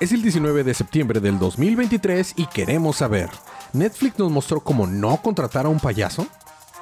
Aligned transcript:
Es 0.00 0.10
el 0.10 0.22
19 0.22 0.64
de 0.64 0.74
septiembre 0.74 1.20
del 1.20 1.38
2023 1.38 2.34
y 2.36 2.46
queremos 2.46 2.96
saber, 2.96 3.30
¿Netflix 3.72 4.18
nos 4.18 4.30
mostró 4.30 4.60
cómo 4.60 4.88
no 4.88 5.18
contratar 5.22 5.66
a 5.66 5.68
un 5.68 5.78
payaso? 5.78 6.26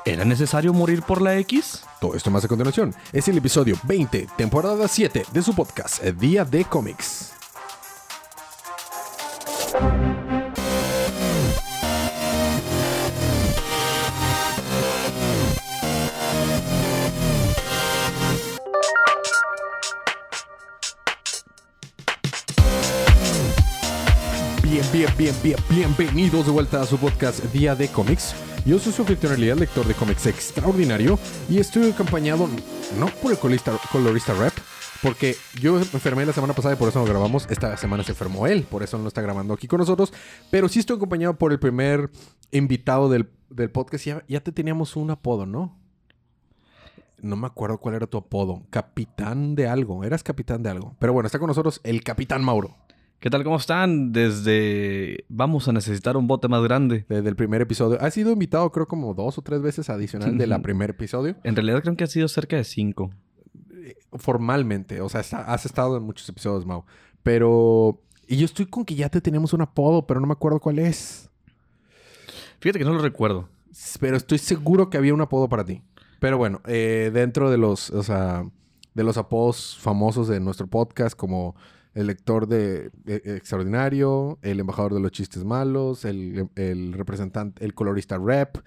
¿Era 0.07 0.25
necesario 0.25 0.73
morir 0.73 1.03
por 1.03 1.21
la 1.21 1.37
X? 1.37 1.85
Todo 2.01 2.17
esto 2.17 2.31
más 2.31 2.45
a 2.45 2.49
continuación. 2.49 2.95
Es 3.13 3.29
el 3.29 3.37
episodio 3.37 3.77
20, 3.85 4.29
temporada 4.37 4.89
7 4.89 5.27
de 5.31 5.43
su 5.43 5.55
podcast 5.55 6.03
Día 6.03 6.47
de 6.47 6.65
Cómics. 6.65 7.42
Bien, 25.43 25.57
bien, 25.69 25.69
bien, 25.69 25.95
bienvenidos 25.97 26.47
de 26.47 26.53
vuelta 26.53 26.81
a 26.81 26.87
su 26.87 26.99
podcast 26.99 27.43
Día 27.53 27.75
de 27.75 27.89
Cómics. 27.89 28.35
Yo 28.65 28.79
soy 28.79 28.93
su 28.93 29.03
anfitrión 29.03 29.41
lector 29.59 29.87
de 29.87 29.95
cómics 29.95 30.27
extraordinario, 30.27 31.19
y 31.49 31.59
estoy 31.59 31.91
acompañado 31.91 32.49
no 32.99 33.07
por 33.07 33.33
el 33.33 33.39
colorista, 33.39 33.73
colorista 33.91 34.35
rap, 34.35 34.53
porque 35.03 35.35
yo 35.61 35.75
me 35.75 35.81
enfermé 35.81 36.25
la 36.25 36.33
semana 36.33 36.55
pasada 36.55 36.75
y 36.75 36.79
por 36.79 36.89
eso 36.89 37.01
no 37.01 37.07
grabamos. 37.07 37.47
Esta 37.51 37.77
semana 37.77 38.05
se 38.05 38.13
enfermó 38.13 38.47
él, 38.47 38.63
por 38.63 38.83
eso 38.83 38.99
no 38.99 39.09
está 39.09 39.21
grabando 39.21 39.53
aquí 39.53 39.67
con 39.67 39.79
nosotros. 39.79 40.13
Pero 40.51 40.69
sí 40.69 40.79
estoy 40.79 40.97
acompañado 40.97 41.37
por 41.37 41.51
el 41.51 41.59
primer 41.59 42.11
invitado 42.53 43.09
del, 43.09 43.29
del 43.51 43.71
podcast. 43.71 44.05
Ya, 44.05 44.25
ya 44.29 44.41
te 44.41 44.53
teníamos 44.53 44.95
un 44.95 45.11
apodo, 45.11 45.45
¿no? 45.45 45.77
No 47.21 47.37
me 47.37 47.47
acuerdo 47.47 47.79
cuál 47.79 47.97
era 47.97 48.07
tu 48.07 48.19
apodo. 48.19 48.63
Capitán 48.71 49.57
de 49.57 49.67
algo. 49.67 50.05
Eras 50.05 50.23
capitán 50.23 50.63
de 50.63 50.71
algo. 50.71 50.95
Pero 51.01 51.13
bueno, 51.13 51.27
está 51.27 51.39
con 51.39 51.49
nosotros 51.49 51.81
el 51.83 52.05
Capitán 52.05 52.45
Mauro. 52.45 52.77
¿Qué 53.23 53.31
tal? 53.31 53.45
¿Cómo 53.45 53.55
están? 53.55 54.11
Desde... 54.11 55.25
Vamos 55.29 55.69
a 55.69 55.73
necesitar 55.73 56.17
un 56.17 56.27
bote 56.27 56.49
más 56.49 56.61
grande. 56.65 57.07
Desde 57.09 57.29
el 57.29 57.37
primer 57.37 57.63
episodio. 57.63 57.97
Ha 58.01 58.11
sido 58.11 58.33
invitado 58.33 58.73
creo 58.73 58.89
como 58.89 59.15
dos 59.15 59.39
o 59.39 59.43
tres 59.43 59.63
veces 59.63 59.89
adicional 59.91 60.37
de 60.37 60.49
la 60.49 60.61
primer 60.61 60.91
episodio. 60.91 61.37
En 61.45 61.55
realidad 61.55 61.83
creo 61.83 61.97
que 61.97 62.03
ha 62.03 62.09
sido 62.09 62.27
cerca 62.27 62.57
de 62.57 62.65
cinco. 62.65 63.13
Formalmente. 64.15 65.01
O 65.01 65.09
sea, 65.09 65.21
está- 65.21 65.45
has 65.45 65.65
estado 65.65 65.97
en 65.97 66.03
muchos 66.03 66.29
episodios, 66.29 66.67
Mau. 66.67 66.85
Pero... 67.23 68.01
Y 68.27 68.39
yo 68.39 68.45
estoy 68.45 68.67
con 68.67 68.85
que 68.85 68.97
ya 68.97 69.09
te 69.09 69.21
teníamos 69.21 69.53
un 69.53 69.61
apodo, 69.61 70.05
pero 70.05 70.19
no 70.19 70.27
me 70.27 70.33
acuerdo 70.33 70.59
cuál 70.59 70.81
es. 70.81 71.31
Fíjate 72.59 72.81
que 72.81 72.85
no 72.85 72.93
lo 72.93 73.03
recuerdo. 73.03 73.49
Pero 74.01 74.17
estoy 74.17 74.39
seguro 74.39 74.91
que 74.91 74.99
había 74.99 75.15
un 75.15 75.21
apodo 75.21 75.49
para 75.49 75.65
ti. 75.65 75.81
Pero 76.19 76.39
bueno, 76.39 76.61
eh, 76.67 77.13
dentro 77.15 77.53
de 77.53 77.59
los, 77.59 77.91
o 77.91 78.03
sea, 78.03 78.45
de 78.95 79.05
los 79.05 79.17
apodos 79.17 79.79
famosos 79.81 80.27
de 80.27 80.41
nuestro 80.41 80.67
podcast, 80.67 81.17
como 81.17 81.55
el 81.95 82.07
lector 82.07 82.47
de 82.49 82.91
eh, 83.07 83.21
Extraordinario, 83.37 84.39
el 84.43 84.61
embajador 84.61 84.95
de 84.95 85.01
los 85.01 85.13
chistes 85.13 85.45
malos, 85.45 86.05
el, 86.05 86.49
el 86.57 86.93
representante, 86.93 87.65
el 87.65 87.75
colorista 87.75 88.19
rap, 88.19 88.59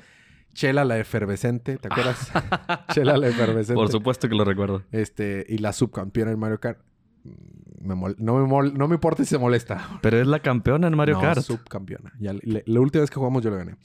Chela 0.54 0.86
la 0.86 0.98
efervescente, 1.00 1.78
¿te 1.78 1.88
acuerdas? 1.90 2.32
Chela 2.94 3.18
la 3.18 3.28
efervescente. 3.28 3.74
Por 3.76 3.90
supuesto 3.92 4.30
que 4.30 4.36
lo 4.36 4.46
recuerdo. 4.46 4.84
Este, 4.92 5.46
y 5.50 5.58
la 5.58 5.74
subcampeona 5.74 6.32
en 6.32 6.40
Mario 6.40 6.60
Kart. 6.62 6.80
Mm, 7.26 7.88
me 7.88 7.94
mol- 7.96 8.16
no, 8.20 8.36
me 8.38 8.48
mol- 8.48 8.74
no 8.74 8.88
me 8.88 8.96
importa 8.96 9.24
si 9.24 9.30
se 9.30 9.38
molesta. 9.38 10.00
Pero 10.02 10.18
es 10.22 10.28
la 10.28 10.40
campeona 10.40 10.88
en 10.88 10.96
Mario 10.96 11.16
No, 11.16 11.22
Kart. 11.22 11.42
subcampeona. 11.42 12.14
Ya, 12.20 12.34
la 12.44 12.80
última 12.80 13.02
vez 13.02 13.10
que 13.10 13.16
jugamos 13.18 13.44
yo 13.44 13.50
le 13.52 13.58
gané. 13.58 13.76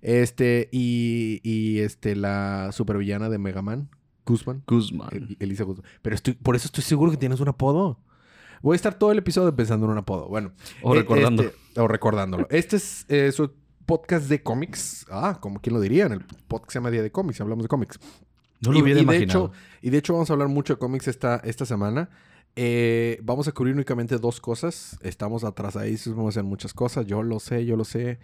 Este, 0.00 0.68
y, 0.72 1.40
y 1.42 1.80
este, 1.80 2.16
la 2.16 2.70
supervillana 2.72 3.28
de 3.28 3.38
Mega 3.38 3.60
Man, 3.62 3.90
Guzman. 4.24 4.62
Guzman. 4.66 5.08
El- 5.12 5.36
Elisa 5.40 5.64
Guzman. 5.64 5.86
Pero 6.00 6.14
estoy, 6.16 6.34
por 6.34 6.56
eso 6.56 6.66
estoy 6.66 6.84
seguro 6.84 7.10
que 7.10 7.16
tienes 7.18 7.40
un 7.40 7.48
apodo. 7.48 7.98
Voy 8.64 8.74
a 8.74 8.76
estar 8.76 8.94
todo 8.98 9.12
el 9.12 9.18
episodio 9.18 9.54
pensando 9.54 9.84
en 9.86 9.92
un 9.92 9.98
apodo. 9.98 10.26
Bueno. 10.26 10.52
O 10.82 10.94
eh, 10.94 10.98
recordando. 11.00 11.42
este, 11.42 11.80
o 11.80 11.86
recordándolo. 11.86 12.46
Este 12.50 12.76
es 12.76 13.04
eh, 13.10 13.30
su 13.30 13.50
podcast 13.84 14.26
de 14.28 14.42
cómics. 14.42 15.04
Ah, 15.10 15.38
como 15.40 15.60
quien 15.60 15.74
lo 15.74 15.80
diría. 15.80 16.06
En 16.06 16.12
el 16.12 16.20
podcast 16.48 16.72
se 16.72 16.78
llama 16.78 16.90
Día 16.90 17.02
de 17.02 17.12
Cómics. 17.12 17.40
Hablamos 17.42 17.62
de 17.64 17.68
cómics. 17.68 18.00
No 18.62 18.72
lo 18.72 18.78
Y- 18.78 18.82
hubiera 18.82 19.00
y, 19.00 19.04
de 19.04 19.14
imaginado. 19.16 19.46
hecho, 19.46 19.52
y 19.82 19.90
de 19.90 19.98
hecho 19.98 20.14
vamos 20.14 20.30
a 20.30 20.32
hablar 20.32 20.48
mucho 20.48 20.72
de 20.74 20.78
cómics 20.78 21.08
esta, 21.08 21.36
esta 21.44 21.66
semana. 21.66 22.08
Eh, 22.56 23.18
vamos 23.22 23.48
a 23.48 23.52
cubrir 23.52 23.74
únicamente 23.74 24.16
dos 24.16 24.40
cosas. 24.40 24.96
Estamos 25.02 25.44
atrasadísimos 25.44 26.16
vamos 26.16 26.34
a 26.34 26.40
hacer 26.40 26.44
muchas 26.48 26.72
cosas. 26.72 27.04
Yo 27.06 27.22
lo 27.22 27.40
sé, 27.40 27.66
yo 27.66 27.76
lo 27.76 27.84
sé. 27.84 28.18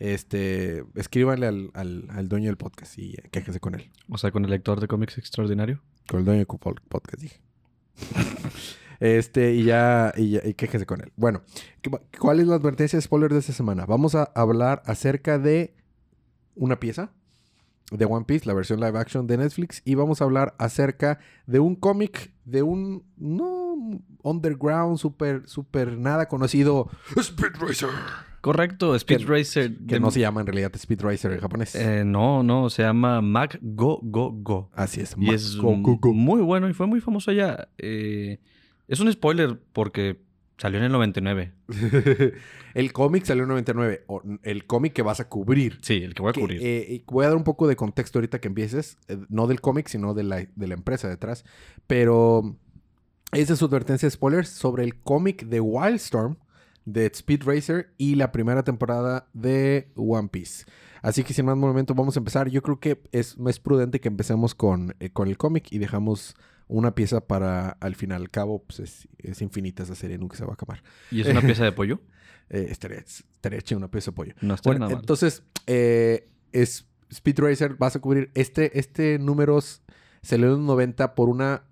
Este, 0.00 0.84
escríbanle 0.96 1.46
al, 1.46 1.70
al- 1.72 2.06
al 2.10 2.28
dueño 2.28 2.46
del 2.46 2.56
podcast 2.56 2.98
y 2.98 3.12
eh, 3.12 3.28
quéjese 3.30 3.60
con 3.60 3.76
él. 3.76 3.92
O 4.08 4.18
sea, 4.18 4.32
con 4.32 4.44
el 4.44 4.50
lector 4.50 4.80
de 4.80 4.88
cómics 4.88 5.18
extraordinario. 5.18 5.80
Con 6.08 6.18
el 6.18 6.24
dueño 6.24 6.38
del 6.38 6.46
po- 6.48 6.58
podcast, 6.88 7.22
dije. 7.22 7.40
este, 9.00 9.54
y 9.54 9.64
ya, 9.64 10.12
y 10.16 10.30
ya, 10.30 10.40
y 10.44 10.54
quéjese 10.54 10.86
con 10.86 11.00
él. 11.00 11.12
Bueno, 11.16 11.42
¿qué 11.82 11.90
va- 11.90 12.00
¿cuál 12.18 12.40
es 12.40 12.46
la 12.46 12.56
advertencia 12.56 12.96
de 12.96 13.02
spoiler 13.02 13.32
de 13.32 13.38
esta 13.40 13.52
semana? 13.52 13.86
Vamos 13.86 14.14
a 14.14 14.24
hablar 14.34 14.82
acerca 14.86 15.38
de 15.38 15.74
una 16.54 16.78
pieza 16.80 17.10
de 17.90 18.04
One 18.06 18.24
Piece, 18.24 18.46
la 18.46 18.54
versión 18.54 18.80
live 18.80 18.98
action 18.98 19.26
de 19.26 19.36
Netflix, 19.36 19.82
y 19.84 19.94
vamos 19.94 20.20
a 20.20 20.24
hablar 20.24 20.54
acerca 20.58 21.18
de 21.46 21.60
un 21.60 21.74
cómic 21.76 22.32
de 22.44 22.62
un 22.62 23.04
no 23.16 24.00
underground, 24.22 24.96
super, 24.98 25.42
super 25.46 25.98
nada 25.98 26.26
conocido, 26.26 26.88
Speed 27.16 27.52
Racer. 27.60 27.90
Correcto, 28.40 28.94
Speed 28.94 29.18
Que- 29.18 29.24
Racer. 29.26 29.76
Que 29.86 29.94
de- 29.94 30.00
no 30.00 30.10
se 30.10 30.20
llama 30.20 30.40
en 30.40 30.46
realidad 30.46 30.70
Speed 30.74 31.00
Racer 31.02 31.32
en 31.32 31.40
japonés. 31.40 31.74
Eh, 31.74 32.04
no, 32.04 32.42
no, 32.42 32.68
se 32.70 32.82
llama 32.82 33.20
Mac 33.20 33.58
Go 33.62 34.00
Go 34.02 34.32
Go. 34.34 34.70
Así 34.74 35.00
es. 35.00 35.14
Y 35.18 35.32
es 35.32 35.56
Go, 35.56 35.74
go, 35.80 35.96
go. 35.98 36.12
muy 36.12 36.42
bueno 36.42 36.68
y 36.68 36.72
fue 36.74 36.86
muy 36.86 37.00
famoso 37.00 37.30
allá. 37.30 37.68
Eh, 37.78 38.40
es 38.88 39.00
un 39.00 39.10
spoiler 39.12 39.58
porque 39.72 40.20
salió 40.58 40.78
en 40.78 40.84
el 40.84 40.92
99. 40.92 41.52
el 42.74 42.92
cómic 42.92 43.24
salió 43.24 43.42
en 43.44 43.48
99. 43.50 44.04
o 44.06 44.22
el 44.42 44.66
cómic 44.66 44.92
que 44.92 45.02
vas 45.02 45.20
a 45.20 45.28
cubrir. 45.28 45.78
Sí, 45.82 45.94
el 46.02 46.14
que 46.14 46.22
voy 46.22 46.30
a 46.30 46.32
Que, 46.32 46.40
cubrir. 46.40 46.60
eh, 46.62 47.02
voy 47.06 47.24
a 47.24 47.28
dar 47.28 47.36
un 47.36 47.44
poco 47.44 47.66
de 47.66 47.76
contexto 47.76 48.18
ahorita 48.18 48.40
que 48.40 48.48
empieces. 48.48 48.98
eh, 49.08 49.18
no 49.28 49.46
del 49.46 49.60
cómic, 49.60 49.88
sino 49.88 50.14
de 50.14 50.22
la, 50.24 50.46
de 50.54 50.66
la 50.66 50.74
empresa 50.74 51.08
detrás. 51.08 51.44
Pero 51.86 52.56
esa 53.32 53.52
es 53.54 53.58
su 53.58 53.64
advertencia 53.66 54.06
de 54.06 54.10
spoilers 54.10 54.48
sobre 54.48 54.84
el 54.84 55.00
cómic 55.00 55.44
de 55.46 55.60
Wildstorm 55.60 56.36
de 56.84 57.06
Speed 57.06 57.44
Racer 57.44 57.94
y 57.96 58.14
la 58.16 58.30
primera 58.30 58.62
temporada 58.62 59.26
de 59.32 59.88
One 59.96 60.28
Piece. 60.28 60.66
Así 61.02 61.22
que 61.24 61.34
sin 61.34 61.46
más 61.46 61.56
momento 61.56 61.94
vamos 61.94 62.16
a 62.16 62.20
empezar. 62.20 62.48
Yo 62.48 62.62
creo 62.62 62.78
que 62.78 63.00
es 63.12 63.38
más 63.38 63.58
prudente 63.58 64.00
que 64.00 64.08
empecemos 64.08 64.54
con, 64.54 64.94
eh, 65.00 65.10
con 65.10 65.28
el 65.28 65.36
cómic 65.38 65.68
y 65.72 65.78
dejamos 65.78 66.34
una 66.68 66.94
pieza 66.94 67.26
para 67.26 67.70
al 67.70 67.94
final. 67.94 68.22
Al 68.22 68.30
cabo, 68.30 68.62
pues 68.64 68.80
es, 68.80 69.08
es 69.18 69.42
infinita 69.42 69.82
esa 69.82 69.94
serie, 69.94 70.18
nunca 70.18 70.36
se 70.36 70.44
va 70.44 70.50
a 70.50 70.54
acabar. 70.54 70.82
¿Y 71.10 71.20
es 71.20 71.28
una 71.28 71.40
pieza 71.42 71.64
de 71.64 71.72
pollo? 71.72 72.00
Eh, 72.50 72.66
estaría, 72.70 72.98
estaría 72.98 73.60
una 73.76 73.90
pieza 73.90 74.10
de 74.10 74.14
pollo. 74.16 74.34
No 74.40 74.54
está 74.54 74.68
Bueno, 74.70 74.86
nada 74.86 74.98
entonces, 75.00 75.42
eh, 75.66 76.28
es 76.52 76.86
Speed 77.10 77.38
Racer, 77.38 77.74
vas 77.74 77.96
a 77.96 78.00
cubrir 78.00 78.30
este, 78.34 78.78
este 78.78 79.18
número 79.18 79.58
salió 80.22 80.46
en 80.46 80.52
los 80.52 80.60
90 80.60 81.14
por 81.14 81.28
una, 81.28 81.64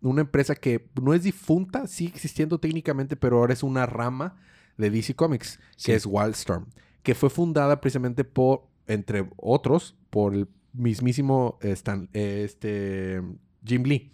una 0.00 0.20
empresa 0.22 0.54
que 0.54 0.88
no 1.00 1.12
es 1.14 1.22
difunta, 1.24 1.86
sigue 1.86 2.10
existiendo 2.14 2.58
técnicamente, 2.58 3.16
pero 3.16 3.38
ahora 3.38 3.52
es 3.52 3.62
una 3.62 3.84
rama 3.86 4.36
de 4.78 4.90
DC 4.90 5.14
Comics, 5.14 5.58
Sí. 5.76 5.86
que 5.86 5.94
es 5.94 6.06
Wildstorm, 6.06 6.66
que 7.02 7.14
fue 7.14 7.30
fundada 7.30 7.80
precisamente 7.80 8.24
por, 8.24 8.66
entre 8.86 9.28
otros, 9.36 9.96
por 10.10 10.34
el 10.34 10.48
mismísimo 10.72 11.58
Stan- 11.62 12.08
eh, 12.12 12.42
este, 12.44 13.22
Jim 13.64 13.82
Lee, 13.84 14.12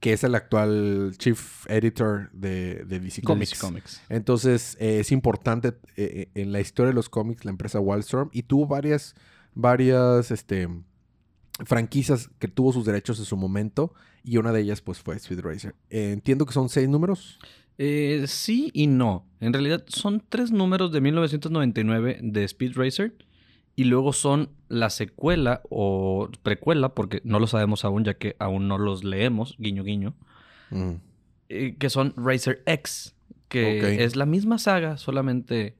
que 0.00 0.14
es 0.14 0.24
el 0.24 0.34
actual 0.34 1.12
chief 1.18 1.66
editor 1.70 2.30
de, 2.32 2.84
de 2.86 3.00
DC 3.00 3.22
Comics. 3.22 3.50
DC 3.50 3.60
Comics. 3.60 4.02
Entonces, 4.08 4.76
eh, 4.80 5.00
es 5.00 5.12
importante 5.12 5.68
eh, 5.68 5.74
eh, 5.96 6.28
en 6.34 6.52
la 6.52 6.60
historia 6.60 6.88
de 6.88 6.94
los 6.94 7.10
cómics 7.10 7.44
la 7.44 7.50
empresa 7.50 7.80
Wildstorm 7.80 8.30
y 8.32 8.42
tuvo 8.42 8.66
varias, 8.66 9.14
varias 9.54 10.30
este, 10.30 10.68
franquicias 11.66 12.30
que 12.38 12.48
tuvo 12.48 12.72
sus 12.72 12.86
derechos 12.86 13.18
en 13.18 13.26
su 13.26 13.36
momento 13.36 13.92
y 14.24 14.38
una 14.38 14.52
de 14.52 14.62
ellas 14.62 14.80
pues 14.80 14.98
fue 14.98 15.16
Speed 15.16 15.40
Racer. 15.40 15.74
Eh, 15.90 16.12
entiendo 16.12 16.46
que 16.46 16.54
son 16.54 16.70
seis 16.70 16.88
números. 16.88 17.38
Sí 18.26 18.70
y 18.74 18.86
no. 18.88 19.26
En 19.40 19.54
realidad 19.54 19.84
son 19.86 20.22
tres 20.28 20.50
números 20.50 20.92
de 20.92 21.00
1999 21.00 22.18
de 22.22 22.44
Speed 22.44 22.72
Racer. 22.74 23.14
Y 23.76 23.84
luego 23.84 24.12
son 24.12 24.50
la 24.68 24.90
secuela 24.90 25.62
o 25.70 26.28
precuela, 26.42 26.90
porque 26.94 27.20
no 27.24 27.38
lo 27.40 27.46
sabemos 27.46 27.84
aún, 27.84 28.04
ya 28.04 28.14
que 28.14 28.36
aún 28.38 28.68
no 28.68 28.78
los 28.78 29.04
leemos, 29.04 29.56
guiño 29.58 29.82
guiño, 29.84 30.14
Mm. 30.70 30.92
eh, 31.48 31.76
que 31.78 31.90
son 31.90 32.14
Racer 32.16 32.62
X, 32.66 33.14
que 33.48 34.04
es 34.04 34.14
la 34.16 34.26
misma 34.26 34.58
saga, 34.58 34.96
solamente 34.98 35.74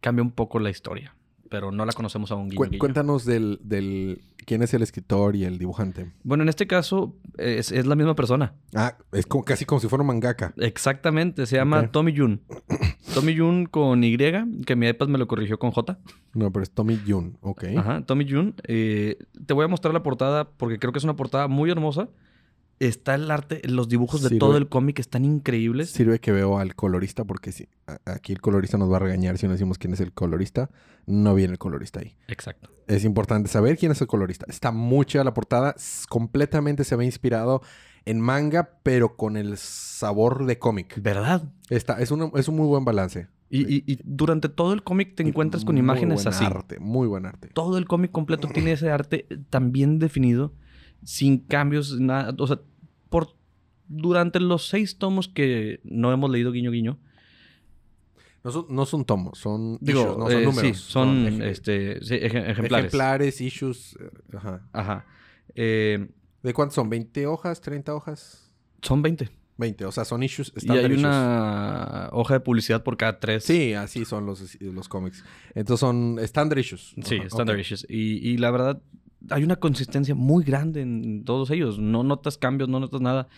cambia 0.00 0.22
un 0.22 0.30
poco 0.30 0.58
la 0.60 0.70
historia, 0.70 1.14
pero 1.48 1.72
no 1.72 1.84
la 1.84 1.92
conocemos 1.92 2.30
aún, 2.30 2.48
guiño 2.48 2.56
Cu- 2.58 2.64
guiño. 2.66 2.78
cuéntanos 2.78 3.24
del, 3.24 3.58
del 3.62 4.20
quién 4.50 4.62
es 4.64 4.74
el 4.74 4.82
escritor 4.82 5.36
y 5.36 5.44
el 5.44 5.58
dibujante. 5.58 6.10
Bueno, 6.24 6.42
en 6.42 6.48
este 6.48 6.66
caso 6.66 7.14
es, 7.38 7.70
es 7.70 7.86
la 7.86 7.94
misma 7.94 8.16
persona. 8.16 8.54
Ah, 8.74 8.98
es 9.12 9.24
como, 9.24 9.44
casi 9.44 9.64
como 9.64 9.80
si 9.80 9.86
fuera 9.86 10.02
un 10.02 10.08
mangaka. 10.08 10.54
Exactamente, 10.56 11.46
se 11.46 11.54
llama. 11.54 11.86
Tommy 11.92 12.16
Jun. 12.16 12.40
Tommy 13.14 13.38
Jun 13.38 13.66
con 13.66 14.02
Y, 14.02 14.16
que 14.16 14.74
mi 14.74 14.88
iPad 14.88 15.06
me 15.06 15.18
lo 15.18 15.28
corrigió 15.28 15.60
con 15.60 15.70
J. 15.70 16.00
No, 16.34 16.50
pero 16.50 16.64
es 16.64 16.72
Tommy 16.72 16.98
Jun, 17.06 17.38
ok. 17.42 17.64
Ajá, 17.76 18.02
Tommy 18.04 18.28
Jun. 18.28 18.56
Eh, 18.64 19.18
te 19.46 19.54
voy 19.54 19.66
a 19.66 19.68
mostrar 19.68 19.94
la 19.94 20.02
portada 20.02 20.50
porque 20.50 20.80
creo 20.80 20.92
que 20.92 20.98
es 20.98 21.04
una 21.04 21.14
portada 21.14 21.46
muy 21.46 21.70
hermosa. 21.70 22.08
Está 22.80 23.14
el 23.14 23.30
arte, 23.30 23.60
los 23.68 23.88
dibujos 23.88 24.22
de 24.22 24.30
Sirve- 24.30 24.38
todo 24.38 24.56
el 24.56 24.68
cómic 24.68 24.98
están 24.98 25.24
increíbles. 25.24 25.90
Sirve 25.90 26.18
que 26.18 26.32
veo 26.32 26.58
al 26.58 26.74
colorista 26.74 27.24
porque 27.26 27.52
si 27.52 27.68
aquí 28.06 28.32
el 28.32 28.40
colorista 28.40 28.78
nos 28.78 28.90
va 28.90 28.96
a 28.96 29.00
regañar 29.00 29.36
si 29.38 29.46
no 29.46 29.52
decimos 29.52 29.76
quién 29.78 29.92
es 29.92 30.00
el 30.00 30.12
colorista. 30.12 30.70
No 31.06 31.34
viene 31.34 31.52
el 31.52 31.58
colorista 31.58 32.00
ahí. 32.00 32.16
Exacto. 32.26 32.70
Es 32.86 33.04
importante 33.04 33.48
saber 33.50 33.76
quién 33.76 33.92
es 33.92 34.00
el 34.00 34.06
colorista. 34.06 34.46
Está 34.48 34.72
muy 34.72 35.04
chida 35.06 35.22
la 35.24 35.34
portada. 35.34 35.74
Completamente 36.08 36.84
se 36.84 36.96
ve 36.96 37.04
inspirado 37.04 37.62
en 38.06 38.18
manga, 38.20 38.78
pero 38.82 39.14
con 39.16 39.36
el 39.36 39.58
sabor 39.58 40.46
de 40.46 40.58
cómic. 40.58 41.00
¿Verdad? 41.02 41.52
Está, 41.68 42.00
es, 42.00 42.10
una- 42.10 42.30
es 42.34 42.48
un 42.48 42.56
muy 42.56 42.66
buen 42.66 42.84
balance. 42.84 43.28
Y, 43.50 43.62
y- 43.74 43.84
y 43.86 43.98
durante 44.04 44.48
todo 44.48 44.72
el 44.72 44.82
cómic 44.82 45.14
te 45.16 45.22
encuentras 45.22 45.64
con 45.64 45.74
Muy 45.74 45.80
imágenes 45.80 46.22
buen 46.24 46.28
así. 46.34 46.44
arte, 46.44 46.78
muy 46.80 47.06
buen 47.08 47.26
arte. 47.26 47.48
Todo 47.48 47.76
el 47.78 47.86
cómic 47.86 48.10
completo 48.10 48.48
tiene 48.48 48.72
ese 48.72 48.90
arte 48.90 49.26
tan 49.50 49.72
bien 49.72 49.98
definido, 49.98 50.54
sin 51.02 51.38
cambios, 51.38 51.98
nada. 52.00 52.34
O 52.38 52.46
sea, 52.46 52.60
por, 53.10 53.34
durante 53.88 54.40
los 54.40 54.66
seis 54.68 54.96
tomos 54.96 55.28
que 55.28 55.80
no 55.84 56.10
hemos 56.12 56.30
leído 56.30 56.50
guiño 56.52 56.70
guiño, 56.70 56.98
No 58.42 58.50
son, 58.52 58.66
no 58.70 58.86
son 58.86 59.04
tomos, 59.04 59.38
son 59.38 59.76
digo, 59.82 60.00
issues, 60.00 60.16
no 60.18 60.24
son 60.30 60.32
eh, 60.40 60.44
números. 60.46 60.76
sí, 60.78 60.82
son, 60.82 61.42
este, 61.42 61.98
ejemplares. 61.98 62.86
ejemplares, 62.86 63.40
issues. 63.42 63.96
eh, 64.00 64.10
Ajá. 64.36 64.66
Ajá. 64.72 65.06
Eh, 65.54 66.08
¿De 66.42 66.54
cuántos 66.54 66.76
son? 66.76 66.90
¿20 66.90 67.26
hojas? 67.26 67.62
¿30 67.62 67.90
hojas? 67.90 68.50
son 68.80 69.02
20. 69.02 69.28
20, 69.58 69.84
o 69.84 69.92
sea, 69.92 70.06
son 70.06 70.22
issues. 70.22 70.54
Y 70.62 70.70
hay 70.70 70.86
issues. 70.86 70.98
una 71.00 72.08
hoja 72.12 72.32
de 72.32 72.40
publicidad 72.40 72.82
por 72.82 72.96
cada 72.96 73.20
tres. 73.20 73.44
Sí, 73.44 73.74
así 73.74 74.06
son 74.06 74.24
los, 74.24 74.58
los 74.62 74.88
cómics. 74.88 75.22
Entonces 75.54 75.80
son 75.80 76.18
standard 76.20 76.58
issues. 76.60 76.94
Sí, 77.04 77.16
Ajá, 77.18 77.26
standard 77.26 77.58
issues. 77.58 77.84
Y, 77.90 78.26
y 78.26 78.38
la 78.38 78.50
verdad, 78.52 78.80
hay 79.28 79.44
una 79.44 79.56
consistencia 79.56 80.14
muy 80.14 80.44
grande 80.44 80.80
en 80.82 81.24
todos 81.24 81.50
ellos. 81.50 81.78
No 81.78 82.02
notas 82.02 82.38
cambios, 82.38 82.68
no 82.68 82.80
notas 82.80 83.00
nada. 83.00 83.28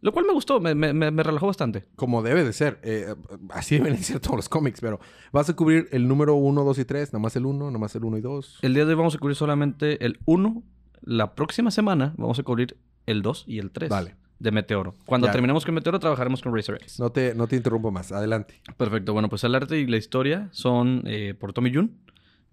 Lo 0.00 0.12
cual 0.12 0.26
me 0.26 0.34
gustó, 0.34 0.60
me, 0.60 0.74
me- 0.74 0.92
me- 0.92 1.22
relajó 1.22 1.46
bastante. 1.46 1.86
Como 1.96 2.22
debe 2.22 2.44
de 2.44 2.52
ser. 2.52 2.78
eh, 2.82 3.14
así 3.50 3.78
deben 3.78 3.94
de 3.96 4.02
ser 4.02 4.20
todos 4.20 4.36
los 4.36 4.48
cómics, 4.50 4.80
pero 4.80 5.00
vas 5.32 5.48
a 5.48 5.56
cubrir 5.56 5.88
el 5.92 6.06
número 6.06 6.34
1, 6.34 6.62
2 6.62 6.78
y 6.78 6.84
3, 6.84 7.12
nada 7.14 7.22
más 7.22 7.34
el 7.36 7.46
1, 7.46 7.66
nada 7.66 7.78
más 7.78 7.94
el 7.96 8.04
1 8.04 8.18
y 8.18 8.20
2. 8.20 8.58
El 8.62 8.74
día 8.74 8.84
de 8.84 8.90
hoy 8.90 8.96
vamos 8.98 9.14
a 9.14 9.18
cubrir 9.18 9.34
solamente 9.34 10.04
el 10.04 10.18
1. 10.26 10.62
La 11.02 11.34
próxima 11.34 11.70
semana 11.70 12.14
vamos 12.18 12.38
a 12.38 12.42
cubrir 12.42 12.76
el 13.06 13.22
2 13.22 13.44
y 13.46 13.58
el 13.60 13.70
3 13.70 13.88
Vale. 13.88 14.14
de 14.38 14.50
Meteoro. 14.50 14.94
Cuando 15.06 15.26
Ya. 15.26 15.32
terminemos 15.32 15.64
con 15.64 15.74
Meteoro, 15.74 15.98
trabajaremos 16.00 16.42
con 16.42 16.54
Razor 16.54 16.76
X. 16.76 17.00
No 17.00 17.08
te, 17.10 17.34
no 17.34 17.46
te 17.46 17.56
interrumpo 17.56 17.90
más. 17.90 18.12
Adelante. 18.12 18.60
Perfecto. 18.76 19.14
Bueno, 19.14 19.30
pues 19.30 19.42
el 19.44 19.54
arte 19.54 19.78
y 19.80 19.86
la 19.86 19.96
historia 19.96 20.48
son 20.52 21.02
eh, 21.06 21.32
por 21.38 21.54
Tommy 21.54 21.72
Jun. 21.74 21.92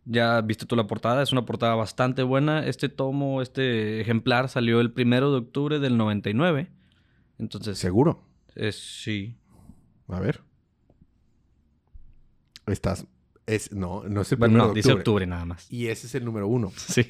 Ya 0.05 0.41
viste 0.41 0.65
tú 0.65 0.75
la 0.75 0.87
portada, 0.87 1.21
es 1.21 1.31
una 1.31 1.45
portada 1.45 1.75
bastante 1.75 2.23
buena. 2.23 2.65
Este 2.65 2.89
tomo, 2.89 3.41
este 3.41 4.01
ejemplar 4.01 4.49
salió 4.49 4.81
el 4.81 4.91
primero 4.91 5.31
de 5.31 5.37
octubre 5.37 5.79
del 5.79 5.97
99. 5.97 6.71
Entonces, 7.37 7.77
¿Seguro? 7.77 8.23
es, 8.55 8.75
sí. 9.03 9.35
A 10.07 10.19
ver. 10.19 10.41
Estás. 12.67 13.05
Es, 13.47 13.71
no, 13.71 14.03
no 14.07 14.21
es 14.21 14.31
el 14.31 14.37
Bueno, 14.37 14.53
primero 14.53 14.67
no, 14.67 14.73
de 14.73 14.75
dice 14.75 14.89
octubre. 14.89 15.01
octubre 15.01 15.27
nada 15.27 15.45
más. 15.45 15.71
Y 15.71 15.87
ese 15.87 16.07
es 16.07 16.15
el 16.15 16.25
número 16.25 16.47
1. 16.47 16.71
Sí. 16.77 17.07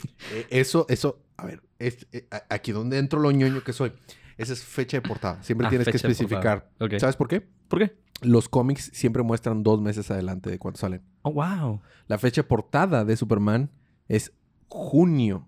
eso, 0.50 0.86
eso. 0.90 1.22
A 1.38 1.46
ver, 1.46 1.62
es, 1.80 2.08
eh, 2.12 2.28
aquí 2.50 2.72
donde 2.72 2.98
entro 2.98 3.20
lo 3.20 3.32
ñoño 3.32 3.64
que 3.64 3.74
soy. 3.74 3.92
Esa 4.38 4.54
es 4.54 4.64
fecha 4.64 4.98
de 4.98 5.02
portada. 5.08 5.42
Siempre 5.44 5.68
Ah, 5.68 5.70
tienes 5.70 5.88
que 5.88 5.98
especificar. 5.98 6.70
¿Sabes 7.00 7.16
por 7.16 7.28
qué? 7.28 7.42
¿Por 7.68 7.80
qué? 7.80 7.96
Los 8.22 8.50
cómics 8.50 8.92
siempre 8.94 9.24
muestran 9.24 9.64
dos 9.64 9.82
meses 9.82 10.10
adelante 10.12 10.50
de 10.50 10.60
cuando 10.60 10.80
salen. 10.80 11.02
Oh, 11.24 11.32
wow. 11.34 11.82
La 12.08 12.18
fecha 12.18 12.48
portada 12.48 13.04
de 13.06 13.18
Superman 13.18 13.72
es 14.08 14.32
junio 14.68 15.48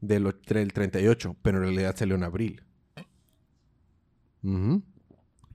del, 0.00 0.26
och- 0.26 0.42
del 0.46 0.72
38, 0.72 1.36
pero 1.42 1.58
en 1.58 1.64
realidad 1.64 1.96
salió 1.96 2.14
en 2.16 2.24
abril. 2.24 2.62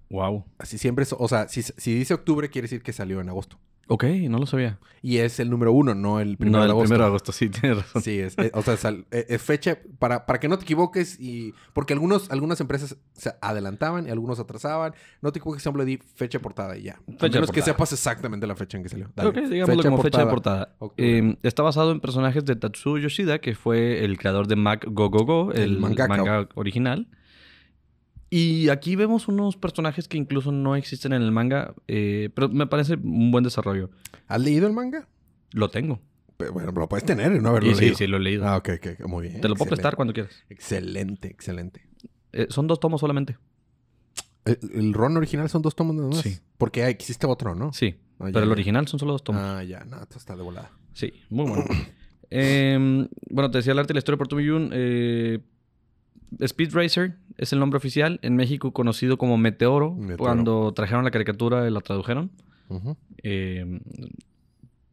Wow. 0.09 0.45
Así 0.57 0.77
siempre, 0.77 1.03
es- 1.03 1.13
o 1.17 1.27
sea, 1.27 1.47
si, 1.49 1.61
si 1.61 1.93
dice 1.93 2.13
octubre, 2.13 2.49
quiere 2.49 2.65
decir 2.65 2.81
que 2.81 2.93
salió 2.93 3.19
en 3.21 3.29
agosto. 3.29 3.59
Ok, 3.87 4.03
no 4.29 4.37
lo 4.37 4.45
sabía. 4.45 4.79
Y 5.01 5.17
es 5.19 5.39
el 5.39 5.49
número 5.49 5.71
uno, 5.71 5.95
no 5.95 6.19
el 6.19 6.35
primero 6.37 6.57
no, 6.57 6.63
de 6.63 6.65
el 6.65 6.71
agosto. 6.71 6.83
primero 6.85 7.03
de 7.03 7.07
agosto, 7.07 7.31
sí, 7.31 7.47
tienes 7.49 7.77
razón. 7.77 8.01
Sí, 8.01 8.19
es, 8.19 8.37
es- 8.37 8.51
o 8.53 8.61
sea, 8.61 8.75
eh, 9.11 9.25
es 9.29 9.41
fecha 9.41 9.77
para, 9.99 10.25
para 10.25 10.39
que 10.39 10.49
no 10.49 10.57
te 10.57 10.63
equivoques 10.63 11.17
y... 11.19 11.53
Porque 11.73 11.93
algunos, 11.93 12.29
algunas 12.31 12.59
empresas 12.59 12.97
se 13.13 13.31
adelantaban 13.41 14.07
y 14.07 14.11
algunos 14.11 14.39
atrasaban. 14.39 14.93
No 15.21 15.31
te 15.31 15.39
equivoques, 15.39 15.61
siempre 15.61 15.85
di 15.85 15.99
fecha 16.15 16.39
portada 16.39 16.77
y 16.77 16.83
ya. 16.83 16.93
A 16.93 16.95
Fecha 17.11 17.27
de 17.27 17.29
menos 17.29 17.51
que 17.51 17.61
portada. 17.61 17.65
sepas 17.65 17.93
exactamente 17.93 18.45
la 18.47 18.55
fecha 18.55 18.77
en 18.77 18.83
que 18.83 18.89
salió. 18.89 19.09
Dale. 19.15 19.29
Ok, 19.29 19.37
digámoslo 19.49 19.83
como 19.83 20.01
fecha 20.03 20.19
de 20.19 20.27
portada. 20.27 20.75
Octubre. 20.79 21.17
Eh, 21.19 21.37
está 21.43 21.63
basado 21.63 21.91
en 21.91 21.99
personajes 22.01 22.43
de 22.43 22.55
Tatsuo 22.57 22.97
Yoshida, 22.97 23.39
que 23.39 23.55
fue 23.55 24.03
el 24.03 24.17
creador 24.17 24.47
de 24.47 24.57
Mac 24.57 24.85
Go 24.89 25.09
Go 25.09 25.25
Go, 25.25 25.51
el, 25.53 25.61
El 25.61 25.79
mangaka. 25.79 26.07
manga 26.09 26.49
original. 26.55 27.07
Y 28.29 28.69
aquí 28.69 28.95
vemos 28.95 29.27
unos 29.27 29.55
personajes 29.55 30.07
que 30.07 30.17
incluso 30.17 30.51
no 30.51 30.75
existen 30.75 31.13
en 31.13 31.21
el 31.21 31.31
manga, 31.31 31.73
eh, 31.87 32.29
pero 32.35 32.49
me 32.49 32.67
parece 32.67 32.95
un 32.95 33.31
buen 33.31 33.43
desarrollo. 33.43 33.89
¿Has 34.27 34.41
leído 34.41 34.67
el 34.67 34.73
manga? 34.73 35.07
Lo 35.53 35.69
tengo. 35.69 36.01
Pero, 36.35 36.51
bueno, 36.53 36.71
lo 36.71 36.89
puedes 36.89 37.05
tener 37.05 37.31
y 37.33 37.39
no 37.39 37.49
haberlo 37.49 37.71
Y 37.71 37.75
sí, 37.75 37.81
leído. 37.81 37.97
sí, 37.97 38.05
lo 38.07 38.17
he 38.17 38.19
leído. 38.19 38.45
Ah, 38.47 38.57
ok, 38.57 38.69
ok. 38.77 39.07
Muy 39.07 39.29
bien. 39.29 39.41
Te 39.41 39.47
lo 39.47 39.55
puedo 39.55 39.65
excelente. 39.65 39.75
prestar 39.75 39.95
cuando 39.95 40.13
quieras. 40.13 40.43
Excelente, 40.49 41.27
excelente. 41.29 41.87
Eh, 42.33 42.47
son 42.49 42.67
dos 42.67 42.79
tomos 42.79 42.99
solamente. 43.01 43.37
El, 44.45 44.59
el 44.73 44.93
ron 44.93 45.15
original 45.17 45.49
son 45.49 45.61
dos 45.61 45.75
tomos 45.75 45.95
nada 45.95 46.09
más. 46.09 46.19
Sí. 46.19 46.37
Porque 46.57 46.85
existe 46.87 47.25
otro, 47.27 47.55
¿no? 47.55 47.71
Sí, 47.73 47.95
Ah, 48.19 48.25
ya, 48.27 48.33
pero 48.33 48.43
el 48.43 48.49
ya. 48.49 48.53
original 48.53 48.87
son 48.87 48.99
solo 48.99 49.13
dos 49.13 49.23
tomos. 49.23 49.41
Ah, 49.41 49.63
ya. 49.63 49.83
No, 49.85 50.01
esto 50.01 50.17
está 50.17 50.35
de 50.35 50.41
volada. 50.43 50.71
Sí, 50.93 51.13
muy 51.29 51.47
bueno. 51.47 51.63
Em, 52.29 53.07
bueno, 53.29 53.49
te 53.49 53.59
decía 53.59 53.71
el 53.71 53.79
arte 53.79 53.93
y 53.93 53.95
la 53.95 53.99
historia 53.99 54.17
por 54.17 54.27
Tommy 54.27 54.43
Yun. 54.45 54.69
eh, 54.73 55.39
Speed 56.39 56.73
Racer 56.73 57.15
es 57.37 57.53
el 57.53 57.59
nombre 57.59 57.77
oficial. 57.77 58.19
En 58.21 58.35
México 58.35 58.71
conocido 58.71 59.17
como 59.17 59.37
Meteoro. 59.37 59.93
Meteoro. 59.93 60.17
Cuando 60.17 60.73
trajeron 60.73 61.03
la 61.03 61.11
caricatura 61.11 61.67
y 61.67 61.71
la 61.71 61.81
tradujeron. 61.81 62.31
Em, 63.23 63.79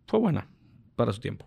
fue 0.06 0.20
buena 0.20 0.48
para 0.96 1.12
su 1.12 1.20
tiempo. 1.20 1.46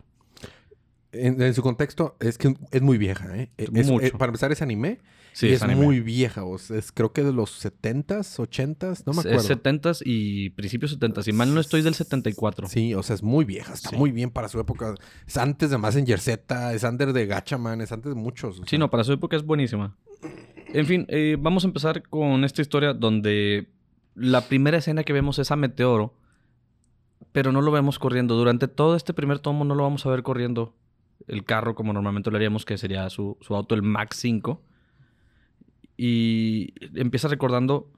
En, 1.11 1.41
en 1.41 1.53
su 1.53 1.61
contexto, 1.61 2.15
es 2.19 2.37
que 2.37 2.55
es 2.71 2.81
muy 2.81 2.97
vieja, 2.97 3.35
¿eh? 3.37 3.51
Es- 3.57 3.71
Mucho. 3.89 4.01
eh, 4.05 4.11
para 4.11 4.27
empezar, 4.29 4.51
es 4.51 4.61
anime. 4.61 4.99
Sí, 5.33 5.47
y 5.49 5.51
es, 5.53 5.61
anime. 5.61 5.81
muy 5.83 5.99
vieja. 5.99 6.43
o 6.43 6.57
sea, 6.57 6.77
es, 6.77 6.91
creo 6.91 7.13
que 7.13 7.23
de 7.23 7.31
los 7.31 7.63
70s, 7.63 8.39
80s, 8.39 9.03
no 9.05 9.13
me 9.13 9.19
acuerdo. 9.19 9.39
Es 9.39 9.49
70s 9.49 10.01
y 10.03 10.49
principios 10.51 10.99
70s. 10.99 11.21
Si 11.23 11.31
mal 11.31 11.53
no 11.53 11.59
estoy 11.59 11.83
del 11.83 11.93
74. 11.93 12.67
Sí, 12.67 12.95
o 12.95 13.03
sea, 13.03 13.13
es 13.15 13.21
muy 13.23 13.45
vieja. 13.45 13.73
Está 13.73 13.91
Sí. 13.91 13.95
muy 13.97 14.11
bien 14.11 14.31
para 14.31 14.47
su 14.49 14.59
época. 14.59 14.95
Es 15.27 15.37
antes 15.37 15.69
de 15.69 15.77
Messenger 15.77 16.19
Z, 16.19 16.73
es 16.73 16.83
antes 16.83 17.13
de 17.13 17.25
Gachaman, 17.27 17.81
es 17.81 17.91
antes 17.91 18.15
de 18.15 18.19
muchos. 18.19 18.59
o 18.59 18.65
Sí, 18.65 18.77
no, 18.79 18.89
para 18.89 19.03
su 19.03 19.13
época 19.13 19.35
es 19.37 19.43
buenísima. 19.43 19.95
En 20.73 20.85
fin, 20.87 21.05
eh, 21.09 21.37
vamos 21.39 21.63
a 21.63 21.67
empezar 21.67 22.01
con 22.09 22.43
esta 22.43 22.61
historia 22.63 22.93
donde 22.93 23.67
la 24.15 24.41
primera 24.47 24.77
escena 24.79 25.03
que 25.03 25.13
vemos 25.13 25.37
es 25.37 25.51
a 25.51 25.55
Meteoro, 25.55 26.15
pero 27.31 27.51
no 27.51 27.61
lo 27.61 27.71
vemos 27.71 27.99
corriendo. 27.99 28.35
Durante 28.35 28.67
todo 28.67 28.95
este 28.95 29.13
primer 29.13 29.37
tomo 29.39 29.63
no 29.65 29.75
lo 29.75 29.83
vamos 29.83 30.05
a 30.05 30.09
ver 30.09 30.23
corriendo 30.23 30.73
el 31.27 31.43
carro 31.43 31.75
como 31.75 31.93
normalmente 31.93 32.31
lo 32.31 32.37
haríamos, 32.37 32.65
que 32.65 32.77
sería 32.77 33.09
su, 33.09 33.37
su 33.41 33.55
auto, 33.55 33.75
el 33.75 33.81
Max 33.81 34.17
5. 34.17 34.61
Y 35.97 36.73
empieza 36.99 37.27
recordando 37.27 37.91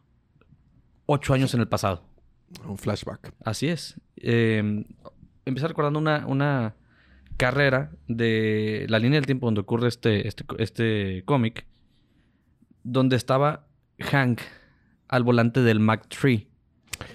ocho 1.06 1.34
años 1.34 1.54
en 1.54 1.62
el 1.62 1.68
pasado. 1.68 2.04
Un 2.66 2.78
flashback. 2.78 3.34
Así 3.44 3.68
es. 3.68 4.00
Eh, 4.18 4.86
empieza 5.46 5.68
recordando 5.68 6.00
una, 6.00 6.26
una 6.28 6.76
carrera 7.38 7.92
de 8.08 8.86
la 8.90 9.00
línea 9.00 9.18
del 9.18 9.26
tiempo 9.26 9.48
donde 9.48 9.62
ocurre 9.62 9.88
este, 9.88 10.28
este, 10.28 10.44
este 10.58 11.24
cómic, 11.26 11.66
donde 12.84 13.16
estaba 13.16 13.68
Hank 14.00 14.42
al 15.08 15.24
volante 15.24 15.62
del 15.62 15.80
Mac 15.80 16.08
3. 16.10 16.49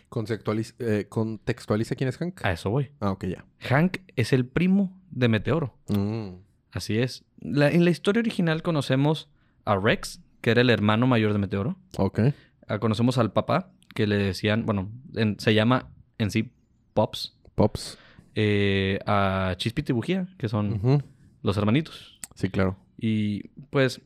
Conceptualiza, 0.09 0.75
eh, 0.79 1.07
contextualiza 1.09 1.95
quién 1.95 2.09
es 2.09 2.19
Hank. 2.19 2.45
A 2.45 2.53
eso 2.53 2.71
voy. 2.71 2.91
Ah, 3.01 3.11
ok, 3.11 3.25
ya. 3.27 3.45
Hank 3.61 3.99
es 4.17 4.33
el 4.33 4.47
primo 4.47 4.97
de 5.11 5.29
Meteoro. 5.29 5.75
Mm. 5.89 6.37
Así 6.73 6.99
es. 6.99 7.25
La- 7.41 7.71
en 7.71 7.85
la 7.85 7.91
historia 7.91 8.21
original 8.21 8.63
conocemos 8.63 9.29
a 9.65 9.77
Rex, 9.77 10.21
que 10.41 10.51
era 10.51 10.61
el 10.61 10.71
hermano 10.71 11.07
mayor 11.07 11.33
de 11.33 11.39
Meteoro. 11.39 11.77
Ok. 11.99 12.21
Ah, 12.69 12.79
conocemos 12.79 13.19
al 13.19 13.33
papá, 13.33 13.71
que 13.95 14.07
le 14.07 14.17
decían, 14.17 14.67
bueno, 14.67 14.91
en- 15.15 15.39
se 15.39 15.55
llama 15.55 15.89
en 16.19 16.31
sí 16.31 16.51
Pops. 16.95 17.37
Pops. 17.55 17.99
eh, 18.37 18.99
a 19.07 19.55
Chispita 19.59 19.93
y 19.93 19.95
Bujía, 19.95 20.27
que 20.39 20.49
son 20.49 21.03
los 21.43 21.57
hermanitos. 21.57 22.19
Sí, 22.35 22.49
claro. 22.51 22.77
Y 22.99 23.49
pues 23.71 24.01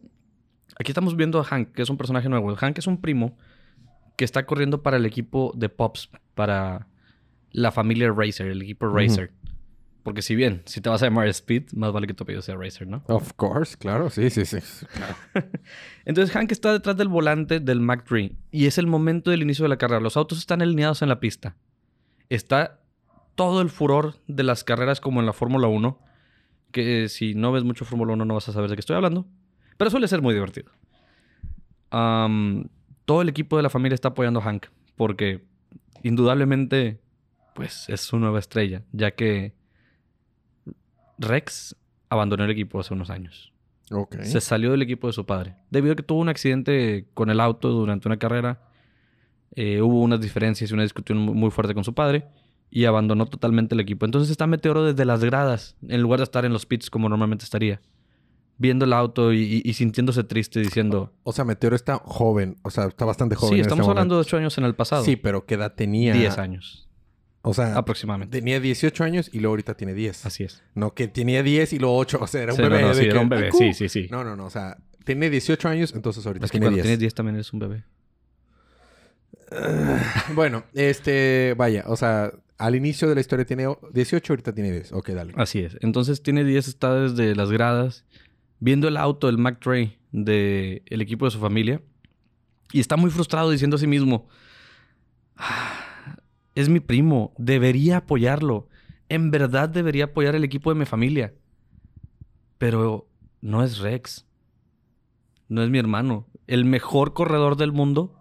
aquí 0.78 0.90
estamos 0.90 1.16
viendo 1.16 1.40
a 1.40 1.44
Hank, 1.44 1.72
que 1.72 1.80
es 1.80 1.88
un 1.88 1.96
personaje 1.96 2.28
nuevo. 2.28 2.54
Hank 2.54 2.76
es 2.76 2.86
un 2.86 3.00
primo 3.00 3.38
que 4.18 4.24
está 4.24 4.46
corriendo 4.46 4.82
para 4.82 4.96
el 4.96 5.06
equipo 5.06 5.52
de 5.54 5.68
Pops, 5.68 6.10
para 6.34 6.88
la 7.52 7.70
familia 7.70 8.10
Racer, 8.10 8.48
el 8.48 8.60
equipo. 8.62 8.88
Racer. 8.88 9.30
Porque 10.02 10.22
si 10.22 10.34
bien, 10.34 10.62
si 10.66 10.80
te 10.80 10.88
vas 10.88 11.04
a 11.04 11.06
llamar 11.06 11.28
Speed, 11.28 11.66
más 11.74 11.92
vale 11.92 12.08
que 12.08 12.14
tu 12.14 12.24
apellido 12.24 12.42
sea 12.42 12.56
Racer, 12.56 12.88
¿no? 12.88 13.04
Of 13.06 13.34
course, 13.34 13.76
claro. 13.76 14.10
Sí, 14.10 14.28
sí, 14.30 14.44
sí. 14.44 14.58
Claro. 14.92 15.14
Entonces 16.04 16.34
Hank 16.34 16.50
está 16.50 16.72
detrás 16.72 16.96
del 16.96 17.06
volante 17.06 17.60
del 17.60 17.78
Mac 17.78 18.04
3 18.08 18.32
y 18.50 18.66
es 18.66 18.76
el 18.78 18.88
momento 18.88 19.30
del 19.30 19.42
inicio 19.42 19.62
de 19.62 19.68
la 19.68 19.78
carrera. 19.78 20.00
Los 20.00 20.16
autos 20.16 20.38
están 20.38 20.62
alineados 20.62 21.00
en 21.02 21.10
la 21.10 21.20
pista. 21.20 21.54
Está 22.28 22.80
todo 23.36 23.60
el 23.60 23.70
furor 23.70 24.16
de 24.26 24.42
las 24.42 24.64
carreras 24.64 25.00
como 25.00 25.20
en 25.20 25.26
la 25.26 25.32
Fórmula 25.32 25.68
1, 25.68 25.96
que 26.72 27.04
eh, 27.04 27.08
si 27.08 27.36
no 27.36 27.52
ves 27.52 27.62
mucho 27.62 27.84
Fórmula 27.84 28.14
1 28.14 28.24
no 28.24 28.34
vas 28.34 28.48
a 28.48 28.52
saber 28.52 28.68
de 28.68 28.74
qué 28.74 28.80
estoy 28.80 28.96
hablando, 28.96 29.28
pero 29.76 29.92
suele 29.92 30.08
ser 30.08 30.22
muy 30.22 30.34
divertido. 30.34 30.72
am, 31.90 32.64
todo 33.08 33.22
el 33.22 33.28
equipo 33.30 33.56
de 33.56 33.62
la 33.62 33.70
familia 33.70 33.94
está 33.94 34.08
apoyando 34.08 34.40
a 34.40 34.42
Hank 34.42 34.66
porque 34.94 35.42
indudablemente 36.02 37.00
pues 37.54 37.88
es 37.88 38.02
su 38.02 38.18
nueva 38.18 38.38
estrella, 38.38 38.82
ya 38.92 39.12
que 39.12 39.54
Rex 41.18 41.74
abandonó 42.10 42.44
el 42.44 42.50
equipo 42.50 42.78
hace 42.80 42.94
unos 42.94 43.10
años. 43.10 43.52
Se 44.24 44.40
salió 44.40 44.70
del 44.70 44.82
equipo 44.82 45.06
de 45.06 45.12
su 45.14 45.24
padre. 45.24 45.56
Debido 45.70 45.94
a 45.94 45.96
que 45.96 46.02
tuvo 46.02 46.20
un 46.20 46.28
accidente 46.28 47.06
con 47.14 47.30
el 47.30 47.40
auto 47.40 47.70
durante 47.70 48.06
una 48.08 48.18
carrera, 48.18 48.60
eh, 49.56 49.80
hubo 49.80 50.02
unas 50.02 50.20
diferencias 50.20 50.70
y 50.70 50.74
una 50.74 50.82
discusión 50.82 51.18
mu- 51.18 51.34
muy 51.34 51.50
fuerte 51.50 51.74
con 51.74 51.84
su 51.84 51.94
padre 51.94 52.26
y 52.70 52.84
abandonó 52.84 53.24
totalmente 53.26 53.74
el 53.74 53.80
equipo. 53.80 54.04
Entonces 54.04 54.30
está 54.30 54.46
Meteoro 54.46 54.84
desde 54.84 55.04
las 55.06 55.24
gradas, 55.24 55.76
en 55.88 56.02
lugar 56.02 56.20
de 56.20 56.24
estar 56.24 56.44
en 56.44 56.52
los 56.52 56.66
pits 56.66 56.90
como 56.90 57.08
normalmente 57.08 57.44
estaría. 57.44 57.80
Viendo 58.60 58.84
el 58.86 58.92
auto 58.92 59.32
y, 59.32 59.62
y- 59.64 59.72
sintiéndose 59.74 60.24
triste, 60.24 60.58
diciendo... 60.60 61.12
O 61.22 61.32
sea, 61.32 61.44
Meteoro 61.44 61.76
está 61.76 61.96
joven. 61.98 62.56
O 62.62 62.70
sea, 62.70 62.86
está 62.86 63.04
bastante 63.04 63.36
joven. 63.36 63.50
Sí, 63.54 63.54
en 63.60 63.60
estamos 63.62 63.84
este 63.84 63.90
hablando 63.90 64.14
de 64.16 64.18
momento. 64.18 64.28
8 64.28 64.36
años 64.36 64.58
en 64.58 64.64
el 64.64 64.74
pasado. 64.74 65.04
Sí, 65.04 65.14
pero 65.16 65.46
¿qué 65.46 65.54
edad 65.54 65.74
tenía? 65.74 66.12
10 66.12 66.38
años, 66.38 66.88
O 67.42 67.54
sea, 67.54 67.76
aproximadamente. 67.76 68.36
tenía 68.36 68.58
18 68.58 69.04
años 69.04 69.30
y 69.32 69.38
luego 69.38 69.52
ahorita 69.52 69.74
tiene 69.76 69.94
10. 69.94 70.26
Así 70.26 70.42
es. 70.42 70.62
No, 70.74 70.92
que 70.92 71.06
tenía 71.06 71.42
10 71.44 71.72
y 71.74 71.78
luego 71.78 71.96
8. 71.98 72.18
O 72.20 72.26
sea, 72.26 72.42
era 72.42 72.52
un 72.52 72.56
Sí, 72.56 72.62
bebé. 72.62 72.80
no, 72.80 72.88
no, 72.88 72.88
de 72.88 72.94
sí, 72.94 73.00
que, 73.02 73.10
era 73.10 73.20
un 73.20 73.28
bebé. 73.28 73.52
Sí, 73.52 73.72
sí, 73.74 73.88
sí. 73.88 74.08
No, 74.10 74.24
no, 74.24 74.34
no. 74.34 74.46
O 74.46 74.50
sea, 74.50 74.76
tiene 75.04 75.30
18 75.30 75.68
años, 75.68 75.92
entonces 75.94 76.26
ahorita 76.26 76.46
Es 76.46 76.50
que 76.50 76.56
tiene 76.58 76.66
cuando 76.66 76.76
10. 76.78 76.82
tienes 76.84 76.98
10 76.98 77.14
también 77.14 77.36
eres 77.36 77.52
un 77.52 77.60
bebé. 77.60 77.84
Bueno, 80.34 80.64
este, 80.74 81.54
vaya, 81.56 81.84
o 81.86 81.96
sea, 81.96 82.32
al 82.58 82.74
inicio 82.74 83.08
de 83.08 83.14
la 83.14 83.20
historia 83.20 83.44
tiene 83.46 83.66
18, 83.92 84.32
ahorita 84.32 84.52
tiene 84.52 84.72
10. 84.72 84.92
Ok, 84.92 85.10
dale. 85.10 85.32
Así 85.36 85.60
es. 85.60 85.76
Entonces 85.80 86.22
tiene 86.22 86.44
10 86.44 86.68
está 86.68 86.94
desde 86.94 87.34
las 87.34 87.50
gradas, 87.50 88.04
viendo 88.60 88.88
el 88.88 88.96
auto, 88.96 89.28
el 89.28 89.38
Mac 89.38 89.60
Trey 89.60 89.98
del 90.12 90.82
equipo 91.00 91.24
de 91.24 91.30
su 91.30 91.38
familia. 91.38 91.82
Y 92.72 92.80
está 92.80 92.96
muy 92.96 93.10
frustrado 93.10 93.50
diciendo 93.50 93.76
a 93.76 93.78
sí 93.80 93.86
mismo, 93.86 94.28
"Ah, 95.36 96.16
es 96.54 96.68
mi 96.68 96.80
primo, 96.80 97.32
debería 97.38 97.98
apoyarlo. 97.98 98.68
En 99.08 99.30
verdad 99.30 99.68
debería 99.68 100.06
apoyar 100.06 100.34
el 100.34 100.44
equipo 100.44 100.72
de 100.72 100.78
mi 100.78 100.84
familia. 100.84 101.34
Pero 102.58 103.08
no 103.40 103.62
es 103.62 103.78
Rex. 103.78 104.26
No 105.48 105.62
es 105.62 105.70
mi 105.70 105.78
hermano. 105.78 106.26
El 106.46 106.64
mejor 106.64 107.14
corredor 107.14 107.56
del 107.56 107.72
mundo 107.72 108.14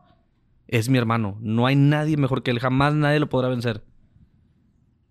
es 0.68 0.88
mi 0.90 0.98
hermano. 0.98 1.38
No 1.42 1.66
hay 1.66 1.76
nadie 1.76 2.16
mejor 2.16 2.44
que 2.44 2.52
él. 2.52 2.60
Jamás 2.60 2.94
nadie 2.94 3.20
lo 3.20 3.28
podrá 3.28 3.50
vencer. 3.50 3.84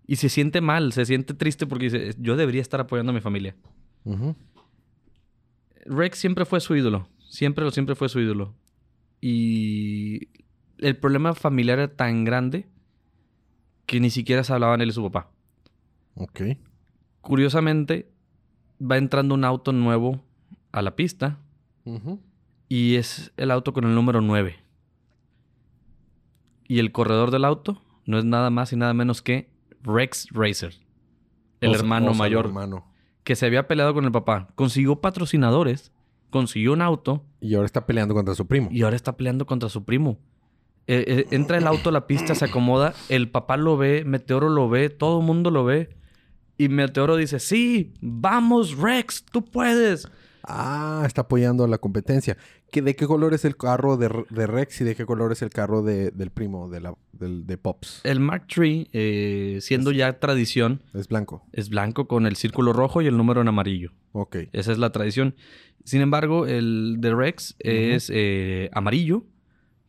Y 0.07 0.15
se 0.15 0.29
siente 0.29 0.61
mal, 0.61 0.93
se 0.93 1.05
siente 1.05 1.33
triste 1.33 1.67
porque 1.67 1.85
dice, 1.89 2.15
yo 2.17 2.37
debería 2.37 2.61
estar 2.61 2.79
apoyando 2.79 3.11
a 3.11 3.15
mi 3.15 3.21
familia. 3.21 3.55
Rex 5.87 6.19
siempre 6.19 6.45
fue 6.45 6.59
su 6.59 6.75
ídolo. 6.75 7.07
Siempre 7.29 7.63
lo 7.63 7.71
siempre 7.71 7.95
fue 7.95 8.09
su 8.09 8.19
ídolo. 8.19 8.53
Y 9.21 10.29
el 10.77 10.97
problema 10.97 11.33
familiar 11.33 11.79
era 11.79 11.95
tan 11.95 12.23
grande 12.23 12.67
que 13.85 13.99
ni 13.99 14.09
siquiera 14.09 14.43
se 14.43 14.53
hablaban 14.53 14.81
él 14.81 14.89
y 14.89 14.93
su 14.93 15.03
papá. 15.03 15.31
Ok. 16.15 16.41
Curiosamente, 17.21 18.11
va 18.79 18.97
entrando 18.97 19.35
un 19.35 19.43
auto 19.43 19.71
nuevo 19.71 20.23
a 20.71 20.81
la 20.81 20.95
pista 20.95 21.39
y 22.67 22.95
es 22.95 23.31
el 23.37 23.51
auto 23.51 23.73
con 23.73 23.85
el 23.85 23.95
número 23.95 24.21
9. 24.21 24.55
Y 26.67 26.79
el 26.79 26.91
corredor 26.91 27.31
del 27.31 27.45
auto 27.45 27.81
no 28.05 28.17
es 28.17 28.25
nada 28.25 28.49
más 28.49 28.73
y 28.73 28.75
nada 28.75 28.93
menos 28.93 29.21
que 29.21 29.49
Rex 29.81 30.27
Racer, 30.31 30.75
el 31.61 31.71
O 31.71 31.75
hermano 31.75 32.11
o 32.11 32.13
sea, 32.13 32.25
el 32.25 32.31
mayor 32.31 32.45
hermano. 32.47 32.85
Que 33.27 33.35
se 33.35 33.45
había 33.45 33.67
peleado 33.67 33.93
con 33.93 34.05
el 34.05 34.11
papá. 34.13 34.47
Consiguió 34.55 35.01
patrocinadores, 35.01 35.91
consiguió 36.29 36.71
un 36.71 36.81
auto 36.81 37.25
Y 37.41 37.55
ahora 37.55 37.65
está 37.65 37.85
peleando 37.85 38.13
contra 38.13 38.33
su 38.35 38.47
primo. 38.47 38.69
y 38.71 38.83
ahora 38.83 38.95
está 38.95 39.17
peleando 39.17 39.45
contra 39.45 39.67
su 39.67 39.83
primo. 39.83 40.17
Eh, 40.87 41.03
eh, 41.05 41.27
entra 41.31 41.57
el 41.57 41.67
auto 41.67 41.89
a 41.89 41.91
la 41.91 42.07
pista, 42.07 42.35
se 42.35 42.45
acomoda, 42.45 42.93
el 43.09 43.29
papá 43.29 43.57
lo 43.57 43.75
ve, 43.75 44.05
Meteoro 44.05 44.47
lo 44.47 44.69
ve, 44.69 44.89
todo 44.89 45.19
el 45.19 45.25
mundo 45.25 45.51
lo 45.51 45.65
ve. 45.65 45.89
Y 46.57 46.69
Meteoro 46.69 47.17
dice, 47.17 47.41
sí, 47.41 47.91
vamos 47.99 48.77
Rex, 48.77 49.25
tú 49.25 49.43
puedes. 49.43 50.07
Ah, 50.43 51.03
está 51.05 51.23
apoyando 51.23 51.65
a 51.65 51.67
la 51.67 51.79
competencia. 51.79 52.37
¿Qué, 52.71 52.81
¿De 52.81 52.95
qué 52.95 53.07
color 53.07 53.33
es 53.33 53.45
el 53.45 53.55
carro 53.55 53.95
de, 53.97 54.09
de 54.29 54.45
Rex 54.47 54.81
y 54.81 54.83
de 54.83 54.95
qué 54.95 55.05
color 55.05 55.31
es 55.31 55.41
el 55.41 55.49
carro 55.49 55.83
de- 55.83 56.11
del 56.11 56.31
primo, 56.31 56.69
de, 56.69 56.81
la, 56.81 56.93
del, 57.13 57.47
de 57.47 57.57
Pops? 57.57 58.01
El 58.03 58.19
Mark 58.19 58.45
III, 58.55 58.89
eh, 58.93 59.57
siendo 59.61 59.91
ya 59.91 60.19
tradición, 60.19 60.81
Es 60.93 61.07
blanco. 61.07 61.43
es 61.53 61.69
blanco 61.69 62.07
con 62.07 62.25
el 62.25 62.35
círculo 62.35 62.73
rojo 62.73 63.01
y 63.01 63.07
el 63.07 63.15
número 63.17 63.39
en 63.41 63.47
amarillo. 63.47 63.91
Ok. 64.11 64.35
Esa 64.51 64.71
es 64.73 64.77
la 64.79 64.91
tradición. 64.91 65.35
Sin 65.85 66.01
embargo, 66.01 66.45
el 66.45 66.97
de 66.99 67.15
Rex 67.15 67.55
es 67.59 68.11
eh, 68.13 68.69
amarillo 68.73 69.23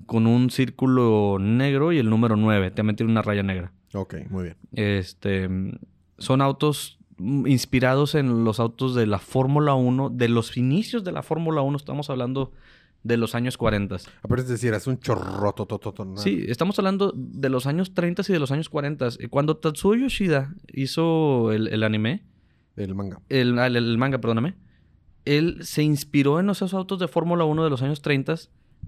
con 0.07 0.27
un 0.29 0.49
círculo 0.51 1.39
negro 1.41 1.93
y 1.93 1.99
el 1.99 2.09
número 2.09 2.37
9. 2.37 2.71
También 2.71 2.95
tiene 2.97 3.11
una 3.11 3.23
raya 3.23 3.43
negra. 3.43 3.73
Ok, 3.95 4.15
muy 4.31 4.45
bien. 4.45 4.57
Este, 4.73 5.49
son 6.19 6.41
autos 6.43 6.99
mm, 7.17 7.47
inspirados 7.49 8.15
en 8.15 8.45
los 8.45 8.61
autos 8.61 8.95
de 8.95 9.07
la 9.07 9.19
Fórmula 9.19 9.75
1, 9.75 10.11
de 10.11 10.29
los 10.29 10.57
inicios 10.57 11.03
de 11.05 11.11
la 11.13 11.23
Fórmula 11.23 11.63
1, 11.63 11.77
estamos 11.77 12.11
hablando 12.11 12.53
de 13.09 13.17
los 13.17 13.35
años 13.35 13.57
40. 13.57 13.97
Aparte 14.23 14.43
es 14.45 14.49
decir, 14.49 14.73
es 14.75 14.87
un 14.87 15.01
chorroto, 15.01 15.67
Sí, 16.17 16.45
estamos 16.47 16.79
hablando 16.79 17.13
de 17.17 17.49
los 17.49 17.67
años 17.67 17.95
30 17.95 18.23
y 18.29 18.33
de 18.33 18.39
los 18.39 18.53
años 18.53 18.69
40. 18.69 19.09
Cuando 19.31 19.57
Tatsuo 19.57 19.95
Yoshida 19.97 20.55
hizo 20.73 21.51
el, 21.53 21.83
anime, 21.83 22.25
El 22.77 22.95
manga. 22.95 23.21
el, 23.29 23.99
manga, 23.99 24.19
perdóname, 24.21 24.55
él 25.25 25.59
se 25.63 25.83
inspiró 25.83 26.39
en 26.41 26.49
esos 26.51 26.73
autos 26.75 26.99
de 27.01 27.09
Fórmula 27.09 27.45
1 27.45 27.65
de 27.65 27.71
los 27.71 27.83
años 27.83 28.01
30 28.03 28.35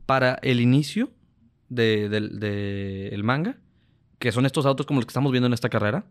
para 0.07 0.35
el 0.43 0.61
inicio 0.61 1.11
de- 1.69 2.09
del 2.09 2.39
de- 2.39 3.09
el 3.09 3.25
manga, 3.25 3.59
que 4.19 4.33
son 4.33 4.45
estos 4.47 4.67
autos 4.67 4.87
como 4.87 5.01
los 5.01 5.07
que 5.07 5.11
estamos 5.11 5.33
viendo 5.33 5.47
en 5.47 5.53
esta 5.55 5.69
carrera. 5.69 6.05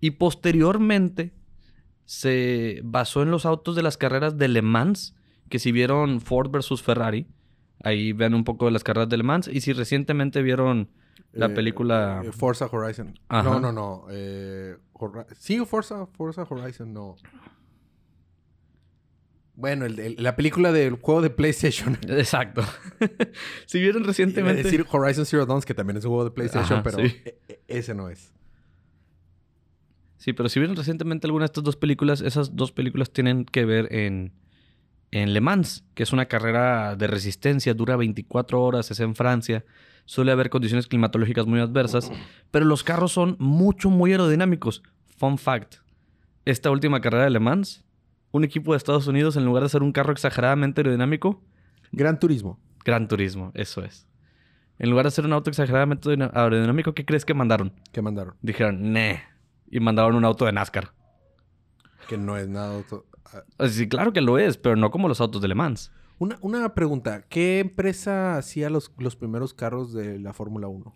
Y 0.00 0.12
posteriormente 0.12 1.32
se 2.04 2.80
basó 2.84 3.22
en 3.22 3.30
los 3.30 3.46
autos 3.46 3.76
de 3.76 3.82
las 3.82 3.96
carreras 3.96 4.36
de 4.36 4.48
Le 4.48 4.62
Mans, 4.62 5.14
que 5.50 5.58
si 5.58 5.70
vieron 5.72 6.22
Ford 6.22 6.50
versus 6.50 6.82
Ferrari, 6.82 7.26
ahí 7.84 8.12
ven 8.14 8.32
un 8.34 8.44
poco 8.44 8.64
de 8.64 8.70
las 8.70 8.82
carreras 8.84 9.10
de 9.10 9.18
Le 9.18 9.22
Mans. 9.24 9.48
Y 9.48 9.60
si 9.60 9.74
recientemente 9.74 10.40
vieron 10.40 10.88
la 11.32 11.46
Eh, 11.46 11.50
película... 11.50 12.22
eh, 12.24 12.32
Forza 12.32 12.66
Horizon. 12.66 13.18
Ajá. 13.28 13.42
No, 13.50 13.60
no, 13.60 13.72
no. 13.72 14.06
eh, 14.10 14.76
sí, 15.36 15.58
Forza, 15.66 16.06
Forza 16.06 16.46
Horizon, 16.48 16.92
no. 16.94 17.16
Bueno, 19.54 19.84
el- 19.84 19.98
el- 19.98 20.16
la 20.18 20.36
película 20.36 20.72
del 20.72 20.94
juego 20.94 21.20
de 21.20 21.30
PlayStation. 21.30 21.98
Exacto. 22.08 22.62
si 23.66 23.78
vieron 23.80 24.04
recientemente... 24.04 24.62
decir 24.62 24.86
Horizon 24.90 25.26
Zero 25.26 25.44
Dawn, 25.46 25.60
que 25.62 25.74
también 25.74 25.96
es 25.98 26.04
un 26.04 26.10
juego 26.10 26.24
de 26.24 26.30
PlayStation, 26.30 26.78
Ajá, 26.78 26.82
pero 26.82 26.98
sí. 26.98 27.16
e- 27.24 27.38
e- 27.48 27.60
ese 27.68 27.94
no 27.94 28.08
es. 28.08 28.32
Sí, 30.16 30.32
pero 30.32 30.48
si 30.48 30.60
vieron 30.60 30.76
recientemente 30.76 31.26
alguna 31.26 31.44
de 31.44 31.46
estas 31.46 31.64
dos 31.64 31.76
películas, 31.76 32.20
esas 32.20 32.54
dos 32.56 32.72
películas 32.72 33.10
tienen 33.10 33.44
que 33.44 33.64
ver 33.64 33.92
en, 33.94 34.32
en 35.12 35.32
Le 35.34 35.40
Mans, 35.40 35.84
que 35.94 36.02
es 36.02 36.12
una 36.12 36.26
carrera 36.26 36.94
de 36.96 37.06
resistencia, 37.06 37.74
dura 37.74 37.96
24 37.96 38.62
horas, 38.62 38.90
es 38.90 39.00
en 39.00 39.14
Francia, 39.14 39.64
suele 40.04 40.32
haber 40.32 40.50
condiciones 40.50 40.86
climatológicas 40.86 41.46
muy 41.46 41.60
adversas, 41.60 42.10
pero 42.50 42.64
los 42.64 42.82
carros 42.84 43.12
son 43.12 43.36
mucho, 43.38 43.90
muy 43.90 44.12
aerodinámicos. 44.12 44.82
Fun 45.16 45.36
fact, 45.38 45.76
esta 46.44 46.70
última 46.70 47.00
carrera 47.00 47.24
de 47.24 47.30
Le 47.30 47.40
Mans, 47.40 47.84
un 48.32 48.44
equipo 48.44 48.72
de 48.72 48.76
Estados 48.78 49.06
Unidos, 49.08 49.36
en 49.36 49.44
lugar 49.44 49.62
de 49.64 49.68
ser 49.68 49.82
un 49.82 49.92
carro 49.92 50.12
exageradamente 50.12 50.80
aerodinámico, 50.80 51.42
Gran 51.92 52.18
Turismo. 52.20 52.58
Gran 52.84 53.08
Turismo, 53.08 53.50
eso 53.54 53.82
es. 53.84 54.06
En 54.78 54.88
lugar 54.90 55.04
de 55.04 55.10
ser 55.10 55.26
un 55.26 55.32
auto 55.32 55.50
exageradamente 55.50 56.08
aerodinámico, 56.32 56.94
¿qué 56.94 57.04
crees 57.04 57.24
que 57.24 57.34
mandaron? 57.34 57.72
que 57.92 58.00
mandaron? 58.00 58.34
Dijeron, 58.40 58.92
nee. 58.92 59.20
Y 59.70 59.80
mandaron 59.80 60.14
un 60.14 60.24
auto 60.24 60.46
de 60.46 60.52
NASCAR. 60.52 60.92
Que 62.08 62.16
no 62.16 62.36
es 62.38 62.48
nada. 62.48 62.76
auto- 62.76 63.04
Sí, 63.68 63.88
claro 63.88 64.12
que 64.12 64.20
lo 64.20 64.38
es, 64.38 64.56
pero 64.56 64.76
no 64.76 64.90
como 64.90 65.08
los 65.08 65.20
autos 65.20 65.40
de 65.42 65.48
Le 65.48 65.54
Mans. 65.54 65.92
Una, 66.18 66.38
una 66.42 66.74
pregunta. 66.74 67.22
¿Qué 67.28 67.60
empresa 67.60 68.36
hacía 68.36 68.68
los, 68.70 68.92
los 68.98 69.16
primeros 69.16 69.54
carros 69.54 69.92
de 69.92 70.18
la 70.18 70.32
Fórmula 70.32 70.68
1? 70.68 70.92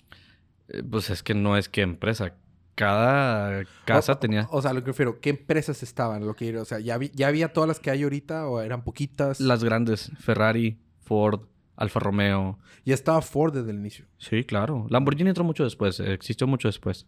Eh, 0.69 0.83
Pues 0.91 1.11
es 1.11 1.23
que 1.23 1.35
no 1.35 1.57
es 1.57 1.69
que 1.69 1.83
empresa. 1.83 2.35
Cada 2.75 3.65
casa 3.85 4.13
o, 4.15 4.19
tenía 4.19 4.49
O 4.51 4.61
sea, 4.61 4.73
lo 4.73 4.81
que 4.83 4.89
refiero, 4.89 5.21
¿qué 5.21 5.31
empresas 5.31 5.83
estaban? 5.85 6.27
Lo 6.27 6.35
que, 6.35 6.59
o 6.59 6.65
sea, 6.65 6.81
¿ya, 6.81 6.99
vi- 6.99 7.13
¿ya 7.15 7.29
había 7.29 7.53
todas 7.53 7.69
las 7.69 7.79
que 7.79 7.91
hay 7.91 8.03
ahorita 8.03 8.49
o 8.49 8.61
eran 8.61 8.83
poquitas? 8.83 9.39
las 9.41 9.63
grandes. 9.63 10.11
Ferrari, 10.19 10.79
Ford, 11.03 11.43
Alfa 11.77 12.01
Romeo. 12.01 12.59
Ya 12.85 12.95
estaba 12.95 13.23
Ford 13.23 13.55
desde 13.55 13.71
el 13.71 13.77
inicio. 13.79 14.07
Sí, 14.19 14.43
claro. 14.45 14.87
Lamborghini 14.91 15.29
entró 15.31 15.45
mucho 15.45 15.63
después. 15.63 16.01
eh, 16.01 16.13
Existió 16.13 16.47
mucho 16.49 16.67
después. 16.67 17.07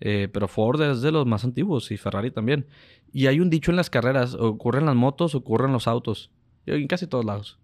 Eh, 0.00 0.28
pero 0.32 0.48
Ford 0.48 0.80
es 0.82 1.02
de 1.02 1.12
los 1.12 1.26
más 1.26 1.44
antiguos 1.44 1.90
y 1.90 1.96
Ferrari 1.96 2.30
también. 2.30 2.66
Y 3.12 3.26
hay 3.26 3.40
un 3.40 3.50
dicho 3.50 3.70
en 3.70 3.76
las 3.76 3.90
carreras. 3.90 4.34
Ocurre 4.34 4.80
en 4.80 4.86
las 4.86 4.96
motos, 4.96 5.34
ocurre 5.34 5.66
en 5.66 5.72
los 5.72 5.86
autos. 5.86 6.30
En 6.66 6.86
casi 6.86 7.06
todos 7.06 7.24
lados. 7.24 7.58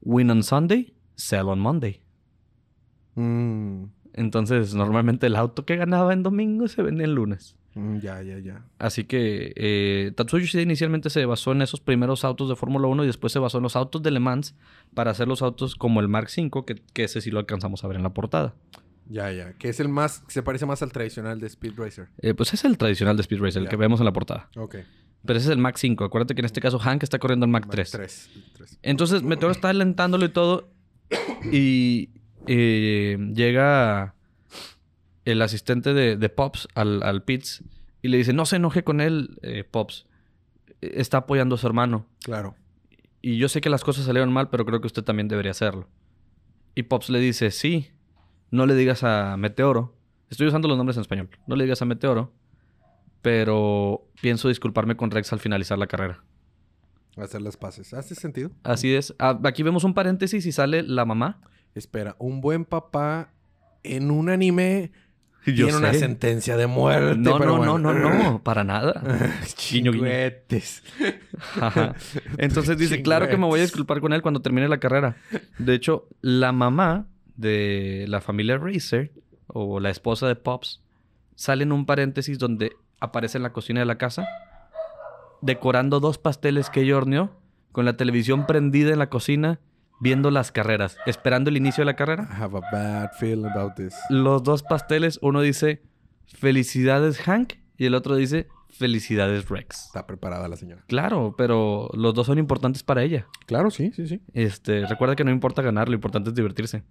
Win 0.00 0.30
on 0.30 0.42
Sunday, 0.42 0.94
sell 1.14 1.48
on 1.48 1.60
Monday. 1.60 2.00
Mm, 3.14 3.84
Entonces, 4.12 4.74
normalmente 4.74 5.26
el 5.26 5.36
auto 5.36 5.64
que 5.64 5.76
ganaba 5.76 6.12
en 6.12 6.22
domingo 6.22 6.68
se 6.68 6.82
vende 6.82 7.04
el 7.04 7.14
lunes. 7.14 7.56
Mm, 7.74 7.98
ya, 7.98 8.22
ya, 8.22 8.38
ya. 8.38 8.64
Así 8.78 9.04
que 9.04 9.52
eh, 9.56 10.12
Tatsuya 10.14 10.44
Yoshida 10.44 10.62
inicialmente 10.62 11.10
se 11.10 11.26
basó 11.26 11.52
en 11.52 11.62
esos 11.62 11.80
primeros 11.80 12.24
autos 12.24 12.48
de 12.48 12.54
Fórmula 12.54 12.86
1 12.86 13.02
y 13.02 13.06
después 13.08 13.32
se 13.32 13.40
basó 13.40 13.58
en 13.58 13.64
los 13.64 13.74
autos 13.74 14.02
de 14.02 14.12
Le 14.12 14.20
Mans 14.20 14.54
para 14.94 15.10
hacer 15.10 15.26
los 15.26 15.42
autos 15.42 15.74
como 15.74 16.00
el 16.00 16.08
Mark 16.08 16.28
V, 16.36 16.64
que, 16.64 16.76
que 16.92 17.04
ese 17.04 17.20
sí 17.20 17.30
lo 17.32 17.40
alcanzamos 17.40 17.82
a 17.82 17.88
ver 17.88 17.96
en 17.96 18.04
la 18.04 18.14
portada. 18.14 18.54
Ya, 19.06 19.30
ya. 19.32 19.52
Que 19.54 19.68
es 19.68 19.80
el 19.80 19.88
más... 19.88 20.22
Se 20.28 20.42
parece 20.42 20.66
más 20.66 20.82
al 20.82 20.92
tradicional 20.92 21.38
de 21.40 21.46
Speed 21.46 21.74
Racer. 21.76 22.08
Eh, 22.18 22.34
pues 22.34 22.54
es 22.54 22.64
el 22.64 22.78
tradicional 22.78 23.16
de 23.16 23.20
Speed 23.22 23.40
Racer, 23.40 23.58
el 23.62 23.64
Ya. 23.66 23.70
que 23.70 23.76
vemos 23.76 24.00
en 24.00 24.06
la 24.06 24.12
portada. 24.12 24.48
Ok. 24.56 24.76
Pero 25.26 25.38
ese 25.38 25.48
es 25.48 25.52
el 25.52 25.58
Mac 25.58 25.76
5. 25.76 26.04
Acuérdate 26.04 26.34
que 26.34 26.40
en 26.40 26.46
este 26.46 26.60
caso 26.60 26.78
Hank 26.78 27.02
está 27.02 27.18
corriendo 27.18 27.44
el 27.46 27.52
Mac 27.52 27.66
3. 27.70 27.90
3. 27.90 28.30
3. 28.56 28.78
Entonces 28.82 29.22
Meteoro 29.24 29.52
está 29.52 29.68
alentándolo 29.70 30.24
y 30.24 30.28
todo. 30.30 30.70
Y 31.50 32.10
eh, 32.46 33.16
llega 33.34 34.14
el 35.24 35.40
asistente 35.42 35.94
de, 35.94 36.16
de 36.16 36.28
Pops 36.28 36.68
al, 36.74 37.02
al 37.02 37.22
Pitts 37.24 37.62
y 38.02 38.08
le 38.08 38.16
dice: 38.18 38.32
No 38.32 38.46
se 38.46 38.56
enoje 38.56 38.84
con 38.84 39.00
él, 39.00 39.38
eh, 39.42 39.64
Pops. 39.64 40.06
Está 40.80 41.18
apoyando 41.18 41.54
a 41.54 41.58
su 41.58 41.66
hermano. 41.66 42.06
Claro. 42.22 42.54
Y 43.22 43.38
yo 43.38 43.48
sé 43.48 43.60
que 43.62 43.70
las 43.70 43.84
cosas 43.84 44.04
salieron 44.04 44.32
mal, 44.32 44.50
pero 44.50 44.66
creo 44.66 44.80
que 44.82 44.86
usted 44.86 45.02
también 45.04 45.28
debería 45.28 45.52
hacerlo. 45.52 45.88
Y 46.74 46.82
Pops 46.84 47.08
le 47.08 47.20
dice: 47.20 47.50
Sí, 47.50 47.88
no 48.54 48.66
le 48.66 48.76
digas 48.76 49.02
a 49.02 49.36
Meteoro. 49.36 49.96
Estoy 50.30 50.46
usando 50.46 50.68
los 50.68 50.76
nombres 50.76 50.96
en 50.96 51.00
español. 51.00 51.28
No 51.48 51.56
le 51.56 51.64
digas 51.64 51.82
a 51.82 51.84
Meteoro. 51.84 52.32
Pero 53.20 54.06
pienso 54.20 54.48
disculparme 54.48 54.96
con 54.96 55.10
Rex 55.10 55.32
al 55.32 55.40
finalizar 55.40 55.76
la 55.76 55.88
carrera. 55.88 56.22
Hacer 57.16 57.42
las 57.42 57.56
paces. 57.56 57.92
¿Hace 57.94 58.14
sentido? 58.14 58.52
Así 58.62 58.94
es. 58.94 59.12
Ah, 59.18 59.40
Aquí 59.44 59.64
vemos 59.64 59.82
un 59.82 59.92
paréntesis 59.92 60.46
y 60.46 60.52
sale 60.52 60.84
la 60.84 61.04
mamá. 61.04 61.40
Espera, 61.74 62.14
un 62.20 62.40
buen 62.40 62.64
papá 62.64 63.32
en 63.82 64.12
un 64.12 64.28
anime 64.28 64.92
Yo 65.46 65.66
tiene 65.66 65.76
una 65.76 65.92
sentencia 65.92 66.56
de 66.56 66.68
muerte. 66.68 67.16
No, 67.18 67.38
pero 67.38 67.52
no, 67.52 67.56
bueno. 67.58 67.78
no, 67.78 67.92
no, 67.92 68.14
no, 68.14 68.42
para 68.44 68.62
nada. 68.62 69.02
Chingüetes. 69.56 70.84
Entonces 72.38 72.78
dice, 72.78 73.02
claro 73.02 73.28
que 73.28 73.36
me 73.36 73.46
voy 73.46 73.58
a 73.58 73.62
disculpar 73.64 74.00
con 74.00 74.12
él 74.12 74.22
cuando 74.22 74.42
termine 74.42 74.68
la 74.68 74.78
carrera. 74.78 75.16
De 75.58 75.74
hecho, 75.74 76.08
la 76.20 76.52
mamá 76.52 77.08
de 77.36 78.04
la 78.08 78.20
familia 78.20 78.58
Racer, 78.58 79.12
o 79.46 79.80
la 79.80 79.90
esposa 79.90 80.26
de 80.26 80.36
Pops, 80.36 80.82
sale 81.34 81.64
en 81.64 81.72
un 81.72 81.86
paréntesis 81.86 82.38
donde 82.38 82.72
aparece 83.00 83.38
en 83.38 83.42
la 83.42 83.52
cocina 83.52 83.80
de 83.80 83.86
la 83.86 83.98
casa, 83.98 84.26
decorando 85.42 86.00
dos 86.00 86.18
pasteles 86.18 86.70
que 86.70 86.82
ella 86.82 86.96
horneó, 86.96 87.30
con 87.72 87.84
la 87.84 87.96
televisión 87.96 88.46
prendida 88.46 88.92
en 88.92 88.98
la 88.98 89.10
cocina, 89.10 89.60
viendo 90.00 90.30
las 90.30 90.52
carreras, 90.52 90.96
esperando 91.06 91.50
el 91.50 91.56
inicio 91.56 91.82
de 91.82 91.86
la 91.86 91.96
carrera. 91.96 92.28
I 92.30 92.42
have 92.42 92.56
a 92.56 92.60
bad 92.72 93.10
feeling 93.18 93.46
about 93.46 93.74
this. 93.74 93.94
Los 94.10 94.42
dos 94.42 94.62
pasteles, 94.62 95.18
uno 95.22 95.40
dice, 95.40 95.82
felicidades 96.26 97.18
Hank, 97.18 97.54
y 97.76 97.86
el 97.86 97.94
otro 97.94 98.14
dice, 98.14 98.48
felicidades 98.70 99.48
Rex. 99.48 99.86
Está 99.86 100.06
preparada 100.06 100.48
la 100.48 100.56
señora. 100.56 100.84
Claro, 100.86 101.34
pero 101.36 101.90
los 101.94 102.14
dos 102.14 102.26
son 102.26 102.38
importantes 102.38 102.82
para 102.82 103.02
ella. 103.02 103.26
Claro, 103.46 103.70
sí, 103.70 103.92
sí, 103.94 104.06
sí. 104.06 104.20
Este, 104.32 104.86
recuerda 104.86 105.16
que 105.16 105.24
no 105.24 105.30
importa 105.30 105.62
ganar, 105.62 105.88
lo 105.88 105.94
importante 105.94 106.30
es 106.30 106.34
divertirse. 106.34 106.82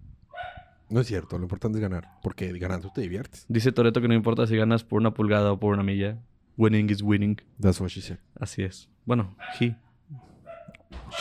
No 0.89 0.99
es 1.01 1.07
cierto, 1.07 1.37
lo 1.37 1.43
importante 1.43 1.77
es 1.77 1.81
ganar. 1.81 2.09
Porque 2.21 2.51
ganando 2.59 2.91
te 2.91 3.01
diviertes. 3.01 3.45
Dice 3.49 3.71
Toreto 3.71 4.01
que 4.01 4.07
no 4.07 4.13
importa 4.13 4.45
si 4.47 4.55
ganas 4.55 4.83
por 4.83 4.99
una 4.99 5.13
pulgada 5.13 5.51
o 5.51 5.59
por 5.59 5.73
una 5.73 5.83
milla. 5.83 6.19
Winning 6.57 6.89
is 6.89 7.01
winning. 7.01 7.37
That's 7.59 7.79
what 7.81 7.89
she 7.89 8.01
said. 8.01 8.19
Así 8.39 8.61
es. 8.63 8.89
Bueno, 9.05 9.35
he. 9.59 9.75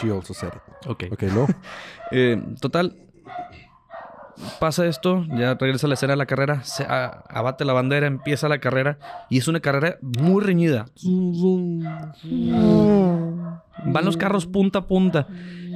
She 0.01 0.11
also 0.11 0.35
said 0.35 0.53
it. 0.55 0.87
Ok. 0.89 1.05
Ok, 1.13 1.23
luego. 1.23 1.47
Eh, 2.11 2.43
total. 2.61 2.97
Pasa 4.61 4.87
esto, 4.87 5.25
ya 5.37 5.55
regresa 5.55 5.87
a 5.87 5.89
la 5.89 5.95
escena 5.95 6.15
de 6.15 6.17
la 6.17 6.27
carrera, 6.27 6.65
se 6.65 6.83
a- 6.85 7.23
abate 7.29 7.65
la 7.65 7.73
bandera, 7.75 8.07
empieza 8.07 8.49
la 8.49 8.59
carrera 8.59 8.99
y 9.31 9.39
es 9.39 9.47
una 9.47 9.61
carrera 9.61 9.99
muy 10.03 10.43
reñida. 10.43 10.87
Van 13.85 14.05
los 14.05 14.17
carros 14.17 14.47
punta 14.47 14.81
a 14.81 14.87
punta 14.87 15.27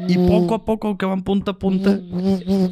y 0.09 0.19
poco 0.19 0.55
a 0.55 0.65
poco 0.65 0.99
que 0.99 1.07
van 1.07 1.23
punta 1.23 1.53
a 1.53 1.59
punta, 1.59 1.99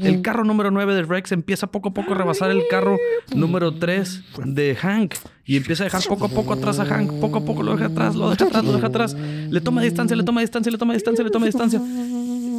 el 0.03 0.23
carro 0.23 0.45
número 0.45 0.71
9 0.71 0.95
de 0.95 1.03
Rex 1.03 1.33
empieza 1.33 1.67
poco 1.69 1.89
a 1.91 1.95
poco 1.95 2.13
a 2.13 2.17
rebasar 2.17 2.51
el 2.51 2.63
carro 2.69 2.99
número 3.35 3.75
3 3.75 4.23
de 4.45 4.75
Hank 4.77 5.15
y 5.47 5.57
empieza 5.57 5.85
a 5.85 5.87
dejar 5.87 6.03
poco 6.05 6.27
a 6.27 6.29
poco 6.29 6.53
atrás 6.53 6.79
a 6.79 6.85
Hank, 6.85 7.13
poco 7.21 7.39
a 7.39 7.45
poco 7.45 7.63
lo 7.63 7.73
deja 7.73 7.87
atrás, 7.87 8.15
lo 8.15 8.31
deja 8.31 8.45
atrás, 8.45 8.65
lo 8.65 8.73
deja 8.73 8.87
atrás, 8.87 9.15
le 9.15 9.61
toma 9.61 9.83
distancia, 9.83 10.17
le 10.17 10.23
toma 10.23 10.41
distancia, 10.41 10.73
le 10.73 10.79
toma 10.79 10.95
distancia, 10.95 11.25
le 11.25 11.31
toma 11.31 11.47
distancia. 11.47 11.81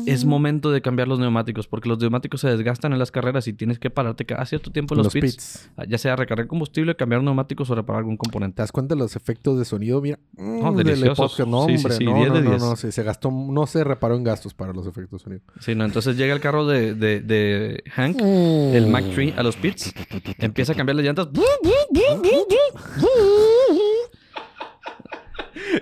Es 0.05 0.25
momento 0.25 0.71
de 0.71 0.81
cambiar 0.81 1.07
los 1.07 1.19
neumáticos 1.19 1.67
porque 1.67 1.89
los 1.89 1.99
neumáticos 1.99 2.41
se 2.41 2.49
desgastan 2.49 2.93
en 2.93 2.99
las 2.99 3.11
carreras 3.11 3.47
y 3.47 3.53
tienes 3.53 3.79
que 3.79 3.89
pararte 3.89 4.25
cada 4.25 4.45
cierto 4.45 4.71
tiempo 4.71 4.95
en 4.95 5.03
los, 5.03 5.13
pits. 5.13 5.69
Ya 5.87 5.97
sea 5.97 6.15
recargar 6.15 6.47
combustible, 6.47 6.95
cambiar 6.95 7.23
neumáticos 7.23 7.69
o 7.69 7.75
reparar 7.75 7.99
algún 7.99 8.17
componente. 8.17 8.57
¿Te 8.57 8.61
das 8.61 8.71
cuenta 8.71 8.95
de 8.95 8.99
los 8.99 9.15
efectos 9.15 9.57
de 9.59 9.65
sonido? 9.65 10.01
Mira. 10.01 10.19
No, 10.37 10.71
mm, 10.71 10.75
deliciosos. 10.77 11.47
No, 11.47 11.65
Sí, 11.65 11.77
sí, 11.77 11.83
hombre. 11.85 11.97
sí, 11.97 12.05
no, 12.05 12.15
10 12.15 12.33
de 12.33 12.41
no, 12.41 12.43
no, 12.43 12.49
10. 12.51 12.61
no. 12.61 12.75
Se, 12.75 12.91
se 12.91 13.03
gastó... 13.03 13.31
No 13.31 13.65
se 13.67 13.83
reparó 13.83 14.15
en 14.15 14.23
gastos 14.23 14.53
para 14.53 14.73
los 14.73 14.87
efectos 14.87 15.19
de 15.19 15.23
sonido. 15.23 15.41
Sí, 15.59 15.75
no, 15.75 15.85
entonces 15.85 16.17
llega 16.17 16.33
el 16.33 16.39
carro 16.39 16.65
de, 16.67 16.93
de, 16.93 17.21
de 17.21 17.83
Hank, 17.91 18.19
el 18.21 18.87
Mac 18.87 19.05
3, 19.13 19.37
a 19.37 19.43
los 19.43 19.55
pits, 19.55 19.93
empieza 20.39 20.73
a 20.73 20.75
cambiar 20.75 20.95
las 20.95 21.05
llantas. 21.05 21.29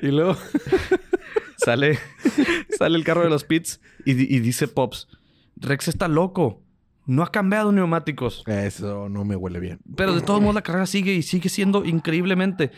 Y 0.02 0.08
luego... 0.08 0.36
Sale, 1.58 1.98
sale 2.78 2.98
el 2.98 3.04
carro 3.04 3.24
de 3.24 3.30
los 3.30 3.44
pits 3.44 3.80
y, 4.06 4.12
y 4.12 4.39
dice 4.39 4.68
Pops, 4.68 5.08
Rex 5.58 5.88
está 5.88 6.08
loco, 6.08 6.62
no 7.06 7.24
ha 7.24 7.32
cambiado 7.32 7.72
neumáticos. 7.72 8.44
Eso 8.48 9.10
no 9.10 9.26
me 9.26 9.36
huele 9.36 9.60
bien. 9.60 9.80
Pero 9.96 10.16
de 10.16 10.22
todos 10.22 10.42
modos 10.42 10.56
la 10.56 10.62
carrera 10.62 10.86
sigue 10.86 11.13
y 11.13 11.22
sigue 11.22 11.50
siendo 11.50 11.86
increíblemente. 11.86 12.72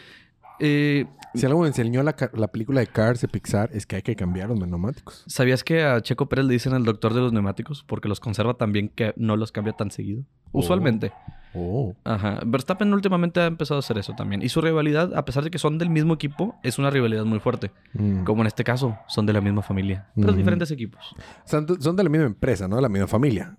Eh, 0.60 1.06
Si 1.34 1.46
algo 1.46 1.62
me 1.62 1.68
enseñó 1.68 2.02
la, 2.02 2.16
la 2.34 2.48
película 2.48 2.80
de 2.80 2.88
Cars 2.88 3.20
de 3.22 3.28
Pixar 3.28 3.70
es 3.74 3.86
que 3.86 3.98
hay 3.98 4.02
que 4.02 4.16
cambiar 4.16 4.50
los 4.50 4.60
neumáticos. 4.68 5.24
¿Sabías 5.28 5.64
que 5.64 5.84
a 5.84 6.02
Checo 6.02 6.30
Pérez 6.30 6.46
le 6.46 6.54
dicen 6.54 6.74
el 6.74 6.84
doctor 6.86 7.14
de 7.14 7.20
los 7.20 7.34
neumáticos? 7.34 7.84
Porque 7.84 8.08
los 8.08 8.20
conserva 8.20 8.54
tan 8.54 8.72
bien 8.72 8.90
que 8.90 9.14
no 9.18 9.36
los 9.36 9.52
cambia 9.52 9.74
tan 9.74 9.92
seguido. 9.92 10.24
Oh. 10.54 10.60
Usualmente. 10.60 11.12
Oh. 11.56 11.96
Ajá. 12.04 12.40
Verstappen 12.46 12.94
últimamente 12.94 13.40
ha 13.40 13.46
empezado 13.46 13.78
a 13.78 13.80
hacer 13.80 13.98
eso 13.98 14.14
también. 14.14 14.42
Y 14.42 14.50
su 14.50 14.62
rivalidad, 14.62 15.16
a 15.18 15.26
pesar 15.26 15.44
de 15.44 15.52
que 15.52 15.58
son 15.58 15.78
del 15.78 15.90
mismo 15.90 16.14
equipo, 16.14 16.56
es 16.64 16.78
una 16.80 16.90
rivalidad 16.90 17.24
muy 17.26 17.40
fuerte. 17.40 17.72
Mm. 17.94 18.24
Como 18.24 18.42
en 18.42 18.48
este 18.48 18.64
caso, 18.64 18.98
son 19.08 19.26
de 19.26 19.34
la 19.34 19.42
misma 19.42 19.62
familia. 19.62 20.08
Pero 20.16 20.30
Ujú. 20.30 20.38
diferentes 20.38 20.70
equipos. 20.72 21.16
Son, 21.46 21.66
de- 21.66 22.04
la 22.04 22.10
misma 22.10 22.26
empresa, 22.28 22.68
¿no? 22.68 22.76
De 22.76 22.82
la 22.82 22.90
misma 22.90 23.08
familia. 23.08 23.56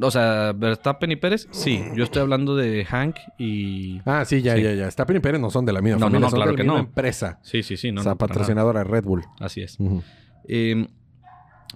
O 0.00 0.10
sea, 0.12 0.52
Verstappen 0.54 1.10
y 1.10 1.16
Pérez, 1.16 1.48
sí. 1.50 1.82
Yo 1.96 2.04
estoy 2.04 2.22
hablando 2.22 2.54
de 2.54 2.84
Hank 2.84 3.16
y... 3.36 4.00
Ah, 4.04 4.24
sí, 4.24 4.42
ya, 4.42 4.54
Sí. 4.54 4.62
ya, 4.62 4.72
ya. 4.74 4.88
Stappen 4.90 5.16
y 5.16 5.20
Pérez 5.20 5.40
no 5.40 5.50
son 5.50 5.64
de 5.66 5.72
la 5.72 5.80
misma 5.80 5.98
No, 5.98 6.06
no, 6.06 6.10
familia. 6.10 6.20
no, 6.20 6.30
son 6.30 6.36
claro 6.38 6.50
de 6.52 6.56
la 6.56 6.56
que 6.56 6.62
misma 6.62 6.78
no. 6.78 6.84
empresa. 6.86 7.40
Sí, 7.42 7.64
sí, 7.64 7.76
sí. 7.76 7.90
No, 7.90 8.00
o 8.00 8.04
sea, 8.04 8.10
no, 8.10 8.14
nada. 8.14 8.18
patrocinadora 8.28 8.84
de 8.84 8.84
Red 8.84 9.04
Bull. 9.04 9.24
Así 9.40 9.60
es. 9.60 9.76
Eh, 10.46 10.86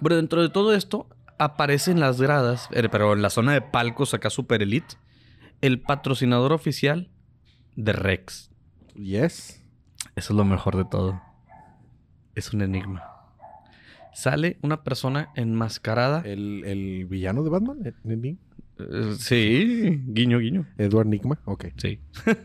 bueno, 0.01 0.17
dentro 0.17 0.41
de 0.41 0.51
todo 0.51 0.73
esto, 0.73 1.09
aparece 1.39 1.91
en 1.91 1.99
las 1.99 2.21
gradas, 2.21 2.69
eh, 2.73 2.89
pero 2.93 3.13
en 3.13 3.23
la 3.23 3.31
zona 3.31 3.53
de 3.55 3.61
palcos 3.61 4.15
acá 4.15 4.31
Super 4.31 4.63
Elite, 4.63 4.95
el 5.63 5.81
patrocinador 5.81 6.53
oficial 6.53 7.09
de 7.77 7.93
Rex. 7.93 8.51
Yes. 8.95 9.63
Eso 10.17 10.33
es 10.35 10.37
lo 10.37 10.45
mejor 10.45 10.77
de 10.77 10.85
todo. 10.85 11.23
Es 12.35 12.53
un 12.53 12.61
enigma. 12.63 13.05
Sale 14.15 14.59
una 14.63 14.83
persona 14.85 15.31
enmascarada. 15.37 16.21
¿El, 16.25 16.65
el 16.67 17.07
villano 17.07 17.43
de 17.43 17.51
Batman? 17.51 17.79
¿El- 17.85 18.13
el- 18.13 18.39
Eh, 18.79 19.15
sí, 19.19 20.03
guiño, 20.09 20.39
guiño. 20.39 20.67
Edward 20.79 21.07
Nigma. 21.07 21.39
Ok. 21.45 21.67
Sí. 21.77 22.01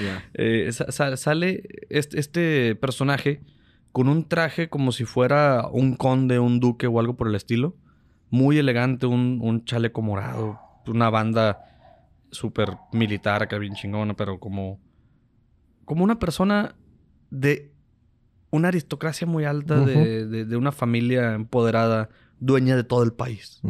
Eh, 0.34 0.70
sa- 0.72 0.90
sa- 0.92 1.16
sale 1.16 1.64
este, 1.90 2.20
este 2.20 2.74
personaje 2.76 3.40
con 3.92 4.08
un 4.08 4.24
traje 4.28 4.68
como 4.68 4.92
si 4.92 5.04
fuera 5.04 5.66
un 5.70 5.96
conde, 5.96 6.38
un 6.38 6.60
duque 6.60 6.86
o 6.86 7.00
algo 7.00 7.16
por 7.16 7.28
el 7.28 7.34
estilo. 7.34 7.76
Muy 8.30 8.58
elegante, 8.58 9.06
un, 9.06 9.40
un 9.42 9.64
chaleco 9.64 10.00
morado, 10.02 10.60
una 10.86 11.10
banda 11.10 11.64
súper 12.30 12.76
militar 12.92 13.42
acá 13.42 13.58
bien 13.58 13.74
chingona, 13.74 14.14
pero 14.14 14.38
como, 14.38 14.80
como 15.84 16.04
una 16.04 16.18
persona 16.18 16.74
de 17.30 17.72
una 18.50 18.68
aristocracia 18.68 19.26
muy 19.26 19.44
alta, 19.44 19.76
de, 19.84 20.26
de- 20.26 20.44
de 20.44 20.56
una 20.56 20.72
familia 20.72 21.34
empoderada, 21.34 22.08
dueña 22.38 22.74
de 22.76 22.84
todo 22.84 23.02
el 23.02 23.12
país 23.12 23.60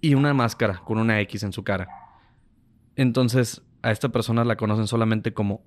y 0.00 0.14
una 0.14 0.34
máscara 0.34 0.82
con 0.84 0.98
una 0.98 1.20
X 1.20 1.42
en 1.44 1.52
su 1.52 1.62
cara. 1.64 1.88
Entonces, 2.96 3.62
a 3.82 3.90
esta 3.90 4.10
persona 4.10 4.44
la 4.44 4.56
conocen 4.56 4.86
solamente 4.86 5.32
como 5.32 5.64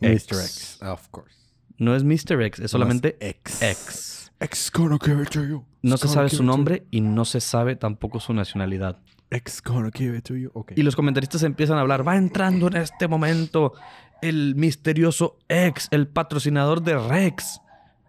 Mr. 0.00 0.10
X. 0.12 0.32
X. 0.32 0.82
Of 0.82 1.08
course. 1.08 1.36
No 1.78 1.94
es 1.94 2.04
Mr. 2.04 2.40
X, 2.42 2.60
es 2.60 2.70
solamente 2.70 3.16
X. 3.20 3.62
X. 3.62 4.32
X 4.40 4.70
gonna 4.74 4.98
give 5.02 5.22
it 5.22 5.30
to 5.30 5.42
you. 5.44 5.64
No 5.82 5.96
se 5.96 6.08
sabe 6.08 6.28
su 6.28 6.42
nombre 6.42 6.86
y 6.90 7.00
no 7.00 7.24
se 7.24 7.40
sabe 7.40 7.76
tampoco 7.76 8.20
su 8.20 8.34
nacionalidad. 8.34 8.98
X 9.30 9.62
gonna 9.62 9.90
give 9.92 10.16
it 10.16 10.24
to 10.24 10.36
you. 10.36 10.50
Ok. 10.54 10.72
Y 10.76 10.82
los 10.82 10.94
comentaristas 10.96 11.42
empiezan 11.42 11.78
a 11.78 11.80
hablar. 11.80 12.06
Va 12.06 12.16
entrando 12.16 12.68
en 12.68 12.76
este 12.76 13.08
momento 13.08 13.72
el 14.22 14.54
misterioso 14.54 15.38
X, 15.48 15.88
el 15.90 16.06
patrocinador 16.08 16.82
de 16.82 16.98
Rex. 16.98 17.60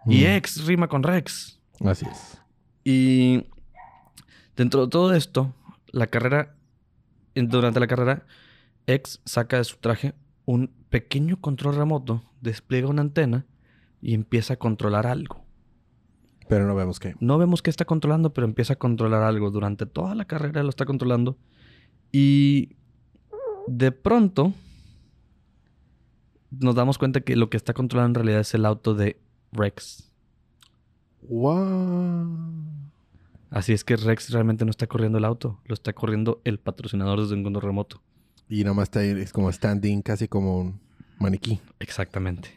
Y 0.06 0.24
Mm. 0.24 0.28
X 0.38 0.66
rima 0.66 0.88
con 0.88 1.04
Rex. 1.04 1.60
Así 1.86 2.06
es. 2.10 2.42
Y 2.84 3.46
dentro 4.56 4.86
de 4.86 4.90
todo 4.90 5.14
esto, 5.14 5.54
la 5.88 6.08
carrera, 6.08 6.56
durante 7.36 7.80
la 7.80 7.88
carrera, 7.88 8.26
X 8.86 9.20
saca 9.26 9.58
de 9.58 9.64
su 9.66 9.78
traje 9.78 10.14
un 10.46 10.72
pequeño 10.90 11.42
control 11.42 11.76
remoto 11.76 12.24
despliega 12.40 12.88
una 12.88 13.02
antena 13.02 13.46
y 14.02 14.14
empieza 14.14 14.54
a 14.54 14.58
controlar 14.58 15.06
algo. 15.08 15.46
Pero 16.48 16.66
no 16.66 16.76
vemos 16.76 17.00
qué. 17.00 17.16
No 17.20 17.38
vemos 17.38 17.62
qué 17.62 17.70
está 17.70 17.86
controlando, 17.86 18.34
pero 18.34 18.46
empieza 18.46 18.74
a 18.74 18.76
controlar 18.78 19.24
algo. 19.24 19.52
Durante 19.52 19.86
toda 19.86 20.16
la 20.16 20.26
carrera 20.26 20.64
lo 20.64 20.70
está 20.70 20.86
controlando. 20.86 21.38
Y 22.12 22.78
de 23.68 23.92
pronto 23.92 24.54
nos 26.52 26.76
damos 26.76 26.98
cuenta 26.98 27.22
que 27.22 27.36
lo 27.36 27.50
que 27.50 27.58
está 27.58 27.74
controlando 27.74 28.20
en 28.20 28.26
realidad 28.26 28.42
es 28.42 28.54
el 28.54 28.66
auto 28.66 28.94
de 28.94 29.20
Rex. 29.52 30.12
Wow. 31.24 32.38
Así 33.50 33.74
es 33.74 33.84
que 33.84 33.96
Rex 33.96 34.30
realmente 34.32 34.66
no 34.66 34.72
está 34.72 34.88
corriendo 34.88 35.18
el 35.18 35.26
auto, 35.26 35.60
lo 35.66 35.74
está 35.74 35.94
corriendo 35.94 36.42
el 36.44 36.60
patrocinador 36.60 37.22
desde 37.22 37.36
un 37.36 37.44
control 37.44 37.64
remoto. 37.64 38.02
Y 38.50 38.64
nada 38.64 38.74
más 38.74 38.84
está 38.84 39.00
ahí, 39.00 39.10
es 39.10 39.34
como 39.34 39.52
standing, 39.52 40.02
casi 40.02 40.28
como 40.28 40.60
un 40.60 40.80
maniquí. 41.20 41.60
Exactamente. 41.80 42.50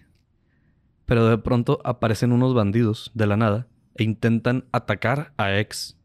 Pero 1.07 1.26
de 1.26 1.38
pronto 1.38 1.81
aparecen 1.85 2.33
unos 2.33 2.55
bandidos 2.55 3.11
de 3.14 3.26
la 3.26 3.37
nada 3.37 3.66
e 3.94 4.05
intentan 4.05 4.64
atacar 4.72 5.33
a 5.37 5.59
X. 5.59 5.96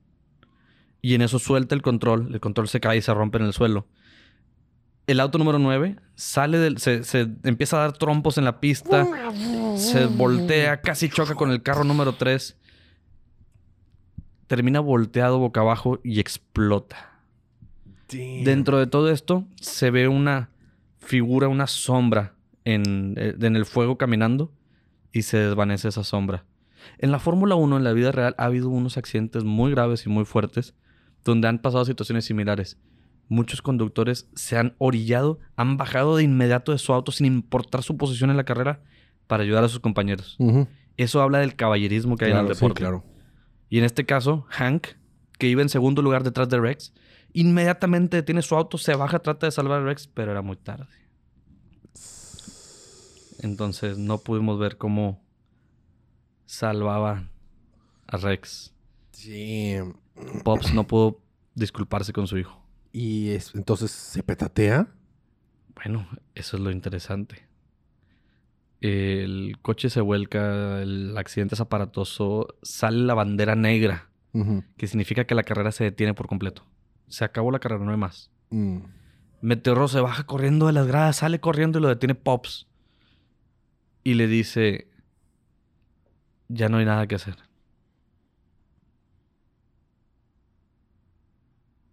Y 1.01 1.13
en 1.13 1.21
eso 1.21 1.39
suelta 1.39 1.75
el 1.75 1.81
control, 1.81 2.33
el 2.33 2.39
control 2.39 2.67
se 2.67 2.79
cae 2.79 2.97
y 2.97 3.01
se 3.01 3.13
rompe 3.13 3.37
en 3.37 3.45
el 3.45 3.53
suelo. 3.53 3.87
El 5.07 5.19
auto 5.19 5.37
número 5.37 5.59
9 5.59 5.97
sale 6.15 6.57
del. 6.57 6.79
Se, 6.79 7.03
se 7.03 7.29
empieza 7.43 7.77
a 7.77 7.81
dar 7.81 7.93
trompos 7.93 8.39
en 8.39 8.45
la 8.45 8.59
pista. 8.59 9.07
Se 9.77 10.07
voltea, 10.07 10.81
casi 10.81 11.09
choca 11.09 11.35
con 11.35 11.51
el 11.51 11.61
carro 11.61 11.83
número 11.83 12.15
3. 12.15 12.57
Termina 14.47 14.79
volteado 14.79 15.37
boca 15.37 15.61
abajo 15.61 15.99
y 16.03 16.19
explota. 16.19 17.21
Dentro 18.09 18.79
de 18.79 18.87
todo 18.87 19.11
esto 19.11 19.45
se 19.59 19.91
ve 19.91 20.07
una 20.07 20.49
figura, 20.99 21.47
una 21.47 21.67
sombra 21.67 22.33
en, 22.63 23.15
eh, 23.17 23.35
en 23.39 23.55
el 23.55 23.65
fuego 23.65 23.97
caminando 23.97 24.51
y 25.11 25.23
se 25.23 25.37
desvanece 25.37 25.87
esa 25.87 26.03
sombra. 26.03 26.45
En 26.97 27.11
la 27.11 27.19
Fórmula 27.19 27.55
1, 27.55 27.77
en 27.77 27.83
la 27.83 27.93
vida 27.93 28.11
real, 28.11 28.35
ha 28.37 28.45
habido 28.45 28.69
unos 28.69 28.97
accidentes 28.97 29.43
muy 29.43 29.71
graves 29.71 30.05
y 30.05 30.09
muy 30.09 30.25
fuertes 30.25 30.73
donde 31.23 31.47
han 31.47 31.59
pasado 31.59 31.83
situaciones 31.85 32.25
similares. 32.25 32.77
Muchos 33.27 33.61
conductores 33.61 34.29
se 34.35 34.57
han 34.57 34.75
orillado, 34.77 35.39
han 35.55 35.77
bajado 35.77 36.15
de 36.15 36.23
inmediato 36.23 36.71
de 36.71 36.77
su 36.77 36.93
auto 36.93 37.11
sin 37.11 37.25
importar 37.25 37.81
su 37.81 37.97
posición 37.97 38.29
en 38.29 38.37
la 38.37 38.45
carrera 38.45 38.81
para 39.27 39.43
ayudar 39.43 39.63
a 39.63 39.67
sus 39.67 39.79
compañeros. 39.79 40.37
Eso 40.97 41.21
habla 41.21 41.39
del 41.39 41.55
caballerismo 41.55 42.15
que 42.15 42.25
hay 42.25 42.31
en 42.31 42.37
el 42.37 42.47
sí, 42.47 42.53
deporte. 42.53 42.79
claro. 42.79 43.03
Y 43.69 43.79
en 43.79 43.83
este 43.83 44.05
caso, 44.05 44.45
Hank, 44.49 44.87
que 45.39 45.47
iba 45.47 45.63
en 45.63 45.69
segundo 45.69 46.03
lugar 46.03 46.23
detrás 46.23 46.47
de 46.49 46.59
Rex, 46.59 46.93
inmediatamente 47.33 48.17
detiene 48.17 48.43
su 48.43 48.55
auto, 48.55 48.77
se 48.77 48.95
baja, 48.95 49.19
trata 49.19 49.47
de 49.47 49.51
salvar 49.51 49.81
a 49.81 49.83
Rex, 49.85 50.07
pero 50.07 50.31
era 50.31 50.43
muy 50.43 50.55
tarde. 50.55 50.85
Entonces 53.39 53.97
no 53.97 54.19
pudimos 54.19 54.59
ver 54.59 54.77
cómo 54.77 55.24
salvaba 56.45 57.29
a 58.07 58.17
Rex. 58.17 58.73
Sí. 59.11 59.75
Pops 60.43 60.73
no 60.73 60.85
pudo 60.87 61.19
disculparse 61.55 62.13
con 62.13 62.27
su 62.27 62.37
hijo. 62.37 62.61
Y 62.91 63.31
es, 63.31 63.53
entonces 63.55 63.91
se 63.91 64.23
petatea. 64.23 64.87
Bueno, 65.75 66.07
eso 66.33 66.57
es 66.57 66.63
lo 66.63 66.71
interesante. 66.71 67.47
El 68.81 69.57
coche 69.61 69.89
se 69.89 70.01
vuelca, 70.01 70.81
el 70.81 71.17
accidente 71.17 71.55
es 71.55 71.61
aparatoso, 71.61 72.55
sale 72.61 72.99
la 72.99 73.13
bandera 73.13 73.55
negra, 73.55 74.09
que 74.77 74.87
significa 74.87 75.25
que 75.25 75.33
la 75.33 75.43
carrera 75.43 75.71
se 75.71 75.85
detiene 75.85 76.13
por 76.13 76.27
completo. 76.27 76.63
Se 77.07 77.25
acabó 77.25 77.51
la 77.51 77.59
carrera, 77.59 77.83
no 77.83 77.91
hay 77.91 77.97
más. 77.97 78.31
Mm. 78.49 78.79
Meteoro 79.41 79.87
se 79.87 80.01
baja 80.01 80.25
corriendo 80.25 80.67
de 80.67 80.73
las 80.73 80.87
gradas, 80.87 81.17
sale 81.17 81.39
corriendo 81.39 81.79
y 81.79 81.81
lo 81.81 81.87
detiene 81.87 82.15
Pops. 82.15 82.67
Y 84.03 84.13
le 84.13 84.27
dice, 84.27 84.87
ya 86.47 86.69
no 86.69 86.77
hay 86.77 86.85
nada 86.85 87.07
que 87.07 87.15
hacer. 87.15 87.35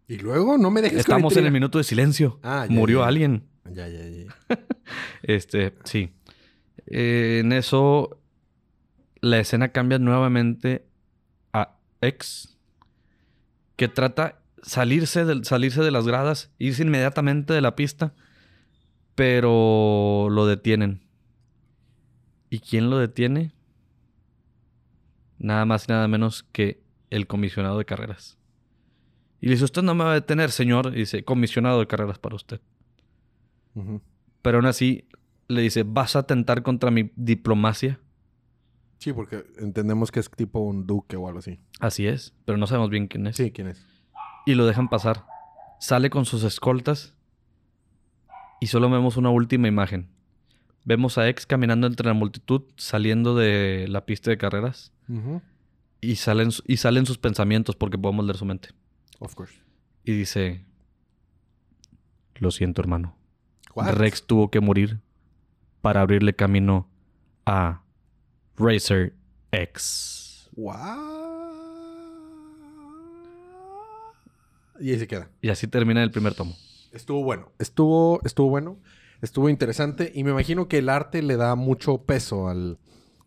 Y 0.08 0.18
luego 0.18 0.58
no 0.58 0.70
me 0.70 0.82
dejes 0.82 1.00
Estamos 1.00 1.36
en 1.36 1.46
el 1.46 1.52
minuto 1.52 1.78
de 1.78 1.84
silencio. 1.84 2.38
Ah, 2.42 2.66
ya, 2.68 2.74
Murió 2.74 3.00
ya. 3.00 3.06
alguien. 3.08 3.44
Ya, 3.64 3.88
ya, 3.88 4.06
ya. 4.06 4.26
Este, 5.22 5.74
sí. 5.84 6.12
Eh, 6.86 7.38
en 7.40 7.52
eso, 7.52 8.20
la 9.20 9.38
escena 9.38 9.70
cambia 9.70 9.98
nuevamente 9.98 10.86
a 11.52 11.78
X, 12.00 12.58
que 13.76 13.88
trata 13.88 14.42
salirse 14.62 15.24
de, 15.24 15.44
salirse 15.44 15.80
de 15.82 15.90
las 15.90 16.06
gradas, 16.06 16.50
irse 16.58 16.82
inmediatamente 16.82 17.54
de 17.54 17.60
la 17.60 17.76
pista, 17.76 18.12
pero 19.14 20.28
lo 20.30 20.46
detienen. 20.46 21.00
¿Y 22.50 22.58
quién 22.58 22.90
lo 22.90 22.98
detiene? 22.98 23.52
Nada 25.42 25.64
más 25.64 25.88
y 25.88 25.92
nada 25.92 26.06
menos 26.06 26.44
que 26.44 26.80
el 27.10 27.26
comisionado 27.26 27.76
de 27.76 27.84
carreras. 27.84 28.38
Y 29.40 29.46
le 29.46 29.52
dice, 29.52 29.64
usted 29.64 29.82
no 29.82 29.94
me 29.94 30.04
va 30.04 30.12
a 30.12 30.14
detener, 30.14 30.52
señor. 30.52 30.92
Y 30.94 31.00
dice, 31.00 31.24
comisionado 31.24 31.80
de 31.80 31.88
carreras 31.88 32.20
para 32.20 32.36
usted. 32.36 32.60
Pero 34.40 34.58
aún 34.58 34.66
así 34.66 35.08
le 35.48 35.62
dice, 35.62 35.82
¿vas 35.82 36.14
a 36.14 36.20
atentar 36.20 36.62
contra 36.62 36.92
mi 36.92 37.10
diplomacia? 37.16 37.98
Sí, 38.98 39.12
porque 39.12 39.44
entendemos 39.58 40.12
que 40.12 40.20
es 40.20 40.30
tipo 40.30 40.60
un 40.60 40.86
duque 40.86 41.16
o 41.16 41.26
algo 41.26 41.40
así. 41.40 41.58
Así 41.80 42.06
es, 42.06 42.34
pero 42.44 42.56
no 42.56 42.68
sabemos 42.68 42.90
bien 42.90 43.08
quién 43.08 43.26
es. 43.26 43.36
Sí, 43.36 43.50
¿quién 43.50 43.66
es? 43.66 43.84
Y 44.46 44.54
lo 44.54 44.64
dejan 44.64 44.88
pasar. 44.88 45.26
Sale 45.80 46.08
con 46.08 46.24
sus 46.24 46.44
escoltas 46.44 47.16
y 48.60 48.68
solo 48.68 48.88
vemos 48.88 49.16
una 49.16 49.30
última 49.30 49.66
imagen. 49.66 50.08
Vemos 50.84 51.16
a 51.18 51.28
X 51.28 51.46
caminando 51.46 51.86
entre 51.86 52.06
la 52.06 52.14
multitud, 52.14 52.62
saliendo 52.76 53.36
de 53.36 53.86
la 53.88 54.04
pista 54.04 54.30
de 54.30 54.38
carreras 54.38 54.92
y 56.00 56.16
salen, 56.16 56.50
y 56.66 56.78
salen 56.78 57.06
sus 57.06 57.18
pensamientos 57.18 57.76
porque 57.76 57.98
podemos 57.98 58.24
leer 58.24 58.36
su 58.36 58.44
mente. 58.44 58.70
Of 59.20 59.34
course. 59.34 59.54
Y 60.04 60.12
dice, 60.12 60.64
lo 62.34 62.50
siento 62.50 62.82
hermano. 62.82 63.16
What? 63.74 63.92
Rex 63.94 64.26
tuvo 64.26 64.50
que 64.50 64.60
morir 64.60 65.00
para 65.80 66.00
abrirle 66.00 66.34
camino 66.34 66.88
a 67.46 67.82
Racer 68.56 69.14
X. 69.52 70.48
What? 70.54 71.32
Y 74.80 74.90
ahí 74.90 74.98
se 74.98 75.06
queda. 75.06 75.30
Y 75.40 75.48
así 75.48 75.68
termina 75.68 76.02
el 76.02 76.10
primer 76.10 76.34
tomo. 76.34 76.56
Estuvo 76.90 77.22
bueno. 77.22 77.52
Estuvo, 77.58 78.20
estuvo 78.24 78.48
bueno. 78.48 78.78
Estuvo 79.22 79.48
interesante. 79.48 80.12
Y 80.14 80.24
me 80.24 80.32
imagino 80.32 80.68
que 80.68 80.78
el 80.78 80.88
arte 80.90 81.22
le 81.22 81.36
da 81.36 81.54
mucho 81.54 82.02
peso 82.02 82.48
al, 82.48 82.78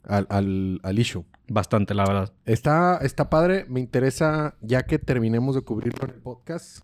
al, 0.03 0.27
al, 0.29 0.79
al 0.83 0.99
issue. 0.99 1.25
Bastante, 1.47 1.93
la 1.93 2.05
verdad. 2.05 2.33
Está, 2.45 2.97
está 3.01 3.29
padre. 3.29 3.65
Me 3.69 3.79
interesa, 3.79 4.55
ya 4.61 4.83
que 4.83 4.99
terminemos 4.99 5.55
de 5.55 5.61
cubrirlo 5.61 6.03
en 6.03 6.15
el 6.15 6.21
podcast. 6.21 6.83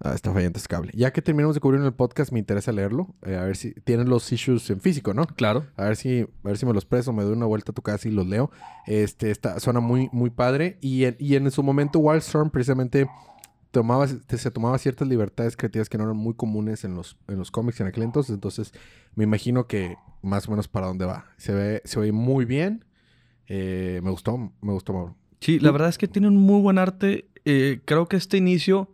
Ah, 0.00 0.12
está 0.14 0.32
fallando 0.32 0.58
este 0.58 0.68
cable. 0.68 0.92
Ya 0.94 1.12
que 1.12 1.22
terminemos 1.22 1.56
de 1.56 1.60
cubrirlo 1.60 1.84
en 1.84 1.92
el 1.92 1.94
podcast, 1.94 2.30
me 2.30 2.38
interesa 2.38 2.70
leerlo. 2.70 3.14
Eh, 3.26 3.36
a 3.36 3.42
ver 3.42 3.56
si 3.56 3.72
tienen 3.72 4.08
los 4.08 4.30
issues 4.32 4.70
en 4.70 4.80
físico, 4.80 5.12
¿no? 5.12 5.26
Claro. 5.26 5.66
A 5.76 5.84
ver 5.84 5.96
si, 5.96 6.20
a 6.20 6.26
ver 6.42 6.56
si 6.56 6.66
me 6.66 6.72
los 6.72 6.84
preso, 6.84 7.12
me 7.12 7.24
doy 7.24 7.32
una 7.32 7.46
vuelta 7.46 7.72
a 7.72 7.74
tu 7.74 7.82
casa 7.82 8.06
y 8.06 8.12
los 8.12 8.26
leo. 8.26 8.50
Este, 8.86 9.32
está, 9.32 9.58
suena 9.58 9.80
muy, 9.80 10.08
muy 10.12 10.30
padre. 10.30 10.78
Y 10.80 11.04
en, 11.04 11.16
y 11.18 11.34
en 11.34 11.50
su 11.50 11.64
momento, 11.64 11.98
Wildstorm 11.98 12.50
precisamente 12.50 13.08
tomaba, 13.70 14.06
se 14.06 14.50
tomaba 14.50 14.78
ciertas 14.78 15.08
libertades 15.08 15.56
creativas 15.56 15.88
que 15.88 15.98
no 15.98 16.04
eran 16.04 16.16
muy 16.16 16.34
comunes 16.34 16.84
en 16.84 16.94
los, 16.94 17.16
en 17.28 17.38
los 17.38 17.50
cómics 17.50 17.80
en 17.80 17.86
aquel 17.86 18.04
entonces. 18.04 18.34
Entonces, 18.34 18.72
me 19.14 19.24
imagino 19.24 19.66
que 19.66 19.96
más 20.22 20.48
o 20.48 20.50
menos 20.50 20.68
para 20.68 20.86
dónde 20.86 21.04
va. 21.04 21.26
Se 21.36 21.52
ve, 21.54 21.82
se 21.84 22.00
ve 22.00 22.12
muy 22.12 22.44
bien. 22.44 22.84
Eh, 23.46 24.00
me 24.02 24.10
gustó, 24.10 24.36
me 24.38 24.72
gustó, 24.72 24.92
Mauro. 24.92 25.16
Sí, 25.40 25.58
la 25.58 25.70
verdad 25.70 25.88
es 25.88 25.98
que 25.98 26.08
tiene 26.08 26.28
un 26.28 26.36
muy 26.36 26.60
buen 26.60 26.78
arte. 26.78 27.28
Eh, 27.44 27.80
creo 27.84 28.08
que 28.08 28.16
este 28.16 28.36
inicio 28.36 28.92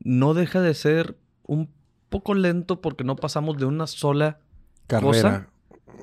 no 0.00 0.34
deja 0.34 0.60
de 0.60 0.74
ser 0.74 1.16
un 1.46 1.70
poco 2.08 2.34
lento 2.34 2.80
porque 2.80 3.04
no 3.04 3.16
pasamos 3.16 3.58
de 3.58 3.64
una 3.64 3.86
sola, 3.86 4.40
Carrera. 4.86 5.50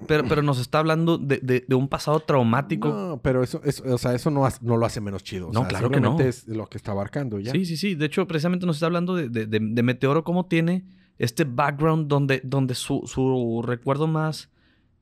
Pero, 0.08 0.24
pero 0.28 0.42
nos 0.42 0.60
está 0.60 0.80
hablando 0.80 1.18
de, 1.18 1.40
de- 1.40 1.66
de 1.68 1.76
un 1.76 1.88
pasado 1.88 2.20
traumático. 2.20 2.90
No, 2.90 3.20
pero 3.24 3.44
eso, 3.44 3.62
eso, 3.64 3.84
o 3.94 3.98
sea, 3.98 4.14
eso 4.14 4.30
no, 4.32 4.48
no 4.62 4.78
lo 4.78 4.86
hace 4.86 5.02
menos 5.02 5.24
chido. 5.24 5.50
O 5.50 5.52
No, 5.52 5.68
claro 5.68 5.90
que 5.90 6.00
no. 6.00 6.20
es 6.20 6.48
lo 6.48 6.68
que 6.68 6.78
está 6.78 6.92
abarcando 6.92 7.40
ya. 7.40 7.52
Sí, 7.52 7.66
sí, 7.66 7.78
sí. 7.78 7.96
De 7.96 8.06
hecho, 8.06 8.28
precisamente 8.28 8.66
nos 8.66 8.78
está 8.78 8.86
hablando 8.88 9.16
de, 9.16 9.30
de- 9.30 9.46
de- 9.48 9.84
Meteoro, 9.84 10.24
cómo 10.24 10.46
tiene 10.46 10.86
este 11.18 11.44
background 11.46 12.08
donde, 12.08 12.42
donde 12.44 12.76
su, 12.76 13.04
su 13.06 13.62
recuerdo 13.66 14.08
más 14.08 14.50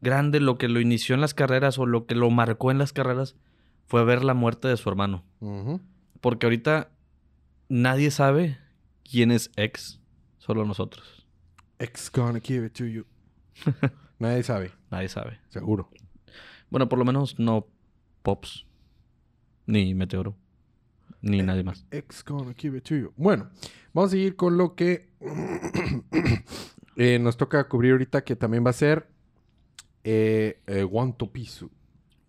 grande, 0.01 0.39
lo 0.39 0.57
que 0.57 0.67
lo 0.67 0.79
inició 0.79 1.15
en 1.15 1.21
las 1.21 1.33
carreras 1.33 1.79
o 1.79 1.85
lo 1.85 2.05
que 2.05 2.15
lo 2.15 2.29
marcó 2.29 2.71
en 2.71 2.77
las 2.77 2.93
carreras, 2.93 3.35
fue 3.85 4.03
ver 4.03 4.23
la 4.23 4.33
muerte 4.33 4.67
de 4.67 4.77
su 4.77 4.89
hermano. 4.89 5.23
Porque 6.21 6.45
ahorita 6.45 6.89
nadie 7.69 8.11
sabe 8.11 8.57
quién 9.09 9.31
es 9.31 9.49
ex, 9.55 9.99
solo 10.37 10.65
nosotros. 10.65 11.25
X 11.79 12.11
gonna 12.13 12.39
give 12.39 12.65
it 12.65 12.73
to 12.73 12.85
you. 12.85 13.05
Nadie 14.19 14.43
sabe, 14.43 14.71
Nadie 14.93 15.09
sabe. 15.09 15.39
seguro. 15.49 15.89
Bueno, 16.69 16.87
por 16.87 16.99
lo 16.99 17.05
menos 17.05 17.39
no 17.39 17.65
Pops, 18.21 18.65
ni 19.65 19.93
Meteoro, 19.95 20.35
ni 21.21 21.41
nadie 21.41 21.63
más. 21.63 21.85
X 21.91 22.23
gonna 22.23 22.53
give 22.55 22.77
it 22.77 22.83
to 22.83 22.95
you. 22.95 23.11
Bueno, 23.17 23.49
vamos 23.93 24.09
a 24.09 24.11
seguir 24.11 24.35
con 24.35 24.57
lo 24.57 24.75
que 24.75 25.09
Eh, 26.95 27.17
nos 27.19 27.37
toca 27.37 27.67
cubrir 27.67 27.93
ahorita 27.93 28.23
que 28.23 28.35
también 28.35 28.63
va 28.63 28.69
a 28.69 28.73
ser 28.73 29.07
eh, 30.03 30.61
eh, 30.67 30.87
One 30.89 31.15
Piece. 31.31 31.65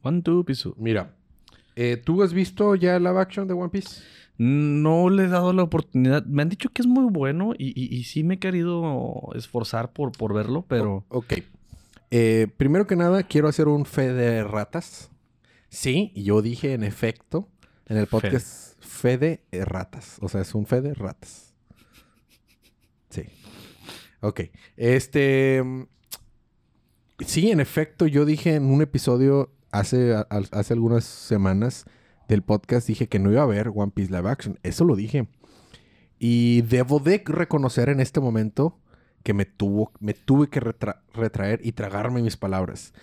One 0.02 0.22
Two 0.22 0.42
Pisu. 0.44 0.74
Mira, 0.78 1.14
eh, 1.76 1.98
¿tú 2.02 2.22
has 2.22 2.32
visto 2.32 2.74
ya 2.74 2.96
el 2.96 3.04
live 3.04 3.20
action 3.20 3.46
de 3.46 3.52
One 3.52 3.68
Piece? 3.68 4.00
No 4.38 5.10
le 5.10 5.24
he 5.24 5.28
dado 5.28 5.52
la 5.52 5.62
oportunidad. 5.64 6.24
Me 6.24 6.40
han 6.42 6.48
dicho 6.48 6.70
que 6.70 6.80
es 6.80 6.88
muy 6.88 7.04
bueno 7.12 7.52
y, 7.58 7.78
y- 7.78 7.94
y 7.94 8.04
sí 8.04 8.24
me 8.24 8.34
he 8.34 8.38
querido 8.38 9.28
esforzar 9.34 9.92
por, 9.92 10.12
por 10.12 10.32
verlo, 10.34 10.64
pero... 10.66 11.04
Ok. 11.08 11.34
Eh, 12.10 12.46
primero 12.56 12.86
que 12.86 12.96
nada, 12.96 13.22
quiero 13.24 13.48
hacer 13.48 13.68
un 13.68 13.84
fe 13.86 14.12
de 14.12 14.44
ratas. 14.44 15.10
Sí, 15.68 16.12
yo 16.14 16.42
dije 16.42 16.72
en 16.74 16.84
efecto 16.84 17.48
en 17.86 17.96
el 17.96 18.06
podcast 18.06 18.74
fe 18.80 19.18
de 19.18 19.40
ratas. 19.64 20.18
O 20.20 20.28
sea, 20.28 20.40
es 20.42 20.54
un 20.54 20.66
fe 20.66 20.80
de 20.80 20.94
ratas. 20.94 21.54
Sí. 23.10 23.22
Ok. 24.20 24.40
Este. 24.76 25.62
mm, 25.64 25.82
Sí, 27.24 27.50
en 27.52 27.60
efecto, 27.60 28.06
yo 28.06 28.24
dije 28.24 28.56
en 28.56 28.64
un 28.66 28.82
episodio 28.82 29.52
hace, 29.70 30.14
a- 30.14 30.26
hace 30.50 30.72
algunas 30.74 31.04
semanas 31.04 31.84
del 32.28 32.42
podcast, 32.42 32.88
dije 32.88 33.08
que 33.08 33.20
no 33.20 33.30
iba 33.30 33.40
a 33.40 33.44
haber 33.44 33.68
One 33.72 33.92
Piece 33.94 34.10
Live 34.12 34.28
Action. 34.28 34.58
Eso 34.64 34.84
lo 34.84 34.96
dije. 34.96 35.28
Y 36.18 36.62
debo 36.62 36.98
de 36.98 37.22
reconocer 37.24 37.88
en 37.88 38.00
este 38.00 38.18
momento 38.20 38.80
que 39.24 39.34
me, 39.34 39.46
tuvo, 39.46 39.90
me 39.98 40.14
tuve 40.14 40.48
que 40.48 40.60
retra- 40.60 41.00
retraer 41.12 41.60
y 41.64 41.72
tragarme 41.72 42.22
mis 42.22 42.36
palabras. 42.36 42.94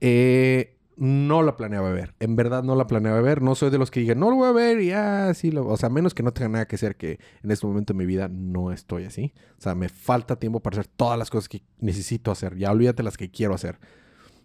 Eh, 0.00 0.76
no 0.96 1.42
la 1.42 1.56
planeaba 1.56 1.90
ver. 1.90 2.14
En 2.20 2.36
verdad 2.36 2.62
no 2.62 2.76
la 2.76 2.86
planeaba 2.86 3.20
ver. 3.22 3.40
No 3.40 3.54
soy 3.54 3.70
de 3.70 3.78
los 3.78 3.90
que 3.90 4.00
digan, 4.00 4.20
no 4.20 4.28
lo 4.28 4.36
voy 4.36 4.48
a 4.48 4.52
ver 4.52 4.80
y 4.80 4.88
ya, 4.88 5.32
sí. 5.32 5.50
Lo... 5.50 5.66
O 5.66 5.76
sea, 5.78 5.88
menos 5.88 6.12
que 6.12 6.22
no 6.22 6.32
tenga 6.32 6.50
nada 6.50 6.68
que 6.68 6.76
hacer, 6.76 6.96
que 6.96 7.18
en 7.42 7.50
este 7.50 7.66
momento 7.66 7.94
de 7.94 7.98
mi 7.98 8.04
vida 8.04 8.28
no 8.28 8.70
estoy 8.70 9.04
así. 9.04 9.32
O 9.58 9.62
sea, 9.62 9.74
me 9.74 9.88
falta 9.88 10.36
tiempo 10.36 10.60
para 10.60 10.78
hacer 10.78 10.92
todas 10.94 11.18
las 11.18 11.30
cosas 11.30 11.48
que 11.48 11.62
necesito 11.78 12.30
hacer. 12.30 12.56
Ya 12.58 12.70
olvídate 12.70 13.02
las 13.02 13.16
que 13.16 13.30
quiero 13.30 13.54
hacer. 13.54 13.78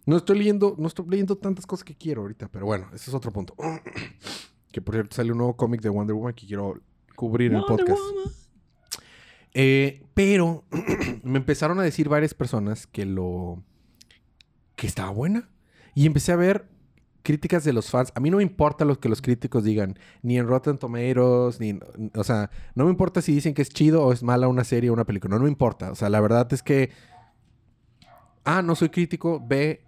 No 0.05 0.15
estoy 0.15 0.37
leyendo, 0.37 0.75
no 0.77 0.87
estoy 0.87 1.05
leyendo 1.09 1.35
tantas 1.37 1.65
cosas 1.65 1.83
que 1.83 1.95
quiero 1.95 2.21
ahorita, 2.21 2.47
pero 2.47 2.65
bueno, 2.65 2.87
ese 2.93 3.09
es 3.09 3.13
otro 3.13 3.31
punto. 3.31 3.53
que 4.71 4.81
por 4.81 4.95
cierto 4.95 5.15
sale 5.15 5.33
un 5.33 5.39
nuevo 5.39 5.57
cómic 5.57 5.81
de 5.81 5.89
Wonder 5.89 6.15
Woman 6.15 6.33
que 6.33 6.47
quiero 6.47 6.79
cubrir 7.15 7.51
en 7.51 7.57
el 7.57 7.65
podcast. 7.65 7.99
Woman. 7.99 8.33
Eh, 9.57 10.03
pero 10.13 10.65
me 11.23 11.37
empezaron 11.37 11.79
a 11.79 11.83
decir 11.83 12.09
varias 12.09 12.33
personas 12.33 12.85
que 12.85 13.05
lo. 13.05 13.63
que 14.75 14.85
estaba 14.85 15.09
buena. 15.09 15.49
Y 15.95 16.05
empecé 16.05 16.33
a 16.33 16.35
ver 16.35 16.67
críticas 17.23 17.63
de 17.63 17.71
los 17.71 17.89
fans. 17.89 18.11
A 18.15 18.19
mí 18.19 18.29
no 18.29 18.37
me 18.37 18.43
importa 18.43 18.83
lo 18.83 18.99
que 18.99 19.07
los 19.07 19.21
críticos 19.21 19.63
digan, 19.63 19.97
ni 20.21 20.37
en 20.37 20.45
Rotten 20.45 20.77
Tomatoes, 20.77 21.61
ni. 21.61 21.79
O 22.15 22.23
sea, 22.25 22.51
no 22.75 22.83
me 22.83 22.91
importa 22.91 23.21
si 23.21 23.33
dicen 23.33 23.53
que 23.53 23.61
es 23.61 23.69
chido 23.69 24.03
o 24.03 24.11
es 24.11 24.23
mala 24.23 24.49
una 24.49 24.65
serie 24.65 24.89
o 24.89 24.93
una 24.93 25.05
película. 25.05 25.31
No, 25.31 25.39
no 25.39 25.45
me 25.45 25.49
importa. 25.49 25.89
O 25.89 25.95
sea, 25.95 26.09
la 26.09 26.19
verdad 26.19 26.51
es 26.51 26.61
que. 26.61 26.91
A, 28.43 28.61
no 28.61 28.75
soy 28.75 28.89
crítico. 28.89 29.39
B, 29.39 29.81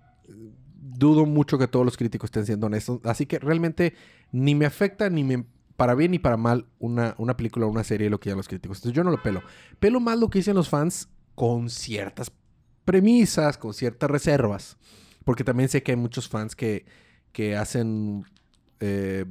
dudo 0.80 1.26
mucho 1.26 1.58
que 1.58 1.68
todos 1.68 1.86
los 1.86 1.98
críticos 1.98 2.30
estén 2.30 2.46
siendo 2.46 2.68
honestos. 2.68 3.02
Así 3.04 3.26
que 3.26 3.38
realmente 3.38 3.94
ni 4.32 4.56
me 4.56 4.66
afecta 4.66 5.10
ni 5.10 5.26
me. 5.26 5.46
Para 5.78 5.96
bien 5.96 6.12
ni 6.12 6.20
para 6.20 6.38
mal, 6.38 6.66
una, 6.80 7.16
una 7.18 7.38
película 7.38 7.66
o 7.66 7.70
una 7.70 7.84
serie, 7.84 8.10
lo 8.10 8.20
que 8.20 8.30
digan 8.30 8.38
los 8.38 8.48
críticos. 8.48 8.80
Entonces 8.80 8.96
yo 8.96 9.04
no 9.04 9.12
lo 9.12 9.22
pelo. 9.24 9.42
Pelo 9.80 10.00
más 10.00 10.20
lo 10.20 10.30
que 10.30 10.40
dicen 10.40 10.56
los 10.56 10.70
fans 10.70 11.08
con 11.36 11.70
ciertas 11.70 12.32
premisas, 12.84 13.58
con 13.58 13.74
ciertas 13.74 14.10
reservas. 14.10 14.78
Porque 15.24 15.44
también 15.44 15.70
sé 15.70 15.84
que 15.84 15.92
hay 15.92 15.98
muchos 15.98 16.28
fans 16.28 16.56
que, 16.56 16.86
que 17.32 17.56
hacen 17.56 18.26
eh, 18.80 19.26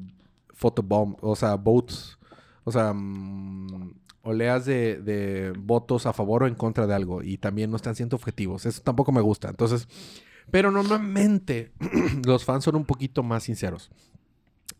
photobomb, 0.55 1.17
o 1.21 1.35
sea, 1.37 1.57
votes, 1.57 2.19
o 2.65 2.73
sea, 2.73 2.93
mm, 2.93 3.95
oleas 4.23 4.65
de, 4.65 5.01
de 5.01 5.53
votos 5.59 6.07
a 6.07 6.13
favor 6.13 6.43
o 6.43 6.47
en 6.47 6.55
contra 6.55 6.87
de 6.87 6.95
algo 6.95 7.23
y 7.23 7.39
también 7.39 7.71
no 7.71 7.77
están 7.77 7.95
siendo 7.95 8.17
objetivos. 8.17 8.67
Eso 8.67 8.83
tampoco 8.83 9.13
me 9.13 9.21
gusta. 9.21 9.49
Entonces, 9.49 9.89
pero 10.51 10.71
normalmente 10.71 11.73
los 12.25 12.45
fans 12.45 12.65
son 12.65 12.77
un 12.77 12.85
poquito 12.85 13.23
más 13.23 13.45
sinceros. 13.45 13.91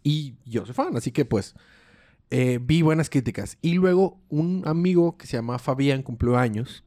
Y 0.03 0.35
yo 0.45 0.65
soy 0.67 0.75
fan, 0.75 0.97
así 0.97 1.11
que 1.13 1.25
pues 1.25 1.55
eh, 2.31 2.59
vi 2.63 2.83
buenas 2.83 3.11
críticas. 3.11 3.59
Y 3.63 3.75
luego 3.75 4.19
un 4.29 4.63
amigo 4.67 5.17
que 5.17 5.27
se 5.27 5.37
llama 5.37 5.59
Fabián 5.59 6.03
cumplió 6.03 6.37
años 6.37 6.85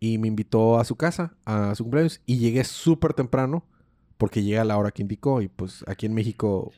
y 0.00 0.18
me 0.18 0.28
invitó 0.28 0.78
a 0.78 0.84
su 0.84 0.96
casa 0.96 1.34
a 1.44 1.74
su 1.74 1.84
cumpleaños 1.84 2.20
y 2.26 2.38
llegué 2.38 2.64
súper 2.64 3.14
temprano 3.14 3.64
porque 4.16 4.42
llega 4.42 4.62
a 4.62 4.64
la 4.64 4.76
hora 4.78 4.90
que 4.90 5.02
indicó 5.02 5.42
y 5.42 5.48
pues 5.48 5.84
aquí 5.86 6.06
en 6.06 6.14
México 6.14 6.72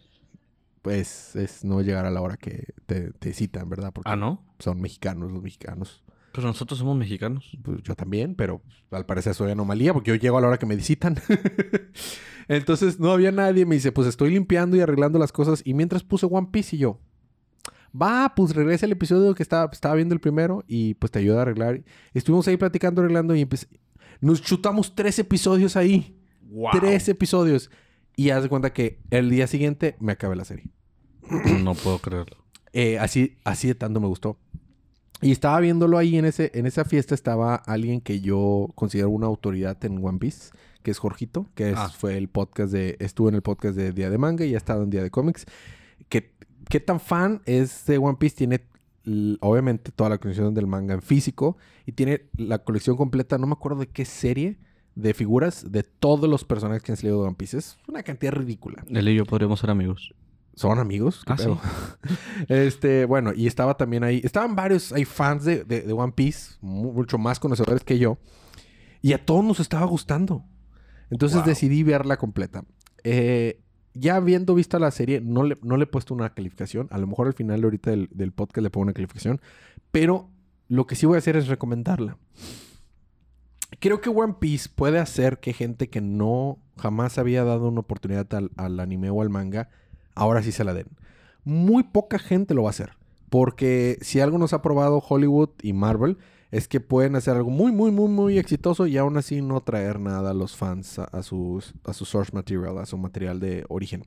pues 0.82 1.36
es 1.36 1.64
no 1.64 1.82
llegar 1.82 2.06
a 2.06 2.10
la 2.10 2.22
hora 2.22 2.36
que 2.36 2.72
te, 2.86 3.12
te 3.12 3.34
citan, 3.34 3.68
¿verdad? 3.68 3.92
Porque 3.92 4.10
Ah, 4.10 4.16
¿no? 4.16 4.42
son 4.58 4.80
mexicanos 4.80 5.30
los 5.30 5.42
mexicanos. 5.42 6.02
Pero 6.32 6.46
nosotros 6.46 6.78
somos 6.78 6.96
mexicanos. 6.96 7.56
Pues 7.62 7.82
yo 7.82 7.94
también, 7.94 8.34
pero 8.34 8.62
al 8.90 9.04
parecer 9.06 9.34
soy 9.34 9.50
anomalía 9.50 9.92
porque 9.92 10.10
yo 10.10 10.14
llego 10.14 10.38
a 10.38 10.40
la 10.40 10.48
hora 10.48 10.58
que 10.58 10.66
me 10.66 10.76
visitan. 10.76 11.16
Entonces 12.48 12.98
no 12.98 13.12
había 13.12 13.32
nadie. 13.32 13.66
Me 13.66 13.74
dice, 13.76 13.92
pues 13.92 14.08
estoy 14.08 14.30
limpiando 14.30 14.76
y 14.76 14.80
arreglando 14.80 15.18
las 15.18 15.32
cosas. 15.32 15.62
Y 15.64 15.74
mientras 15.74 16.02
puse 16.02 16.26
One 16.30 16.48
Piece 16.50 16.76
y 16.76 16.80
yo, 16.80 17.00
va, 18.00 18.32
pues 18.34 18.54
regresa 18.54 18.86
el 18.86 18.92
episodio 18.92 19.34
que 19.34 19.42
estaba, 19.42 19.70
estaba 19.72 19.94
viendo 19.94 20.14
el 20.14 20.20
primero 20.20 20.64
y 20.66 20.94
pues 20.94 21.10
te 21.10 21.18
ayuda 21.18 21.38
a 21.38 21.42
arreglar. 21.42 21.82
Estuvimos 22.14 22.46
ahí 22.48 22.56
platicando, 22.56 23.00
arreglando 23.02 23.34
y 23.34 23.42
empecé- 23.42 23.68
nos 24.20 24.42
chutamos 24.42 24.94
tres 24.94 25.18
episodios 25.18 25.76
ahí. 25.76 26.16
Wow. 26.42 26.70
Tres 26.78 27.08
episodios. 27.08 27.70
Y 28.16 28.30
haz 28.30 28.42
de 28.42 28.48
cuenta 28.48 28.72
que 28.72 29.00
el 29.10 29.30
día 29.30 29.46
siguiente 29.46 29.96
me 30.00 30.12
acabé 30.12 30.36
la 30.36 30.44
serie. 30.44 30.70
No 31.62 31.74
puedo 31.74 31.98
creerlo. 31.98 32.36
Eh, 32.72 32.98
así, 32.98 33.38
así 33.44 33.68
de 33.68 33.74
tanto 33.74 34.00
me 34.00 34.06
gustó. 34.08 34.38
Y 35.22 35.32
estaba 35.32 35.60
viéndolo 35.60 35.98
ahí 35.98 36.16
en, 36.16 36.24
ese, 36.24 36.50
en 36.54 36.66
esa 36.66 36.84
fiesta. 36.84 37.14
Estaba 37.14 37.54
alguien 37.56 38.00
que 38.00 38.20
yo 38.20 38.68
considero 38.74 39.10
una 39.10 39.26
autoridad 39.26 39.82
en 39.84 40.04
One 40.04 40.18
Piece, 40.18 40.50
que 40.82 40.90
es 40.90 40.98
Jorgito, 40.98 41.46
que 41.54 41.70
es- 41.70 41.76
Ah. 41.76 41.90
fue 41.90 42.16
el 42.16 42.28
podcast 42.28 42.72
de. 42.72 42.96
Estuvo 43.00 43.28
en 43.28 43.34
el 43.34 43.42
podcast 43.42 43.76
de 43.76 43.92
Día 43.92 44.08
de 44.10 44.18
Manga 44.18 44.44
y 44.46 44.54
ha 44.54 44.56
estado 44.56 44.82
en 44.82 44.90
Día 44.90 45.02
de 45.02 45.10
Cómics. 45.10 45.44
Que, 46.08 46.32
¿Qué 46.68 46.80
tan 46.80 47.00
fan 47.00 47.42
es 47.44 47.84
de 47.86 47.98
One 47.98 48.16
Piece? 48.18 48.36
Tiene 48.36 48.60
obviamente 49.40 49.90
toda 49.92 50.10
la 50.10 50.18
colección 50.18 50.54
del 50.54 50.66
manga 50.66 50.94
en 50.94 51.02
físico 51.02 51.56
y 51.86 51.92
tiene 51.92 52.26
la 52.36 52.58
colección 52.58 52.96
completa, 52.96 53.38
no 53.38 53.46
me 53.46 53.54
acuerdo 53.54 53.80
de 53.80 53.86
qué 53.88 54.04
serie 54.04 54.58
de 54.94 55.14
figuras 55.14 55.72
de 55.72 55.82
todos 55.82 56.28
los 56.28 56.44
personajes 56.44 56.82
que 56.82 56.92
han 56.92 56.96
salido 56.96 57.20
de 57.22 57.26
One 57.28 57.36
Piece. 57.36 57.56
Es 57.58 57.78
una 57.88 58.02
cantidad 58.02 58.32
ridícula. 58.32 58.84
Él 58.88 59.08
y 59.08 59.14
yo 59.16 59.24
podríamos 59.24 59.60
ser 59.60 59.70
amigos. 59.70 60.14
¿Son 60.60 60.78
amigos? 60.78 61.22
¿Qué 61.26 61.32
Ah, 61.32 61.36
pedo? 61.36 61.58
este, 62.48 63.06
bueno, 63.06 63.32
y 63.34 63.46
estaba 63.46 63.78
también 63.78 64.04
ahí. 64.04 64.20
Estaban 64.22 64.54
varios, 64.54 64.92
hay 64.92 65.06
fans 65.06 65.44
de, 65.44 65.64
de- 65.64 65.80
de 65.80 65.92
One 65.94 66.12
Piece, 66.12 66.56
mu- 66.60 66.92
mucho 66.92 67.16
más 67.16 67.40
conocedores 67.40 67.82
que 67.82 67.98
yo. 67.98 68.18
Y 69.00 69.14
a 69.14 69.24
todos 69.24 69.42
nos 69.42 69.58
estaba 69.58 69.86
gustando. 69.86 70.44
Entonces 71.10 71.38
Wow. 71.38 71.46
decidí 71.46 71.82
verla 71.82 72.18
completa. 72.18 72.64
Eh, 73.04 73.62
ya 73.94 74.16
habiendo 74.16 74.54
visto 74.54 74.78
la 74.78 74.90
serie, 74.90 75.22
no 75.22 75.44
le, 75.44 75.56
no 75.62 75.78
le 75.78 75.84
he 75.84 75.86
puesto 75.86 76.12
una 76.12 76.34
calificación. 76.34 76.88
A 76.90 76.98
lo 76.98 77.06
mejor 77.06 77.26
al 77.28 77.32
final 77.32 77.64
ahorita 77.64 77.90
del, 77.90 78.10
del 78.12 78.32
podcast 78.32 78.62
le 78.62 78.68
pongo 78.68 78.82
una 78.82 78.92
calificación. 78.92 79.40
Pero 79.90 80.28
lo 80.68 80.86
que 80.86 80.94
sí 80.94 81.06
voy 81.06 81.14
a 81.16 81.18
hacer 81.20 81.36
es 81.36 81.48
recomendarla. 81.48 82.18
Creo 83.78 84.02
que 84.02 84.10
One 84.10 84.34
Piece 84.40 84.68
puede 84.74 84.98
hacer 84.98 85.40
que 85.40 85.54
gente 85.54 85.88
que 85.88 86.02
no 86.02 86.58
jamás 86.76 87.16
había 87.16 87.44
dado 87.44 87.68
una 87.68 87.80
oportunidad 87.80 88.32
al, 88.34 88.50
al 88.56 88.78
anime 88.78 89.08
o 89.08 89.22
al 89.22 89.30
manga, 89.30 89.70
ahora 90.20 90.42
sí 90.42 90.52
se 90.52 90.64
la 90.64 90.74
den. 90.74 90.86
Muy 91.44 91.82
poca 91.84 92.18
gente 92.18 92.54
lo 92.54 92.62
va 92.62 92.68
a 92.68 92.70
hacer. 92.70 92.92
Porque 93.30 93.98
si 94.02 94.20
algo 94.20 94.38
nos 94.38 94.52
ha 94.52 94.60
probado 94.62 94.98
Hollywood 95.06 95.50
y 95.62 95.72
Marvel, 95.72 96.18
es 96.50 96.66
que 96.66 96.80
pueden 96.80 97.14
hacer 97.14 97.36
algo 97.36 97.50
muy, 97.50 97.70
muy, 97.70 97.90
muy, 97.92 98.08
muy 98.08 98.38
exitoso 98.38 98.86
y 98.88 98.96
aún 98.98 99.16
así 99.16 99.40
no 99.40 99.60
traer 99.60 100.00
nada 100.00 100.30
a 100.30 100.34
los 100.34 100.56
fans 100.56 100.98
a, 100.98 101.04
a 101.04 101.22
sus, 101.22 101.72
a 101.84 101.92
su 101.92 102.04
source 102.04 102.32
material, 102.34 102.78
a 102.78 102.86
su 102.86 102.98
material 102.98 103.38
de 103.38 103.64
origen. 103.68 104.04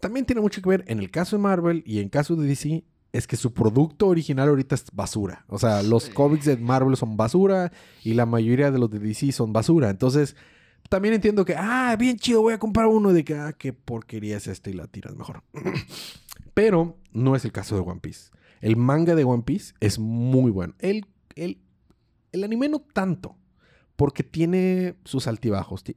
También 0.00 0.24
tiene 0.24 0.40
mucho 0.40 0.62
que 0.62 0.68
ver 0.70 0.84
en 0.88 0.98
el 0.98 1.10
caso 1.10 1.36
de 1.36 1.42
Marvel 1.42 1.82
y 1.86 2.00
en 2.00 2.08
caso 2.08 2.36
de 2.36 2.46
DC, 2.48 2.84
es 3.12 3.26
que 3.26 3.36
su 3.36 3.52
producto 3.52 4.06
original 4.06 4.48
ahorita 4.48 4.74
es 4.76 4.84
basura. 4.92 5.44
O 5.48 5.58
sea, 5.58 5.82
los 5.82 6.04
Sí. 6.04 6.12
cómics 6.12 6.46
de 6.46 6.56
Marvel 6.56 6.96
son 6.96 7.16
basura 7.18 7.70
y 8.02 8.14
la 8.14 8.24
mayoría 8.26 8.70
de 8.70 8.78
los 8.78 8.90
de 8.90 8.98
DC 8.98 9.32
son 9.32 9.52
basura. 9.52 9.90
Entonces, 9.90 10.36
también 10.88 11.14
entiendo 11.14 11.44
que, 11.44 11.54
ah, 11.56 11.94
bien 11.98 12.16
chido, 12.16 12.40
voy 12.42 12.54
a 12.54 12.58
comprar 12.58 12.86
uno 12.86 13.12
de 13.12 13.24
que, 13.24 13.34
ah, 13.34 13.52
qué 13.52 13.72
porquería 13.72 14.36
es 14.36 14.46
este 14.46 14.70
y 14.70 14.74
la 14.74 14.86
tiras 14.86 15.16
mejor. 15.16 15.42
Pero 16.54 16.96
no 17.12 17.36
es 17.36 17.44
el 17.44 17.52
caso 17.52 17.74
de 17.76 17.82
One 17.82 18.00
Piece. 18.00 18.30
El 18.60 18.76
manga 18.76 19.14
de 19.14 19.24
One 19.24 19.42
Piece 19.44 19.74
es 19.80 19.98
muy 19.98 20.50
bueno. 20.50 20.74
El, 20.80 21.06
el, 21.36 21.58
el 22.32 22.44
anime 22.44 22.68
no 22.68 22.80
tanto, 22.80 23.36
porque 23.96 24.22
tiene 24.24 24.96
sus 25.04 25.26
altibajos. 25.26 25.84
Ti- 25.84 25.96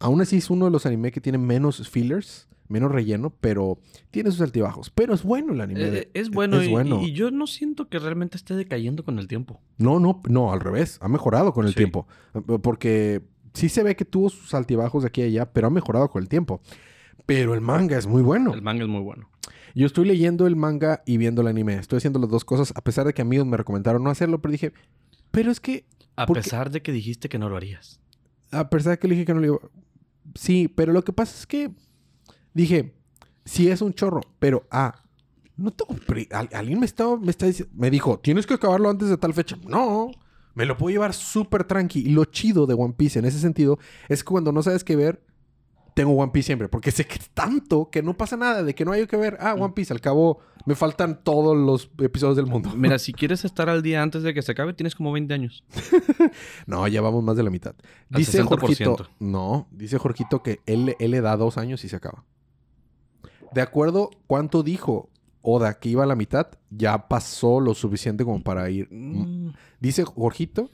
Aún 0.00 0.20
así 0.20 0.36
es 0.36 0.50
uno 0.50 0.66
de 0.66 0.70
los 0.70 0.84
animes 0.86 1.12
que 1.12 1.20
tiene 1.22 1.38
menos 1.38 1.88
fillers, 1.88 2.48
menos 2.68 2.90
relleno, 2.92 3.30
pero 3.40 3.78
tiene 4.10 4.30
sus 4.30 4.42
altibajos. 4.42 4.90
Pero 4.90 5.14
es 5.14 5.22
bueno 5.22 5.54
el 5.54 5.60
anime. 5.62 5.80
de- 5.80 5.98
Eh, 6.00 6.10
es 6.12 6.28
bueno, 6.30 6.60
es 6.60 6.68
y, 6.68 6.70
bueno. 6.70 7.00
y 7.02 7.12
yo 7.12 7.30
no 7.30 7.46
siento 7.46 7.88
que 7.88 7.98
realmente 7.98 8.36
esté 8.36 8.54
decayendo 8.54 9.04
con 9.04 9.18
el 9.18 9.28
tiempo. 9.28 9.62
No, 9.78 9.98
no, 10.00 10.20
no, 10.28 10.52
al 10.52 10.60
revés. 10.60 10.98
Ha 11.00 11.08
mejorado 11.08 11.54
con 11.54 11.64
el 11.64 11.70
Sí. 11.72 11.76
tiempo. 11.76 12.06
Eh, 12.34 12.58
Porque 12.62 13.22
sí 13.54 13.68
se 13.68 13.82
ve 13.82 13.96
que 13.96 14.04
tuvo 14.04 14.28
sus 14.30 14.52
altibajos 14.54 15.02
de 15.02 15.08
aquí 15.08 15.22
a 15.22 15.24
allá, 15.26 15.52
pero 15.52 15.68
ha 15.68 15.70
mejorado 15.70 16.08
con 16.10 16.22
el 16.22 16.28
tiempo. 16.28 16.60
Pero 17.26 17.54
el 17.54 17.60
manga 17.62 17.96
es 17.96 18.06
muy 18.06 18.22
bueno. 18.22 18.52
El 18.52 18.60
manga 18.62 18.82
es 18.82 18.88
muy 18.88 19.00
bueno. 19.00 19.30
Yo 19.74 19.86
estoy 19.86 20.04
leyendo 20.06 20.46
el 20.46 20.54
manga 20.56 21.02
y 21.06 21.16
viendo 21.16 21.40
el 21.42 21.48
anime. 21.48 21.74
Estoy 21.76 21.96
haciendo 21.98 22.18
las 22.18 22.28
dos 22.30 22.44
cosas, 22.44 22.72
a 22.76 22.80
pesar 22.82 23.06
de 23.06 23.14
que 23.14 23.22
amigos 23.22 23.46
me 23.46 23.56
recomendaron 23.56 24.04
no 24.04 24.10
hacerlo, 24.10 24.40
pero 24.42 24.52
dije, 24.52 24.72
Pero 25.30 25.50
es 25.50 25.58
que, 25.60 25.86
A 26.16 26.26
Porque- 26.26 26.42
pesar 26.42 26.70
de 26.70 26.80
que 26.82 26.92
dijiste 26.92 27.28
que 27.28 27.38
no 27.38 27.48
lo 27.48 27.56
harías. 27.56 28.00
a 28.52 28.68
pesar 28.70 28.92
de 28.92 28.98
que 29.00 29.08
le 29.08 29.14
dije 29.14 29.26
que 29.26 29.34
no 29.34 29.40
le 29.40 29.48
iba... 29.48 29.58
Sí, 30.36 30.68
pero 30.68 30.92
lo 30.92 31.02
que 31.02 31.12
pasa 31.12 31.36
es 31.36 31.44
que 31.46 31.72
dije, 32.52 32.94
sí 33.44 33.68
es 33.68 33.82
un 33.82 33.92
chorro, 33.94 34.20
pero 34.38 34.66
ah, 34.70 35.02
no 35.56 35.72
tengo... 35.72 35.96
alguien 36.52 36.78
me 36.78 36.86
estaba, 36.86 37.16
me 37.18 37.30
está 37.30 37.46
diciendo, 37.46 37.74
me 37.76 37.90
dijo, 37.90 38.20
tienes 38.20 38.46
que 38.46 38.54
acabarlo 38.54 38.88
antes 38.90 39.08
de 39.08 39.16
tal 39.16 39.34
fecha. 39.34 39.56
No, 39.66 40.10
me 40.54 40.66
lo 40.66 40.76
puedo 40.76 40.92
llevar 40.92 41.14
súper 41.14 41.64
tranqui. 41.64 42.00
Y 42.00 42.10
lo 42.10 42.24
chido 42.24 42.66
de 42.66 42.74
One 42.74 42.94
Piece 42.96 43.18
en 43.18 43.24
ese 43.24 43.38
sentido 43.38 43.78
es 44.08 44.22
que 44.22 44.30
cuando 44.30 44.52
no 44.52 44.62
sabes 44.62 44.84
qué 44.84 44.96
ver, 44.96 45.22
tengo 45.94 46.12
One 46.12 46.32
Piece 46.32 46.46
siempre. 46.46 46.68
Porque 46.68 46.90
sé 46.90 47.06
que 47.06 47.14
es 47.14 47.30
tanto 47.30 47.90
que 47.90 48.02
no 48.02 48.16
pasa 48.16 48.36
nada, 48.36 48.62
de 48.62 48.74
que 48.74 48.84
no 48.84 48.92
hay 48.92 49.06
que 49.06 49.16
ver. 49.16 49.36
Ah, 49.40 49.54
One 49.54 49.72
Piece, 49.74 49.92
al 49.92 50.00
cabo 50.00 50.40
me 50.66 50.74
faltan 50.74 51.22
todos 51.22 51.56
los 51.56 51.90
episodios 51.98 52.36
del 52.36 52.46
mundo. 52.46 52.70
Mira, 52.76 52.98
si 53.00 53.12
quieres 53.12 53.44
estar 53.44 53.68
al 53.68 53.82
día 53.82 54.02
antes 54.02 54.22
de 54.22 54.34
que 54.34 54.42
se 54.42 54.52
acabe, 54.52 54.74
tienes 54.74 54.94
como 54.94 55.12
20 55.12 55.32
años. 55.34 55.64
No, 56.66 56.86
ya 56.88 57.00
vamos 57.00 57.22
más 57.22 57.36
de 57.36 57.42
la 57.42 57.50
mitad. 57.50 57.74
Dice 58.08 58.42
60%. 58.42 58.60
Jorgito. 58.60 59.08
No, 59.18 59.68
dice 59.70 59.98
Jorgito 59.98 60.42
que 60.42 60.60
él, 60.66 60.96
él 60.98 61.10
le 61.10 61.20
da 61.20 61.36
dos 61.36 61.58
años 61.58 61.84
y 61.84 61.88
se 61.88 61.96
acaba. 61.96 62.24
De 63.52 63.60
acuerdo, 63.60 64.10
¿cuánto 64.26 64.62
dijo 64.62 65.10
Oda 65.46 65.78
que 65.78 65.90
iba 65.90 66.02
a 66.02 66.06
la 66.06 66.16
mitad? 66.16 66.48
Ya 66.70 67.06
pasó 67.08 67.60
lo 67.60 67.74
suficiente 67.74 68.24
como 68.24 68.42
para 68.42 68.68
ir. 68.70 68.88
Mm, 68.90 69.52
Dice 69.78 70.02
Jorgito 70.04 70.70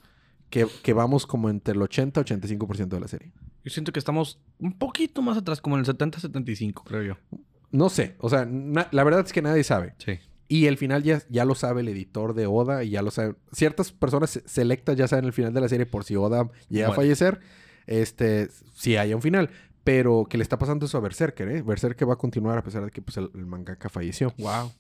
que, 0.49 0.67
que 0.83 0.93
vamos 0.93 1.27
como 1.27 1.51
entre 1.51 1.75
el 1.75 1.83
80 1.83 2.21
y 2.21 2.25
85% 2.25 2.89
de 2.89 3.01
la 3.01 3.09
serie. 3.09 3.33
Yo 3.65 3.71
siento 3.71 3.93
que 3.93 3.99
estamos 3.99 4.41
un 4.59 4.73
poquito 4.79 5.21
más 5.23 5.37
atrás, 5.37 5.61
como 5.61 5.77
en 5.77 5.85
el 5.85 5.87
70-75, 5.87 6.83
creo 6.85 7.03
yo. 7.03 7.39
No 7.73 7.89
sé, 7.91 8.17
o 8.19 8.29
sea, 8.31 8.49
la 8.49 9.05
verdad 9.05 9.25
es 9.27 9.33
que 9.33 9.43
nadie 9.43 9.63
sabe. 9.65 9.95
Sí. 9.99 10.19
Y 10.49 10.67
el 10.67 10.77
final 10.79 11.03
ya, 11.05 11.23
ya 11.29 11.45
lo 11.45 11.55
sabe 11.55 11.83
el 11.83 11.89
editor 11.89 12.35
de 12.35 12.47
Oda 12.47 12.83
y 12.83 12.91
ya 12.91 13.03
lo 13.03 13.11
sabe. 13.13 13.35
Ciertas 13.53 13.93
personas 13.93 14.31
se- 14.31 14.49
selectas 14.49 14.97
ya 14.97 15.07
saben 15.07 15.25
el 15.27 15.33
final 15.33 15.53
de 15.53 15.61
la 15.61 15.69
serie 15.69 15.87
por 15.87 16.03
si 16.05 16.17
Oda 16.17 16.49
llega 16.69 16.87
a 16.89 16.91
fallecer. 16.97 17.41
Este, 17.87 18.49
si 18.75 18.97
haya 18.97 19.15
un 19.15 19.23
final. 19.23 19.51
Pero 19.93 20.27
que 20.29 20.37
le 20.39 20.43
está 20.43 20.59
pasando 20.59 20.87
eso 20.87 20.99
a 20.99 21.01
Berserker, 21.01 21.49
¿eh? 21.49 21.63
Berserker 21.63 22.09
va 22.09 22.15
a 22.15 22.19
continuar 22.19 22.57
a 22.59 22.63
pesar 22.63 22.85
de 22.85 22.91
que 22.91 23.03
pues, 23.03 23.17
el, 23.17 23.31
el 23.35 23.47
mangaka 23.47 23.89
falleció. 23.89 24.33
Wow. 24.39 24.73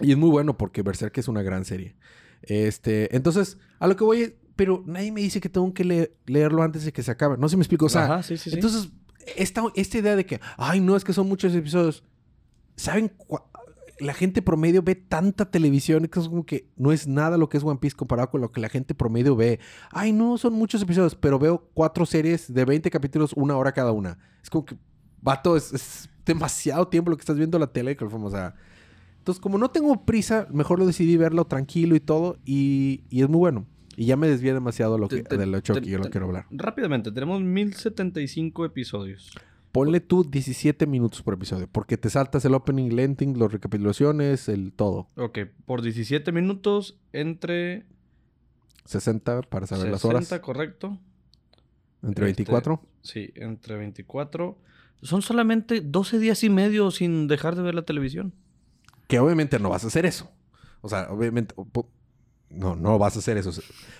Y 0.00 0.10
es 0.12 0.16
muy 0.18 0.30
bueno 0.30 0.56
porque 0.58 0.82
Berserker 0.82 1.20
es 1.20 1.28
una 1.28 1.42
gran 1.42 1.64
serie. 1.64 1.96
Este, 2.42 3.14
entonces, 3.16 3.56
a 3.78 3.86
lo 3.86 3.96
que 3.96 4.04
voy 4.04 4.22
es, 4.22 4.32
pero 4.56 4.82
nadie 4.86 5.12
me 5.12 5.20
dice 5.20 5.40
que 5.40 5.48
tengo 5.48 5.72
que 5.72 5.84
le- 5.84 6.16
leerlo 6.26 6.62
antes 6.62 6.84
de 6.84 6.92
que 6.92 7.02
se 7.02 7.10
acabe. 7.10 7.36
No 7.38 7.48
se 7.48 7.56
me 7.56 7.62
explica. 7.62 7.84
O 7.86 7.88
sea, 7.88 8.04
Ajá, 8.04 8.22
sí, 8.22 8.36
sí, 8.36 8.50
sí. 8.50 8.56
entonces, 8.56 8.90
esta, 9.36 9.62
esta 9.74 9.98
idea 9.98 10.16
de 10.16 10.26
que, 10.26 10.40
ay, 10.56 10.80
no, 10.80 10.96
es 10.96 11.04
que 11.04 11.12
son 11.12 11.28
muchos 11.28 11.54
episodios. 11.54 12.04
¿Saben? 12.76 13.12
cua- 13.16 13.44
La 14.00 14.14
gente 14.14 14.42
promedio 14.42 14.82
ve 14.82 14.94
tanta 14.94 15.50
televisión 15.50 16.06
que 16.08 16.18
es 16.20 16.28
como 16.28 16.44
que 16.46 16.68
no 16.76 16.92
es 16.92 17.06
nada 17.06 17.36
lo 17.38 17.48
que 17.48 17.56
es 17.58 17.64
One 17.64 17.78
Piece 17.80 17.96
comparado 17.96 18.30
con 18.30 18.40
lo 18.40 18.50
que 18.52 18.60
la 18.60 18.68
gente 18.68 18.94
promedio 18.94 19.36
ve. 19.36 19.60
Ay, 19.90 20.12
no, 20.12 20.38
son 20.38 20.54
muchos 20.54 20.82
episodios, 20.82 21.14
pero 21.14 21.38
veo 21.38 21.68
cuatro 21.74 22.04
series 22.06 22.52
de 22.52 22.64
20 22.64 22.90
capítulos, 22.90 23.32
una 23.34 23.56
hora 23.56 23.72
cada 23.72 23.92
una. 23.92 24.18
Es 24.42 24.50
como 24.50 24.64
que, 24.64 24.76
vato, 25.20 25.56
es, 25.56 25.72
es 25.72 26.08
demasiado 26.26 26.88
tiempo 26.88 27.10
lo 27.10 27.16
que 27.16 27.22
estás 27.22 27.36
viendo 27.36 27.58
la 27.58 27.66
tele. 27.68 27.96
que 27.96 28.04
O 28.04 28.30
sea, 28.30 28.54
entonces, 29.18 29.40
como 29.40 29.56
no 29.58 29.70
tengo 29.70 30.04
prisa, 30.04 30.48
mejor 30.50 30.78
lo 30.80 30.86
decidí 30.86 31.16
verlo 31.16 31.44
tranquilo 31.46 31.94
y 31.94 32.00
todo, 32.00 32.38
y, 32.44 33.04
y 33.08 33.22
es 33.22 33.28
muy 33.28 33.38
bueno. 33.38 33.66
Y 33.94 34.06
ya 34.06 34.16
me 34.16 34.26
desvié 34.26 34.54
demasiado 34.54 34.96
lo 34.98 35.06
que, 35.08 35.16
Te- 35.18 35.22
te- 35.24 35.36
del 35.36 35.54
hecho 35.54 35.74
te- 35.74 35.82
que 35.82 35.90
yo 35.90 35.98
lo 35.98 36.08
quiero 36.10 36.26
hablar. 36.26 36.46
Rápidamente, 36.50 37.12
tenemos 37.12 37.42
1075 37.42 38.64
episodios. 38.64 39.30
Ponle 39.72 40.00
tú 40.00 40.22
17 40.22 40.86
minutos 40.86 41.22
por 41.22 41.34
episodio, 41.34 41.66
porque 41.66 41.96
te 41.96 42.10
saltas 42.10 42.44
el 42.44 42.54
opening, 42.54 42.90
el 42.92 42.98
ending, 42.98 43.38
las 43.38 43.50
recapitulaciones, 43.50 44.48
el 44.48 44.72
todo. 44.72 45.08
Ok, 45.16 45.38
por 45.64 45.80
17 45.80 46.30
minutos 46.30 47.00
entre 47.12 47.86
60 48.84 49.42
para 49.42 49.66
saber 49.66 49.86
60, 49.86 49.92
las 49.92 50.04
horas. 50.04 50.40
correcto. 50.40 50.98
Entre 52.02 52.28
Este, 52.28 52.42
24. 52.42 52.82
Sí, 53.00 53.32
entre 53.36 53.76
24. 53.76 54.58
Son 55.02 55.22
solamente 55.22 55.80
12 55.80 56.18
días 56.18 56.44
y 56.44 56.50
medio 56.50 56.90
sin 56.90 57.26
dejar 57.26 57.56
de 57.56 57.62
ver 57.62 57.74
la 57.74 57.82
televisión. 57.82 58.34
Que 59.08 59.18
obviamente 59.20 59.58
no 59.58 59.70
vas 59.70 59.84
a 59.84 59.86
hacer 59.86 60.04
eso. 60.04 60.30
O 60.80 60.88
sea, 60.88 61.08
obviamente. 61.10 61.54
No, 62.50 62.76
no 62.76 62.98
vas 62.98 63.16
a 63.16 63.20
hacer 63.20 63.38
eso. 63.38 63.50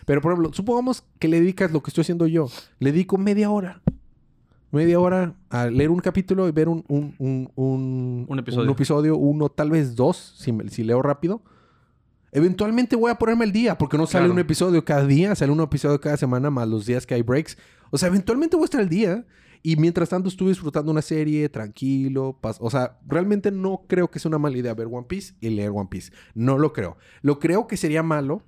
Pero, 0.04 0.20
por 0.20 0.32
ejemplo, 0.32 0.52
supongamos 0.52 1.04
que 1.18 1.28
le 1.28 1.40
dedicas 1.40 1.72
lo 1.72 1.82
que 1.82 1.90
estoy 1.90 2.02
haciendo 2.02 2.26
yo. 2.26 2.48
Le 2.78 2.92
dedico 2.92 3.16
media 3.16 3.50
hora. 3.50 3.80
Media 4.72 4.98
hora 4.98 5.34
a 5.50 5.66
leer 5.66 5.90
un 5.90 6.00
capítulo 6.00 6.48
y 6.48 6.52
ver 6.52 6.68
un, 6.68 6.84
un, 6.88 7.14
un, 7.18 7.52
un, 7.54 8.26
Un 8.28 8.38
episodio. 8.38 8.70
episodio, 8.70 9.16
uno, 9.16 9.48
tal 9.50 9.70
vez 9.70 9.94
dos, 9.94 10.34
si, 10.38 10.52
si 10.70 10.82
leo 10.82 11.02
rápido. 11.02 11.42
Eventualmente 12.32 12.96
voy 12.96 13.10
a 13.10 13.16
ponerme 13.16 13.44
el 13.44 13.52
día, 13.52 13.76
porque 13.76 13.98
no 13.98 14.06
sale 14.06 14.22
Claro. 14.22 14.32
un 14.32 14.38
episodio 14.38 14.84
cada 14.84 15.06
día, 15.06 15.34
sale 15.34 15.52
un 15.52 15.60
episodio 15.60 16.00
cada 16.00 16.16
semana, 16.16 16.48
más 16.50 16.66
los 16.66 16.86
días 16.86 17.06
que 17.06 17.12
hay 17.14 17.20
breaks. 17.22 17.58
O 17.90 17.98
sea, 17.98 18.08
eventualmente 18.08 18.56
voy 18.56 18.64
a 18.64 18.66
estar 18.66 18.80
al 18.80 18.88
día. 18.88 19.26
Y 19.64 19.76
mientras 19.76 20.08
tanto 20.08 20.28
estuve 20.28 20.48
disfrutando 20.48 20.90
una 20.90 21.02
serie, 21.02 21.48
tranquilo. 21.48 22.36
O 22.58 22.70
sea, 22.70 22.98
realmente 23.06 23.52
no 23.52 23.82
creo 23.86 24.10
que 24.10 24.18
sea 24.18 24.28
una 24.30 24.38
mala 24.38 24.56
idea 24.58 24.74
ver 24.74 24.88
One 24.90 25.06
Piece 25.06 25.34
y 25.40 25.50
leer 25.50 25.70
One 25.70 25.86
Piece. 25.88 26.10
No 26.34 26.58
lo 26.58 26.72
creo. 26.72 26.96
Lo 27.20 27.38
creo 27.38 27.68
que 27.68 27.76
sería 27.76 28.02
malo 28.02 28.42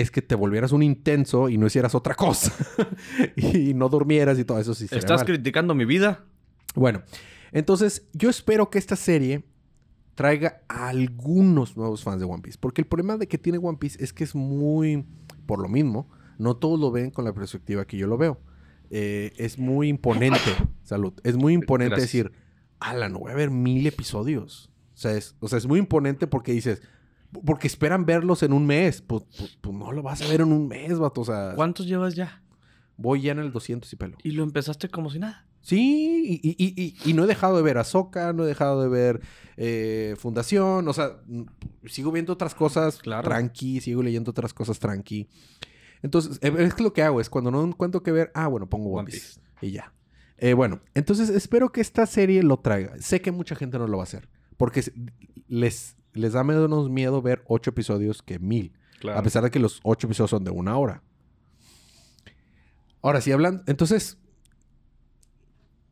es 0.00 0.12
que 0.12 0.22
te 0.22 0.36
volvieras 0.36 0.70
un 0.70 0.84
intenso 0.84 1.48
y 1.48 1.58
no 1.58 1.66
hicieras 1.66 1.94
otra 1.96 2.14
cosa. 2.14 2.52
y 3.36 3.74
no 3.74 3.88
durmieras 3.88 4.38
y 4.38 4.44
todo 4.44 4.60
eso 4.60 4.72
sí 4.72 4.86
¿Estás 4.90 5.24
criticando 5.24 5.74
mi 5.74 5.84
vida? 5.84 6.24
Bueno, 6.76 7.02
entonces 7.50 8.06
yo 8.12 8.30
espero 8.30 8.70
que 8.70 8.78
esta 8.78 8.94
serie 8.94 9.44
traiga 10.14 10.62
a 10.68 10.88
algunos 10.88 11.76
nuevos 11.76 12.04
fans 12.04 12.20
de 12.20 12.26
One 12.26 12.42
Piece. 12.42 12.58
Porque 12.60 12.80
el 12.80 12.86
problema 12.86 13.16
de 13.16 13.26
que 13.26 13.38
tiene 13.38 13.58
One 13.58 13.78
Piece 13.78 14.02
es 14.02 14.12
que 14.12 14.22
es 14.22 14.36
muy, 14.36 15.04
por 15.46 15.58
lo 15.58 15.68
mismo, 15.68 16.08
no 16.38 16.56
todos 16.56 16.78
lo 16.78 16.92
ven 16.92 17.10
con 17.10 17.24
la 17.24 17.32
perspectiva 17.32 17.84
que 17.84 17.96
yo 17.96 18.06
lo 18.06 18.16
veo. 18.16 18.40
Eh, 18.90 19.32
es 19.36 19.58
muy 19.58 19.88
imponente, 19.88 20.38
salud, 20.84 21.12
es 21.24 21.36
muy 21.36 21.54
imponente 21.54 21.96
Gracias. 21.96 22.12
decir, 22.12 22.32
ala, 22.78 23.08
no 23.08 23.18
voy 23.18 23.32
a 23.32 23.34
ver 23.34 23.50
mil 23.50 23.84
episodios. 23.86 24.70
O 24.94 24.96
sea, 24.96 25.12
es, 25.12 25.34
o 25.40 25.48
sea, 25.48 25.58
es 25.58 25.66
muy 25.66 25.80
imponente 25.80 26.28
porque 26.28 26.52
dices, 26.52 26.82
porque 27.44 27.66
esperan 27.66 28.04
verlos 28.06 28.42
en 28.42 28.52
un 28.52 28.66
mes. 28.66 29.02
Pues, 29.02 29.24
pues- 29.36 29.58
pues 29.60 29.74
no 29.76 29.92
lo 29.92 30.02
vas 30.02 30.22
a 30.22 30.28
ver 30.28 30.40
en 30.40 30.52
un 30.52 30.68
mes, 30.68 30.98
vato. 30.98 31.20
O 31.22 31.24
sea, 31.24 31.52
¿Cuántos 31.54 31.86
llevas 31.86 32.14
ya? 32.14 32.42
voy 32.96 33.22
ya 33.22 33.32
en 33.32 33.38
el 33.38 33.52
200 33.52 33.92
y 33.92 33.96
pelo. 33.96 34.16
Y 34.22 34.32
lo 34.32 34.42
empezaste 34.42 34.88
como 34.88 35.10
si 35.10 35.18
nada. 35.18 35.46
Sí, 35.60 36.40
y, 36.42 36.48
y- 36.50 36.74
y- 36.76 36.96
y- 37.10 37.12
no 37.14 37.24
he 37.24 37.26
dejado 37.26 37.56
de 37.56 37.62
ver 37.62 37.78
Ahsoka, 37.78 38.32
no 38.32 38.44
he 38.44 38.46
dejado 38.46 38.80
de 38.82 38.88
ver 38.88 39.20
eh, 39.56 40.14
Fundación, 40.18 40.86
o 40.88 40.92
sea, 40.92 41.18
sigo 41.86 42.10
viendo 42.12 42.32
otras 42.32 42.54
cosas 42.54 42.98
Claro. 42.98 43.28
tranqui, 43.28 43.80
sigo 43.80 44.02
leyendo 44.02 44.30
otras 44.30 44.54
cosas 44.54 44.78
tranqui. 44.78 45.28
Entonces, 46.02 46.38
eh, 46.42 46.54
es 46.58 46.74
que 46.74 46.82
lo 46.84 46.92
que 46.92 47.02
hago 47.02 47.20
es 47.20 47.28
cuando 47.28 47.50
no 47.50 47.62
encuentro 47.64 48.02
que 48.02 48.12
ver, 48.12 48.30
ah, 48.34 48.46
bueno, 48.46 48.68
pongo 48.68 48.90
One, 48.90 49.10
Piece. 49.10 49.40
Y 49.60 49.72
ya. 49.72 49.92
Eh, 50.38 50.54
bueno, 50.54 50.80
entonces 50.94 51.28
espero 51.28 51.72
que 51.72 51.80
esta 51.80 52.06
serie 52.06 52.42
lo 52.44 52.60
traiga. 52.60 52.94
Sé 53.00 53.20
que 53.20 53.32
mucha 53.32 53.56
gente 53.56 53.78
no 53.78 53.88
lo 53.88 53.96
va 53.98 54.04
a 54.04 54.06
hacer, 54.06 54.28
porque 54.56 54.84
les, 55.48 55.96
les 56.18 56.32
da 56.32 56.44
menos 56.44 56.90
miedo 56.90 57.22
ver 57.22 57.42
ocho 57.46 57.70
episodios 57.70 58.22
que 58.22 58.38
mil. 58.38 58.72
Claro. 59.00 59.18
A 59.18 59.22
pesar 59.22 59.44
de 59.44 59.50
que 59.50 59.58
los 59.58 59.80
ocho 59.84 60.06
episodios 60.06 60.30
son 60.30 60.44
de 60.44 60.50
una 60.50 60.76
hora. 60.76 61.02
Ahora, 63.00 63.20
sí 63.20 63.30
hablan. 63.30 63.62
Entonces, 63.66 64.18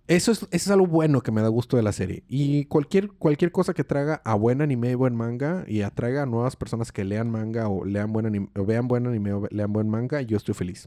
eso 0.08 0.30
es, 0.30 0.42
eso 0.42 0.48
es 0.52 0.70
algo 0.70 0.86
bueno 0.86 1.20
que 1.20 1.32
me 1.32 1.42
da 1.42 1.48
gusto 1.48 1.76
de 1.76 1.82
la 1.82 1.92
serie. 1.92 2.22
Y 2.28 2.66
cualquier, 2.66 3.08
cualquier 3.12 3.50
cosa 3.50 3.74
que 3.74 3.82
traiga 3.82 4.22
a 4.24 4.34
buen 4.34 4.62
anime 4.62 4.90
y 4.92 4.94
buen 4.94 5.16
manga 5.16 5.64
y 5.66 5.82
atraiga 5.82 6.22
a 6.22 6.26
nuevas 6.26 6.54
personas 6.54 6.92
que 6.92 7.04
lean 7.04 7.28
manga 7.28 7.68
o, 7.68 7.84
lean 7.84 8.12
buen 8.12 8.26
anime, 8.26 8.48
o 8.56 8.64
vean 8.64 8.86
buen 8.86 9.06
anime 9.06 9.32
o 9.32 9.48
lean 9.50 9.72
buen 9.72 9.88
manga, 9.88 10.20
yo 10.22 10.36
estoy 10.36 10.54
feliz. 10.54 10.86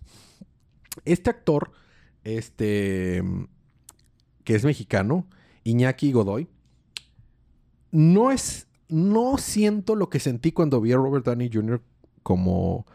Este 1.03 1.29
actor, 1.29 1.71
este, 2.23 3.21
que 4.45 4.55
es 4.55 4.63
mexicano, 4.63 5.27
Iñaki 5.65 6.13
Godoy, 6.13 6.47
no 7.91 8.31
es, 8.31 8.67
no 8.89 9.37
siento 9.37 9.95
lo 9.95 10.09
que 10.09 10.19
sentí 10.19 10.51
cuando 10.51 10.81
vi 10.81 10.91
a 10.91 10.97
Robert 10.97 11.25
Downey 11.25 11.49
Jr. 11.53 11.81
como, 12.23 12.85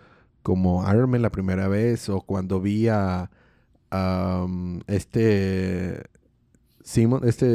como 0.43 0.83
Iron 0.93 1.11
Man 1.11 1.23
la 1.23 1.31
primera 1.31 1.69
vez 1.69 2.09
o 2.09 2.21
cuando 2.21 2.61
vi 2.61 2.89
a, 2.89 3.31
a, 3.91 4.43
um, 4.45 4.81
este 4.87 6.03
Simon, 6.83 7.23
este 7.27 7.47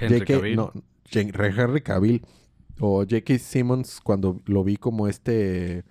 Henry 0.00 0.18
J.K. 0.20 0.24
Cavill. 0.34 0.56
no, 0.56 0.72
J- 1.12 1.46
Henry 1.62 1.82
Cavill 1.82 2.22
o 2.80 3.00
J.K. 3.04 3.38
Simmons 3.38 4.00
cuando 4.00 4.40
lo 4.46 4.64
vi 4.64 4.76
como 4.76 5.08
este 5.08 5.84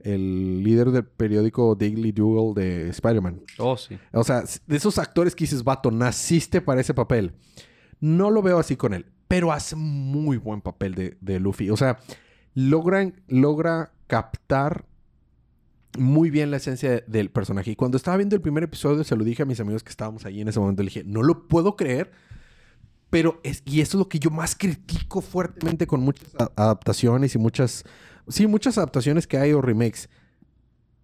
el 0.00 0.64
líder 0.64 0.90
del 0.90 1.04
periódico 1.04 1.76
Daily 1.76 2.10
Dougal 2.10 2.54
de 2.54 2.88
Spider-Man. 2.88 3.42
Oh, 3.58 3.76
sí. 3.76 3.96
O 4.12 4.24
sea, 4.24 4.42
de 4.66 4.76
esos 4.76 4.98
actores 4.98 5.36
que 5.36 5.44
dices, 5.44 5.62
vato, 5.62 5.92
naciste 5.92 6.60
para 6.60 6.80
ese 6.80 6.92
papel. 6.92 7.34
No 8.00 8.28
lo 8.30 8.42
veo 8.42 8.58
así 8.58 8.74
con 8.74 8.94
él, 8.94 9.06
pero 9.32 9.50
hace 9.50 9.76
muy 9.76 10.36
buen 10.36 10.60
papel 10.60 11.16
de, 11.18 11.40
Luffy. 11.40 11.70
O 11.70 11.76
sea, 11.78 11.98
logran, 12.52 13.22
logra 13.28 13.90
captar 14.06 14.84
muy 15.96 16.28
bien 16.28 16.50
la 16.50 16.58
esencia 16.58 16.90
de- 16.90 17.04
del 17.06 17.30
personaje. 17.30 17.70
Y 17.70 17.74
cuando 17.76 17.96
estaba 17.96 18.18
viendo 18.18 18.36
el 18.36 18.42
primer 18.42 18.62
episodio, 18.62 19.04
se 19.04 19.16
lo 19.16 19.24
dije 19.24 19.42
a 19.42 19.46
mis 19.46 19.58
amigos 19.58 19.82
que 19.82 19.88
estábamos 19.88 20.26
ahí 20.26 20.42
en 20.42 20.48
ese 20.48 20.60
momento. 20.60 20.82
Le 20.82 20.88
dije, 20.88 21.04
no 21.06 21.22
lo 21.22 21.48
puedo 21.48 21.76
creer. 21.76 22.12
Pero 23.08 23.40
es, 23.42 23.62
y 23.64 23.80
eso 23.80 23.96
es 23.96 24.00
lo 24.00 24.08
que 24.10 24.18
yo 24.18 24.28
más 24.28 24.54
critico 24.54 25.22
fuertemente 25.22 25.86
con 25.86 26.00
muchas 26.02 26.28
adaptaciones 26.54 27.34
y 27.34 27.38
muchas, 27.38 27.84
sí, 28.28 28.46
muchas 28.46 28.76
adaptaciones 28.76 29.26
que 29.26 29.38
hay 29.38 29.54
o 29.54 29.62
remakes. 29.62 30.10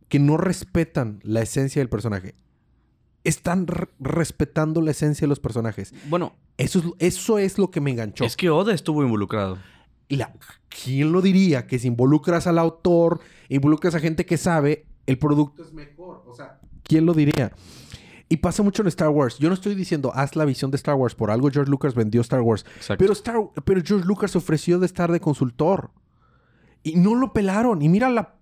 que 0.08 0.18
no 0.18 0.36
respetan 0.36 1.20
la 1.22 1.40
esencia 1.40 1.80
del 1.80 1.88
personaje. 1.88 2.34
Están 3.24 3.66
re- 3.66 3.88
respetando 4.00 4.80
la 4.80 4.90
esencia 4.92 5.24
de 5.26 5.28
los 5.28 5.40
personajes. 5.40 5.92
Bueno, 6.08 6.34
Eso 6.56 6.78
es, 6.80 6.84
eso 7.14 7.38
es 7.38 7.58
lo 7.58 7.70
que 7.70 7.80
me 7.80 7.90
enganchó. 7.90 8.24
es 8.24 8.36
que 8.36 8.50
Oda 8.50 8.72
estuvo 8.74 9.02
involucrado. 9.02 9.58
La- 10.08 10.32
¿Quién 10.68 11.12
lo 11.12 11.20
diría? 11.22 11.66
Que 11.66 11.78
si 11.78 11.88
involucras 11.88 12.46
al 12.46 12.58
autor, 12.58 13.20
involucras 13.48 13.94
a 13.94 14.00
gente 14.00 14.24
que 14.26 14.36
sabe, 14.36 14.86
el 15.06 15.18
producto 15.18 15.62
es 15.62 15.72
mejor. 15.72 16.22
O 16.26 16.34
sea, 16.34 16.58
¿quién 16.82 17.04
lo 17.06 17.14
diría? 17.14 17.52
Y 18.30 18.38
pasa 18.38 18.62
mucho 18.62 18.82
en 18.82 18.88
Star 18.88 19.08
Wars. 19.08 19.38
Yo 19.38 19.48
no 19.48 19.54
estoy 19.54 19.74
diciendo, 19.74 20.12
haz 20.14 20.36
la 20.36 20.44
visión 20.44 20.70
de 20.70 20.76
Star 20.76 20.94
Wars. 20.94 21.14
Por 21.14 21.30
algo 21.30 21.50
George 21.50 21.70
Lucas 21.70 21.94
vendió 21.94 22.20
Star 22.20 22.40
Wars. 22.42 22.64
Exacto. 22.76 22.98
Pero, 23.02 23.12
Star, 23.14 23.36
pero 23.64 23.80
George 23.84 24.06
Lucas 24.06 24.36
ofreció 24.36 24.78
de 24.78 24.86
estar 24.86 25.10
de 25.10 25.20
consultor. 25.20 25.90
Y 26.82 26.96
no 26.96 27.14
lo 27.14 27.32
pelaron. 27.32 27.80
Y 27.82 27.88
mira 27.88 28.10
la 28.10 28.34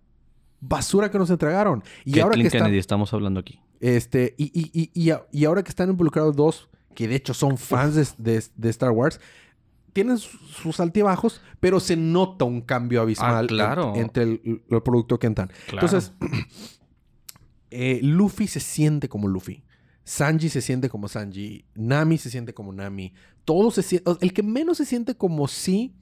basura 0.60 1.10
que 1.10 1.18
nos 1.18 1.30
entregaron. 1.30 1.84
Y 2.04 2.18
ahora 2.20 2.32
que 2.34 2.42
Kathleen 2.42 2.46
está, 2.46 2.58
Kennedy 2.58 2.78
estamos 2.78 3.12
hablando 3.14 3.38
aquí. 3.40 3.60
Este, 3.80 4.34
y, 4.38 4.44
y- 4.54 4.90
y- 4.94 5.12
y 5.32 5.44
ahora 5.44 5.62
que 5.62 5.70
están 5.70 5.90
involucrados 5.90 6.34
dos, 6.36 6.68
que 6.94 7.08
de 7.08 7.14
hecho 7.16 7.34
son 7.34 7.58
fans 7.58 7.94
de, 7.94 8.06
de- 8.32 8.44
de 8.56 8.68
Star 8.70 8.90
Wars, 8.90 9.20
tienen 9.92 10.18
sus, 10.18 10.78
altibajos, 10.80 11.40
pero 11.58 11.80
se 11.80 11.96
nota 11.96 12.44
un 12.44 12.60
cambio 12.60 13.00
abismal 13.00 13.44
Ah, 13.44 13.48
claro. 13.48 13.94
en- 13.94 14.02
entre 14.02 14.22
el, 14.24 14.62
el 14.70 14.82
producto 14.82 15.18
que 15.18 15.26
entran. 15.26 15.50
Claro. 15.68 15.86
Entonces, 15.86 16.12
eh, 17.70 18.00
Luffy 18.02 18.46
se 18.46 18.60
siente 18.60 19.08
como 19.08 19.28
Luffy. 19.28 19.62
Sanji 20.04 20.48
se 20.48 20.60
siente 20.60 20.88
como 20.88 21.08
Sanji. 21.08 21.64
Nami 21.74 22.18
se 22.18 22.30
siente 22.30 22.54
como 22.54 22.72
Nami. 22.72 23.12
Todo 23.44 23.70
se 23.70 23.82
siente. 23.82 24.10
El 24.20 24.32
que 24.32 24.42
menos 24.42 24.76
se 24.78 24.84
siente 24.84 25.16
como 25.16 25.48
sí, 25.48 25.94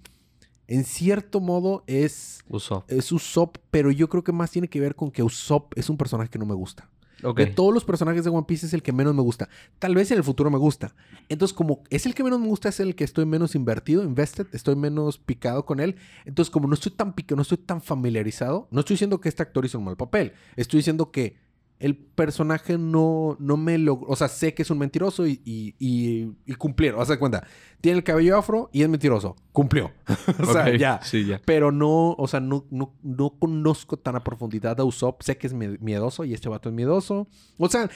en 0.66 0.84
cierto 0.84 1.40
modo, 1.40 1.84
es, 1.86 2.42
Usopp. 2.48 2.90
es 2.90 3.12
Usopp, 3.12 3.56
pero 3.70 3.90
yo 3.90 4.08
creo 4.08 4.22
que 4.24 4.32
más 4.32 4.50
tiene 4.50 4.68
que 4.68 4.80
ver 4.80 4.94
con 4.94 5.10
que 5.10 5.22
Usopp 5.22 5.72
es 5.78 5.88
un 5.88 5.96
personaje 5.96 6.28
que 6.30 6.38
no 6.38 6.46
me 6.46 6.54
gusta. 6.54 6.90
De 7.36 7.46
todos 7.46 7.72
los 7.72 7.84
personajes 7.84 8.24
de 8.24 8.30
One 8.30 8.44
Piece 8.46 8.66
es 8.66 8.74
el 8.74 8.82
que 8.82 8.92
menos 8.92 9.14
me 9.14 9.22
gusta. 9.22 9.48
Tal 9.78 9.94
vez 9.94 10.10
en 10.10 10.18
el 10.18 10.24
futuro 10.24 10.50
me 10.50 10.58
gusta. 10.58 10.94
Entonces, 11.28 11.54
como 11.54 11.82
es 11.90 12.06
el 12.06 12.14
que 12.14 12.22
menos 12.22 12.40
me 12.40 12.46
gusta, 12.46 12.68
es 12.68 12.80
el 12.80 12.94
que 12.94 13.04
estoy 13.04 13.24
menos 13.24 13.54
invertido, 13.54 14.02
invested, 14.02 14.46
estoy 14.52 14.76
menos 14.76 15.18
picado 15.18 15.64
con 15.64 15.80
él. 15.80 15.96
Entonces, 16.24 16.50
como 16.50 16.68
no 16.68 16.74
estoy 16.74 16.92
tan 16.92 17.14
picado, 17.14 17.36
no 17.36 17.42
estoy 17.42 17.58
tan 17.58 17.80
familiarizado, 17.80 18.68
no 18.70 18.80
estoy 18.80 18.94
diciendo 18.94 19.20
que 19.20 19.28
este 19.28 19.42
actor 19.42 19.64
hizo 19.64 19.78
un 19.78 19.84
mal 19.84 19.96
papel. 19.96 20.32
Estoy 20.56 20.78
diciendo 20.78 21.10
que 21.10 21.43
el 21.80 21.96
personaje 21.96 22.78
no, 22.78 23.36
no 23.40 23.56
me 23.56 23.76
logró. 23.78 24.06
O 24.08 24.16
sea, 24.16 24.28
sé 24.28 24.54
que 24.54 24.62
es 24.62 24.70
un 24.70 24.78
mentiroso 24.78 25.26
y, 25.26 25.42
y, 25.44 25.74
y, 25.78 26.32
y 26.46 26.54
cumplieron. 26.54 27.00
Haz 27.00 27.08
de 27.08 27.18
cuenta. 27.18 27.46
Tiene 27.80 27.98
el 27.98 28.04
cabello 28.04 28.38
afro 28.38 28.70
y 28.72 28.82
es 28.82 28.88
mentiroso. 28.88 29.36
Cumplió. 29.52 29.90
o 30.40 30.52
sea, 30.52 30.74
ya. 30.76 31.00
Sí, 31.02 31.26
ya. 31.26 31.42
Pero 31.44 31.72
no, 31.72 32.12
o 32.12 32.26
sea, 32.28 32.40
no, 32.40 32.64
no, 32.70 32.94
no 33.02 33.30
conozco 33.38 33.96
tan 33.98 34.16
a 34.16 34.24
profundidad 34.24 34.78
a 34.80 34.84
Usopp. 34.84 35.22
Sé 35.22 35.36
que 35.36 35.46
es 35.48 35.54
mie- 35.54 35.78
miedoso 35.80 36.24
y 36.24 36.32
este 36.32 36.48
vato 36.48 36.68
es 36.68 36.74
miedoso. 36.74 37.28
O 37.58 37.68
sea, 37.68 37.90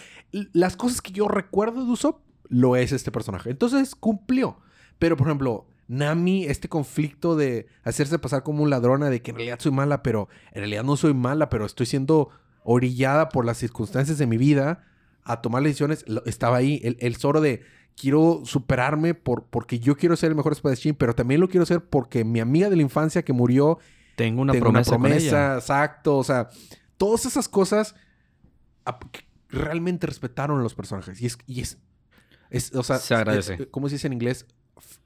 las 0.52 0.76
cosas 0.76 1.00
que 1.00 1.12
yo 1.12 1.28
recuerdo 1.28 1.84
de 1.84 1.90
Usopp 1.90 2.20
lo 2.48 2.76
es 2.76 2.92
este 2.92 3.10
personaje. 3.12 3.50
Entonces 3.50 3.94
cumplió. 3.94 4.58
Pero, 4.98 5.16
por 5.16 5.28
ejemplo, 5.28 5.66
Nami, 5.86 6.44
este 6.44 6.68
conflicto 6.68 7.36
de 7.36 7.68
hacerse 7.84 8.18
pasar 8.18 8.42
como 8.42 8.62
un 8.64 8.70
ladrona, 8.70 9.08
de 9.08 9.22
que 9.22 9.30
en 9.30 9.36
realidad 9.36 9.58
soy 9.60 9.72
mala, 9.72 10.02
pero 10.02 10.28
en 10.52 10.58
realidad 10.60 10.82
no 10.84 10.96
soy 10.96 11.14
mala, 11.14 11.48
pero 11.48 11.64
estoy 11.64 11.86
siendo 11.86 12.28
orillada 12.70 13.30
por 13.30 13.46
las 13.46 13.56
circunstancias 13.56 14.18
de 14.18 14.26
mi 14.26 14.36
vida 14.36 14.84
a 15.24 15.40
tomar 15.40 15.62
decisiones, 15.62 16.04
estaba 16.26 16.58
ahí. 16.58 16.80
El, 16.84 16.96
el 17.00 17.16
Zoro 17.16 17.40
de 17.40 17.62
quiero 17.96 18.42
superarme 18.44 19.14
por, 19.14 19.44
porque 19.44 19.78
yo 19.78 19.96
quiero 19.96 20.16
ser 20.16 20.28
el 20.30 20.36
mejor 20.36 20.52
espadachín, 20.52 20.94
pero 20.94 21.14
también 21.14 21.40
lo 21.40 21.48
quiero 21.48 21.64
ser 21.64 21.80
porque 21.84 22.24
mi 22.24 22.40
amiga 22.40 22.68
de 22.68 22.76
la 22.76 22.82
infancia 22.82 23.22
que 23.24 23.32
murió 23.32 23.78
Tengo 24.16 24.42
una 24.42 24.52
tengo 24.52 24.64
promesa, 24.64 24.90
una 24.90 24.98
con 24.98 25.06
ella. 25.06 25.16
promesa, 25.30 25.54
exacto, 25.56 26.18
o 26.18 26.24
sea, 26.24 26.48
todas 26.98 27.24
esas 27.26 27.48
cosas 27.48 27.94
que 29.12 29.24
realmente 29.48 30.06
respetaron 30.06 30.60
a 30.60 30.62
los 30.62 30.74
personajes 30.74 31.20
y 31.20 31.26
es, 31.26 31.38
y 31.46 31.60
es, 31.62 31.78
es, 32.50 32.74
o 32.74 32.82
sea, 32.82 32.98
Se 32.98 33.14
agradece. 33.14 33.54
es- 33.54 33.66
¿cómo 33.70 33.88
se 33.88 33.94
dice 33.96 34.06
en 34.06 34.12
inglés? 34.14 34.46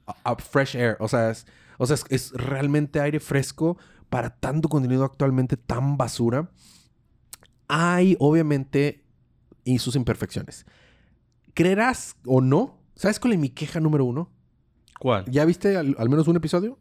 A- 0.07 0.33
a- 0.33 0.37
fresh 0.37 0.77
air, 0.77 0.97
o 1.01 1.09
sea, 1.09 1.31
es, 1.31 1.47
o 1.79 1.87
sea, 1.87 1.97
es 2.11 2.33
realmente 2.33 3.01
aire 3.01 3.21
fresco 3.21 3.79
para 4.09 4.31
tanto 4.31 4.69
contenido 4.69 5.05
actualmente 5.05 5.57
tan 5.57 5.97
basura. 5.97 6.51
Hay, 7.69 8.17
obviamente, 8.19 9.05
y 9.65 9.79
sus 9.79 9.97
imperfecciones. 9.97 10.67
¿Creerás 11.55 12.17
o 12.27 12.41
no? 12.41 12.79
¿Sabes 12.97 13.19
cuál 13.21 13.35
es 13.35 13.39
mi 13.39 13.51
queja 13.51 13.81
número 13.81 14.05
uno? 14.05 14.31
¿Cuál? 14.99 15.25
¿Ya 15.31 15.45
viste 15.45 15.77
al, 15.77 15.95
al 15.99 16.09
menos 16.09 16.29
un 16.29 16.37
episodio? 16.37 16.79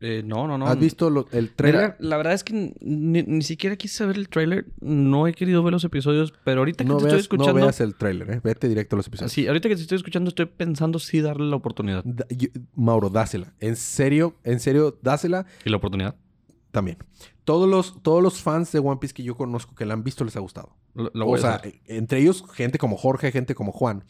Eh, 0.00 0.22
no, 0.22 0.46
no, 0.46 0.58
no. 0.58 0.66
¿Has 0.66 0.78
visto 0.78 1.08
lo- 1.08 1.26
el 1.32 1.52
trailer? 1.54 1.96
La 2.00 2.18
verdad 2.18 2.34
es 2.34 2.44
que 2.44 2.74
ni, 2.80 3.22
ni 3.22 3.42
siquiera 3.42 3.76
quise 3.76 4.04
ver 4.04 4.16
el 4.16 4.28
tráiler. 4.28 4.66
No 4.80 5.26
he 5.26 5.32
querido 5.32 5.62
ver 5.62 5.72
los 5.72 5.84
episodios, 5.84 6.34
pero 6.44 6.60
ahorita 6.60 6.84
que 6.84 6.88
No 6.90 6.98
te 6.98 7.04
veas, 7.04 7.16
estoy 7.22 7.38
no 7.38 7.44
escuchando... 7.44 7.62
veas 7.66 7.80
el 7.80 7.94
trailer, 7.94 8.30
¿eh? 8.30 8.40
Vete 8.44 8.68
directo 8.68 8.94
a 8.94 8.98
los 8.98 9.06
episodios. 9.06 9.32
Sí, 9.32 9.46
ahorita 9.46 9.70
que 9.70 9.76
te 9.76 9.80
estoy 9.82 9.96
escuchando 9.96 10.28
estoy 10.28 10.46
pensando 10.46 10.98
sí 10.98 11.22
darle 11.22 11.48
la 11.48 11.56
oportunidad. 11.56 12.04
Da- 12.04 12.26
yo- 12.28 12.48
Mauro, 12.74 13.08
dásela. 13.08 13.54
En 13.58 13.74
serio, 13.76 14.36
en 14.44 14.60
serio, 14.60 14.98
dásela 15.02 15.46
¿Y 15.64 15.70
la 15.70 15.78
oportunidad? 15.78 16.14
También. 16.76 16.98
Todos 17.44 17.66
los, 17.66 18.02
todos 18.02 18.22
los 18.22 18.42
fans 18.42 18.70
de 18.70 18.80
One 18.80 18.98
Piece 19.00 19.14
que 19.14 19.22
yo 19.22 19.34
conozco 19.34 19.74
que 19.74 19.86
la 19.86 19.94
han 19.94 20.04
visto 20.04 20.24
les 20.24 20.36
ha 20.36 20.40
gustado. 20.40 20.76
Lo, 20.92 21.10
lo 21.14 21.26
o 21.26 21.38
sea, 21.38 21.54
hacer. 21.54 21.76
eh, 21.76 21.80
entre 21.86 22.20
ellos, 22.20 22.44
gente 22.52 22.76
como 22.76 22.98
Jorge, 22.98 23.32
gente 23.32 23.54
como 23.54 23.72
Juan. 23.72 24.04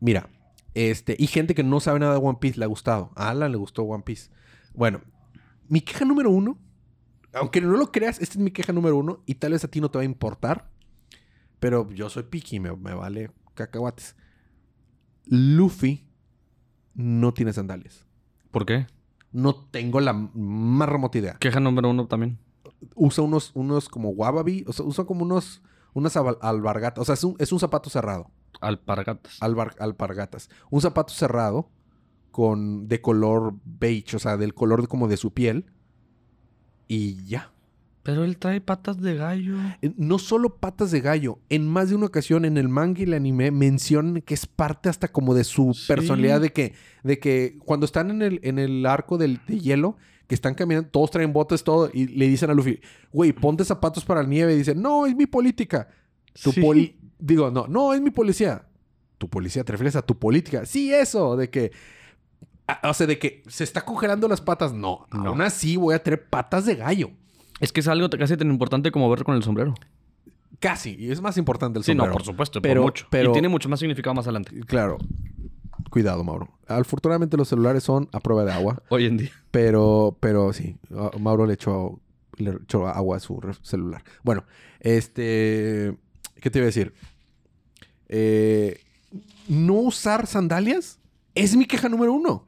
Mira, 0.00 0.28
este, 0.74 1.14
y 1.16 1.28
gente 1.28 1.54
que 1.54 1.62
no 1.62 1.78
sabe 1.78 2.00
nada 2.00 2.14
de 2.14 2.18
One 2.18 2.38
Piece 2.40 2.58
le 2.58 2.64
ha 2.64 2.68
gustado. 2.68 3.12
A 3.14 3.28
Alan 3.28 3.52
le 3.52 3.58
gustó 3.58 3.84
One 3.84 4.02
Piece. 4.02 4.28
Bueno, 4.74 5.02
mi 5.68 5.82
queja 5.82 6.04
número 6.04 6.32
uno, 6.32 6.58
aunque 7.32 7.60
no 7.60 7.76
lo 7.76 7.92
creas, 7.92 8.20
esta 8.20 8.34
es 8.34 8.38
mi 8.40 8.50
queja 8.50 8.72
número 8.72 8.96
uno, 8.96 9.22
y 9.24 9.36
tal 9.36 9.52
vez 9.52 9.62
a 9.62 9.68
ti 9.68 9.80
no 9.80 9.88
te 9.92 9.98
va 9.98 10.02
a 10.02 10.04
importar, 10.04 10.68
pero 11.60 11.88
yo 11.92 12.10
soy 12.10 12.24
picky, 12.24 12.58
me, 12.58 12.74
me 12.74 12.92
vale 12.92 13.30
cacahuates. 13.54 14.16
Luffy 15.26 16.08
no 16.92 17.32
tiene 17.34 17.52
sandalias. 17.52 18.04
¿Por 18.50 18.66
qué? 18.66 18.88
No 19.32 19.54
tengo 19.54 20.00
la 20.00 20.12
más 20.12 20.88
remota 20.88 21.18
idea. 21.18 21.34
Queja 21.38 21.60
número 21.60 21.90
uno 21.90 22.06
también. 22.06 22.38
Usa 22.94 23.22
unos, 23.24 23.52
unos 23.54 23.88
como 23.88 24.10
wababi, 24.10 24.64
o 24.66 24.72
sea, 24.72 24.84
usa 24.86 25.04
como 25.04 25.22
unos, 25.24 25.62
unas 25.94 26.16
albargatas. 26.16 27.02
O 27.02 27.04
sea, 27.04 27.14
es 27.14 27.24
un, 27.24 27.36
es 27.38 27.52
un 27.52 27.60
zapato 27.60 27.90
cerrado. 27.90 28.30
Alpargatas. 28.60 29.38
Albar- 29.40 29.76
alpargatas. 29.78 30.50
Un 30.70 30.80
zapato 30.80 31.12
cerrado 31.14 31.70
con 32.30 32.88
de 32.88 33.00
color 33.00 33.54
beige, 33.64 34.16
o 34.16 34.18
sea, 34.18 34.36
del 34.36 34.54
color 34.54 34.86
como 34.88 35.08
de 35.08 35.16
su 35.16 35.32
piel. 35.32 35.66
Y 36.88 37.24
ya. 37.24 37.52
Pero 38.10 38.24
él 38.24 38.38
trae 38.38 38.60
patas 38.60 39.00
de 39.00 39.14
gallo. 39.16 39.56
Eh, 39.82 39.92
No 39.96 40.18
solo 40.18 40.56
patas 40.56 40.90
de 40.90 41.00
gallo, 41.00 41.38
en 41.48 41.66
más 41.66 41.88
de 41.90 41.94
una 41.96 42.06
ocasión 42.06 42.44
en 42.44 42.56
el 42.56 42.68
manga 42.68 43.00
y 43.00 43.04
el 43.04 43.14
anime 43.14 43.50
mencionan 43.50 44.20
que 44.22 44.34
es 44.34 44.46
parte 44.46 44.88
hasta 44.88 45.08
como 45.08 45.34
de 45.34 45.44
su 45.44 45.72
Sí. 45.74 45.86
personalidad 45.88 46.40
de 46.40 46.52
que, 46.52 46.74
de 47.04 47.18
que 47.18 47.58
cuando 47.64 47.86
están 47.86 48.10
en 48.10 48.22
el, 48.22 48.40
en 48.42 48.58
el 48.58 48.84
arco 48.86 49.16
del, 49.18 49.40
de 49.46 49.58
hielo, 49.60 49.96
que 50.26 50.34
están 50.34 50.54
caminando, 50.54 50.88
todos 50.90 51.10
traen 51.10 51.32
botes, 51.32 51.64
todo, 51.64 51.90
y 51.92 52.06
le 52.06 52.28
dicen 52.28 52.50
a 52.50 52.54
Luffy, 52.54 52.80
güey, 53.12 53.32
ponte 53.32 53.64
zapatos 53.64 54.04
para 54.04 54.22
la 54.22 54.28
nieve, 54.28 54.54
y 54.54 54.58
dicen, 54.58 54.80
no, 54.80 55.06
es 55.06 55.14
mi 55.16 55.26
política. 55.26 55.88
Tu 56.42 56.52
Sí. 56.52 56.60
poli- 56.60 56.96
Digo, 57.18 57.50
no, 57.50 57.66
no, 57.66 57.92
es 57.92 58.00
mi 58.00 58.10
policía. 58.10 58.64
Tu 59.18 59.28
policía, 59.28 59.62
te 59.64 59.72
refieres 59.72 59.94
a 59.96 60.02
tu 60.02 60.18
política. 60.18 60.64
Sí, 60.64 60.92
eso, 60.94 61.36
de 61.36 61.50
que... 61.50 61.70
O 62.84 62.94
sea, 62.94 63.06
de 63.06 63.18
que 63.18 63.42
se 63.48 63.64
está 63.64 63.84
congelando 63.84 64.28
las 64.28 64.40
patas. 64.40 64.72
No, 64.72 65.06
No. 65.12 65.30
aún 65.30 65.42
así 65.42 65.76
voy 65.76 65.94
a 65.94 66.02
tener 66.02 66.28
patas 66.28 66.64
de 66.64 66.76
gallo. 66.76 67.10
Es 67.60 67.72
que 67.72 67.80
es 67.80 67.88
algo 67.88 68.08
casi 68.10 68.36
tan 68.36 68.50
importante 68.50 68.90
como 68.90 69.08
ver 69.10 69.22
con 69.24 69.36
el 69.36 69.42
sombrero. 69.42 69.74
Casi. 70.58 70.96
Y 70.98 71.10
es 71.10 71.20
más 71.20 71.36
importante 71.36 71.78
el 71.78 71.84
Sí, 71.84 71.92
sombrero. 71.92 72.10
no, 72.10 72.16
por 72.16 72.24
supuesto, 72.24 72.60
Pero- 72.60 72.82
por 72.82 72.90
mucho. 72.90 73.06
pero- 73.10 73.30
Y 73.30 73.32
tiene 73.32 73.48
mucho 73.48 73.68
más 73.68 73.78
significado 73.80 74.14
más 74.14 74.26
adelante. 74.26 74.58
Claro. 74.66 74.98
Cuidado, 75.90 76.22
Mauro. 76.24 76.48
Afortunadamente 76.68 77.36
los 77.36 77.48
celulares 77.48 77.82
son 77.82 78.08
a 78.12 78.20
prueba 78.20 78.44
de 78.44 78.52
agua. 78.52 78.82
Hoy 78.90 79.06
en 79.06 79.16
día. 79.16 79.30
Pero, 79.50 80.16
pero 80.20 80.52
sí. 80.52 80.76
Mauro 81.18 81.46
le 81.46 81.54
echó, 81.54 81.98
le 82.36 82.50
echó 82.62 82.86
agua 82.86 83.16
a 83.16 83.20
su 83.20 83.40
celular. 83.62 84.02
Bueno, 84.22 84.44
este... 84.80 85.96
¿Qué 86.40 86.50
te 86.50 86.58
iba 86.58 86.64
a 86.64 86.66
decir? 86.66 86.94
Eh, 88.08 88.80
no 89.48 89.74
usar 89.74 90.26
sandalias 90.26 90.98
es 91.34 91.56
mi 91.56 91.64
queja 91.66 91.88
número 91.88 92.12
uno. 92.12 92.44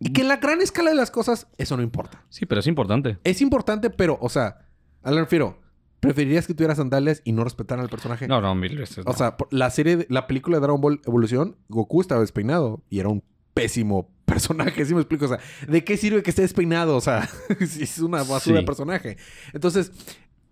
Y 0.00 0.12
que 0.12 0.22
en 0.22 0.28
la 0.28 0.38
gran 0.38 0.62
escala 0.62 0.90
de 0.90 0.96
las 0.96 1.10
cosas, 1.10 1.46
eso 1.58 1.76
no 1.76 1.82
importa. 1.82 2.24
Sí, 2.30 2.46
pero 2.46 2.60
es 2.60 2.66
importante. 2.66 3.18
Es 3.22 3.42
importante, 3.42 3.90
pero, 3.90 4.18
o 4.20 4.30
sea, 4.30 4.66
a 5.02 5.10
lo 5.10 5.18
refiero, 5.18 5.58
¿preferirías 6.00 6.46
que 6.46 6.54
tuvieras 6.54 6.78
sandalias 6.78 7.20
y 7.22 7.32
no 7.32 7.44
respetaran 7.44 7.84
al 7.84 7.90
personaje? 7.90 8.26
No, 8.26 8.40
no, 8.40 8.54
mil 8.54 8.78
veces. 8.78 9.04
O 9.06 9.10
no. 9.10 9.16
sea, 9.16 9.36
la 9.50 9.68
serie, 9.68 10.06
la 10.08 10.26
película 10.26 10.56
de 10.56 10.62
Dragon 10.62 10.80
Ball 10.80 11.02
Evolución, 11.04 11.56
Goku 11.68 12.00
estaba 12.00 12.22
despeinado 12.22 12.82
y 12.88 13.00
era 13.00 13.10
un 13.10 13.22
pésimo 13.52 14.10
personaje, 14.24 14.86
¿sí 14.86 14.94
me 14.94 15.00
explico? 15.00 15.26
O 15.26 15.28
sea, 15.28 15.40
¿de 15.68 15.84
qué 15.84 15.98
sirve 15.98 16.22
que 16.22 16.30
esté 16.30 16.42
despeinado? 16.42 16.96
O 16.96 17.00
sea, 17.02 17.28
es 17.60 17.98
una 17.98 18.22
basura 18.22 18.60
de 18.60 18.64
personaje. 18.64 19.18
Entonces, 19.52 19.92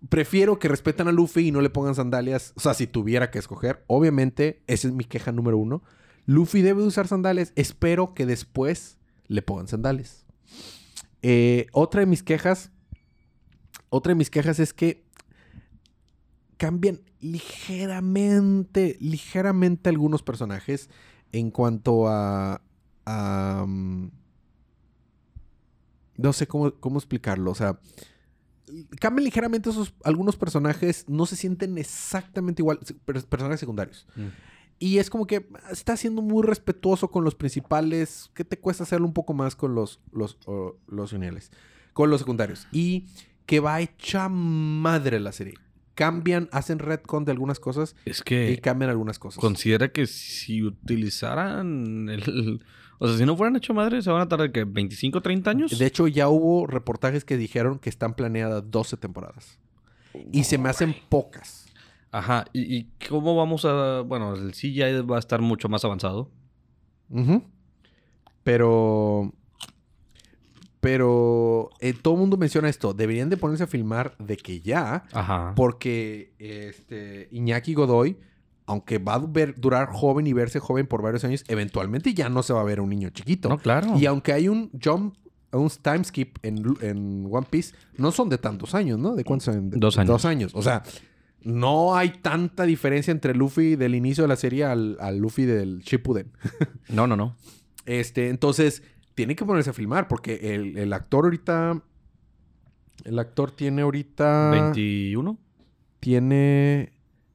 prefiero 0.09 0.59
que 0.59 0.67
respeten 0.67 1.07
a 1.07 1.11
Luffy 1.11 1.47
y 1.47 1.51
no 1.51 1.61
le 1.61 1.71
pongan 1.71 1.95
sandalias. 1.95 2.53
O 2.55 2.59
sea, 2.59 2.75
si 2.75 2.85
tuviera 2.85 3.31
que 3.31 3.39
escoger, 3.39 3.83
obviamente, 3.87 4.61
esa 4.67 4.87
es 4.87 4.93
mi 4.93 5.05
queja 5.05 5.31
número 5.31 5.57
uno. 5.57 5.81
Luffy 6.27 6.61
debe 6.61 6.83
usar 6.83 7.07
sandalias. 7.07 7.51
Espero 7.55 8.13
que 8.13 8.27
después 8.27 8.98
le 9.29 9.41
pongan 9.41 9.69
sandalias. 9.69 10.25
Eh, 11.21 11.67
otra 11.71 12.01
de 12.01 12.07
mis 12.07 12.23
quejas, 12.23 12.71
otra 13.89 14.11
de 14.11 14.15
mis 14.15 14.29
quejas 14.29 14.59
es 14.59 14.73
que 14.73 15.05
cambian 16.57 17.01
ligeramente, 17.21 18.97
ligeramente 18.99 19.89
algunos 19.89 20.23
personajes 20.23 20.89
en 21.31 21.51
cuanto 21.51 22.07
a... 22.09 22.61
mm, 23.65 24.07
no 26.17 26.33
sé 26.33 26.47
cómo, 26.47 26.73
cómo 26.75 26.97
explicarlo. 26.97 27.51
O 27.51 27.55
sea, 27.55 27.79
cambian 28.99 29.25
ligeramente 29.25 29.69
esos 29.69 29.93
algunos 30.03 30.35
personajes, 30.35 31.05
no 31.07 31.25
se 31.25 31.35
sienten 31.35 31.77
exactamente 31.77 32.61
igual, 32.61 32.79
personajes 33.05 33.59
secundarios. 33.59 34.05
Mm. 34.15 34.27
Y 34.79 34.97
es 34.97 35.09
como 35.09 35.27
que 35.27 35.45
está 35.69 35.97
siendo 35.97 36.21
muy 36.21 36.41
respetuoso 36.43 37.11
con 37.11 37.25
los 37.25 37.35
principales, 37.35 38.31
que 38.33 38.45
te 38.45 38.57
cuesta 38.57 38.83
hacerlo 38.83 39.05
un 39.05 39.13
poco 39.13 39.33
más 39.33 39.55
con 39.55 39.75
los, 39.75 39.99
los, 40.13 40.37
o, 40.45 40.77
los 40.87 41.11
lineales, 41.11 41.51
con 41.93 42.09
los 42.09 42.21
secundarios. 42.21 42.67
Y 42.71 43.07
que 43.45 43.59
va 43.59 43.81
hecha 43.81 44.29
madre 44.29 45.19
la 45.19 45.33
serie. 45.33 45.55
Cambian, 45.95 46.47
hacen 46.53 46.79
retcon 46.79 47.25
de 47.25 47.33
algunas 47.33 47.59
cosas 47.59 47.93
Es 48.05 48.21
y 48.21 48.23
que 48.23 48.59
cambian 48.61 48.89
algunas 48.89 49.19
cosas. 49.19 49.41
considera 49.41 49.91
que 49.91 50.07
si 50.07 50.63
utilizaran 50.63 52.07
el... 52.07 52.63
O 52.99 53.07
sea, 53.07 53.17
si 53.17 53.25
no 53.25 53.35
fueran 53.35 53.55
hecho 53.55 53.73
madre, 53.73 54.01
se 54.01 54.09
van 54.09 54.21
a 54.21 54.29
tardar, 54.29 54.51
que 54.51 54.65
¿25, 54.65 55.21
30 55.21 55.49
años? 55.49 55.79
De 55.79 55.85
hecho, 55.85 56.07
ya 56.07 56.29
hubo 56.29 56.67
reportajes 56.67 57.25
que 57.25 57.37
dijeron 57.37 57.79
que 57.79 57.89
están 57.89 58.13
planeadas 58.13 58.69
12 58.69 58.97
temporadas. 58.97 59.57
Y 60.31 60.43
se 60.43 60.57
me 60.57 60.69
hacen 60.69 60.95
pocas. 61.09 61.68
Ajá. 62.11 62.45
¿Y, 62.53 62.75
y 62.75 62.89
cómo 63.07 63.35
vamos 63.35 63.65
a...? 63.65 64.01
Bueno, 64.01 64.33
el 64.35 64.51
CGI 64.53 65.01
va 65.01 65.17
a 65.17 65.19
estar 65.19 65.41
mucho 65.41 65.69
más 65.69 65.83
avanzado. 65.85 66.31
Ujú. 67.09 67.43
Pero. 68.43 69.33
Pero 70.79 71.69
eh, 71.81 71.93
todo 71.93 72.13
el 72.13 72.19
mundo 72.21 72.37
menciona 72.37 72.69
esto. 72.69 72.93
Deberían 72.93 73.29
de 73.29 73.35
ponerse 73.37 73.63
a 73.65 73.67
filmar 73.67 74.15
de 74.17 74.37
que 74.37 74.61
ya. 74.61 75.03
Ajá. 75.11 75.53
Porque 75.55 76.33
este, 76.39 77.27
Iñaki 77.31 77.73
Godoy, 77.73 78.17
aunque 78.65 78.97
va 78.97 79.15
a 79.15 79.19
ver- 79.19 79.59
durar 79.59 79.89
joven 79.91 80.25
y 80.27 80.31
verse 80.33 80.59
joven 80.59 80.87
por 80.87 81.01
varios 81.01 81.23
años, 81.25 81.43
eventualmente 81.49 82.13
ya 82.13 82.29
no 82.29 82.43
se 82.43 82.53
va 82.53 82.61
a 82.61 82.63
ver 82.63 82.79
un 82.79 82.89
niño 82.89 83.09
chiquito. 83.09 83.49
No, 83.49 83.57
claro. 83.57 83.97
Y 83.97 84.05
aunque 84.05 84.31
hay 84.31 84.47
un 84.47 84.71
jump, 84.81 85.15
un 85.51 85.69
time 85.81 86.03
skip 86.05 86.37
en, 86.43 86.63
en 86.81 87.27
One 87.29 87.47
Piece, 87.49 87.75
no 87.97 88.11
son 88.13 88.29
de 88.29 88.37
tantos 88.37 88.73
años, 88.73 88.97
¿no? 88.99 89.15
¿De 89.15 89.25
cuántos 89.25 89.49
años? 89.49 89.63
Dos 89.75 89.97
años. 89.97 90.07
Dos 90.07 90.23
años. 90.25 90.51
O 90.55 90.61
sea, 90.61 90.83
no 91.43 91.95
hay 91.95 92.09
tanta 92.09 92.63
diferencia 92.65 93.11
entre 93.11 93.33
Luffy 93.33 93.75
del 93.75 93.95
inicio 93.95 94.23
de 94.23 94.27
la 94.27 94.35
serie 94.35 94.65
al, 94.65 94.97
al 94.99 95.17
Luffy 95.17 95.45
del 95.45 95.79
Shippuden. 95.79 96.31
No, 96.89 97.05
no, 97.07 97.15
no. 97.15 97.35
Este, 97.85 98.29
entonces, 98.29 98.83
tiene 99.15 99.35
que 99.35 99.45
ponerse 99.45 99.69
a 99.69 99.73
filmar 99.73 100.07
porque 100.07 100.53
el, 100.55 100.77
el 100.77 100.91
actor 100.93 101.25
ahorita. 101.25 101.81
El 103.05 103.19
actor 103.19 103.51
tiene 103.51 103.81
ahorita. 103.83 104.49
21. 104.51 105.37
Tiene 105.99 106.91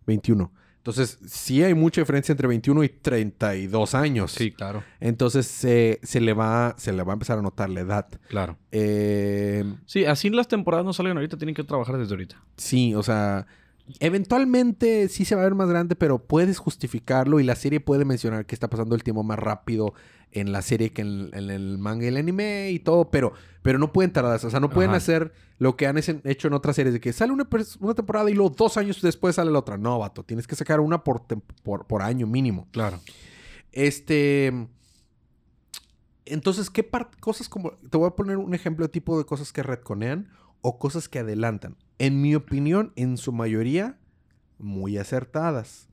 21. 0.07 0.53
Entonces, 0.79 1.19
sí 1.27 1.63
hay 1.63 1.73
mucha 1.73 2.03
diferencia 2.03 2.33
entre 2.33 2.47
21 2.47 2.85
y 2.85 2.89
32 2.91 3.95
años. 3.95 4.33
Sí, 4.33 4.51
claro. 4.51 4.85
Entonces, 5.01 5.47
se, 5.47 5.99
se 6.03 6.21
le 6.21 6.35
va, 6.35 6.75
se 6.77 6.93
le 6.93 7.03
va 7.03 7.13
a 7.13 7.15
empezar 7.15 7.39
a 7.39 7.43
notar 7.43 7.71
la 7.71 7.81
edad. 7.81 8.07
Claro. 8.29 8.59
Eh, 8.71 9.65
Sí, 9.87 10.05
así 10.05 10.29
las 10.29 10.47
temporadas 10.49 10.85
no 10.85 10.93
salgan 10.93 11.17
ahorita, 11.17 11.39
tienen 11.39 11.55
que 11.55 11.65
trabajar 11.65 11.97
desde 11.97 12.13
ahorita. 12.13 12.43
sí, 12.57 12.95
o 12.95 13.03
sea, 13.03 13.47
eventualmente 14.01 15.09
sí 15.09 15.25
se 15.25 15.35
va 15.35 15.43
a 15.43 15.45
ver 15.45 15.55
más 15.55 15.69
grande, 15.69 15.97
pero 15.97 16.19
puedes 16.19 16.59
justificarlo 16.59 17.41
y 17.41 17.45
la 17.45 17.57
serie 17.57 17.81
puede 17.81 18.05
mencionar 18.05 18.47
que 18.47 18.55
está 18.55 18.69
pasando 18.69 18.95
el 18.95 19.03
tiempo 19.03 19.23
más 19.23 19.39
rápido 19.39 19.95
en 20.33 20.53
la 20.53 20.63
serie 20.63 20.91
que 20.93 21.03
en, 21.03 21.31
en 21.33 21.51
el 21.51 21.79
manga 21.79 22.05
y 22.05 22.09
el 22.09 22.17
anime 22.17 22.71
y 22.71 22.81
todo, 22.81 23.11
pero, 23.11 23.33
pero 23.63 23.79
no 23.79 23.93
pueden 23.93 24.13
tardar, 24.13 24.45
o 24.45 24.51
sea, 24.51 24.61
no 24.61 24.71
pueden 24.71 24.91
Ajá. 24.91 24.97
hacer 24.99 25.33
lo 25.59 25.77
que 25.77 25.87
han 25.87 25.97
hecho 25.99 26.49
en 26.49 26.55
otras 26.55 26.77
series 26.77 26.93
de 26.93 27.01
que 27.01 27.13
sale 27.13 27.33
una, 27.33 27.49
temporada 27.95 28.31
y 28.31 28.35
luego 28.35 28.51
dos 28.51 28.77
años 28.77 29.01
después 29.01 29.37
sale 29.37 29.51
la 29.53 29.61
otra. 29.61 29.79
No, 29.79 29.99
vato, 29.99 30.25
tienes 30.25 30.47
que 30.47 30.57
sacar 30.57 30.81
una 30.81 31.05
por, 31.05 31.21
tem- 31.27 31.43
por, 31.63 31.87
por 31.87 32.03
año 32.03 32.27
mínimo. 32.27 32.67
Claro. 32.73 33.01
Este. 33.71 34.53
Entonces, 36.25 36.71
¿qué 36.71 36.89
cosas 37.21 37.49
como. 37.49 37.73
Te 37.89 37.97
voy 37.97 38.09
a 38.09 38.17
poner 38.17 38.39
un 38.39 38.55
ejemplo 38.55 38.85
de 38.87 38.89
tipo 38.89 39.17
de 39.19 39.25
cosas 39.25 39.53
que 39.53 39.63
retconean 39.63 40.29
o 40.67 40.79
cosas 40.79 41.09
que 41.11 41.19
adelantan. 41.19 41.77
En 41.99 42.23
mi 42.23 42.35
opinión, 42.35 42.93
en 42.97 43.19
su 43.19 43.33
mayoría, 43.33 43.99
muy 44.59 44.97
acertadas. 44.97 45.89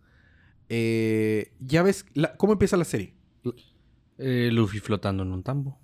Eh, 0.69 1.51
ya 1.59 1.83
ves, 1.83 2.05
la- 2.13 2.35
¿cómo 2.37 2.53
empieza 2.53 2.77
la 2.77 2.85
serie? 2.85 3.13
Eh, 4.17 4.49
Luffy 4.53 4.79
flotando 4.79 5.23
en 5.23 5.31
un 5.33 5.43
tambo. 5.43 5.77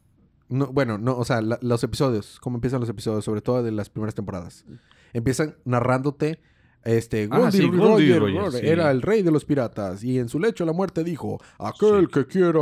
No, 0.47 0.67
bueno, 0.67 0.97
no, 0.97 1.17
o 1.17 1.25
sea, 1.25 1.41
la- 1.41 1.59
los 1.61 1.83
episodios, 1.83 2.39
¿cómo 2.39 2.55
empiezan 2.57 2.79
los 2.79 2.87
episodios? 2.89 3.25
Sobre 3.25 3.41
todo 3.41 3.61
de 3.61 3.71
las 3.73 3.89
primeras 3.89 4.15
temporadas. 4.15 4.65
Empiezan 5.11 5.57
narrándote. 5.65 6.39
Este, 6.85 7.27
Ah, 7.29 7.39
Goldie 7.39 7.51
sí, 7.59 7.65
Roger, 7.67 7.79
Goldie 7.79 8.19
Roger, 8.19 8.41
Roger 8.45 8.61
sí. 8.61 8.67
era 8.67 8.91
el 8.91 9.01
rey 9.01 9.21
de 9.21 9.31
los 9.31 9.43
piratas 9.43 10.05
y 10.05 10.19
en 10.19 10.29
su 10.29 10.39
lecho 10.39 10.63
de 10.63 10.67
la 10.67 10.73
muerte 10.73 11.03
dijo, 11.03 11.37
aquel 11.59 12.05
Sí. 12.05 12.13
que 12.13 12.25
quiera 12.27 12.59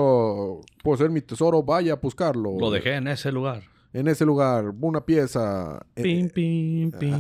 poseer 0.83 1.11
mi 1.11 1.21
tesoro, 1.21 1.61
vaya 1.61 1.93
a 1.93 1.95
buscarlo. 1.97 2.57
Lo 2.59 2.71
dejé 2.71 2.95
en 2.95 3.07
ese 3.07 3.31
lugar. 3.31 3.61
En 3.95 4.09
ese 4.09 4.25
lugar, 4.25 4.73
una 4.81 5.05
pieza. 5.05 5.85
Eh, 5.95 6.03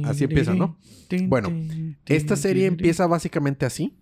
así 0.03 0.25
empieza, 0.25 0.53
¿no? 0.53 0.77
Bueno, 1.27 1.49
esta 2.05 2.35
serie 2.35 2.65
empieza 2.65 3.07
básicamente 3.07 3.65
así 3.65 3.95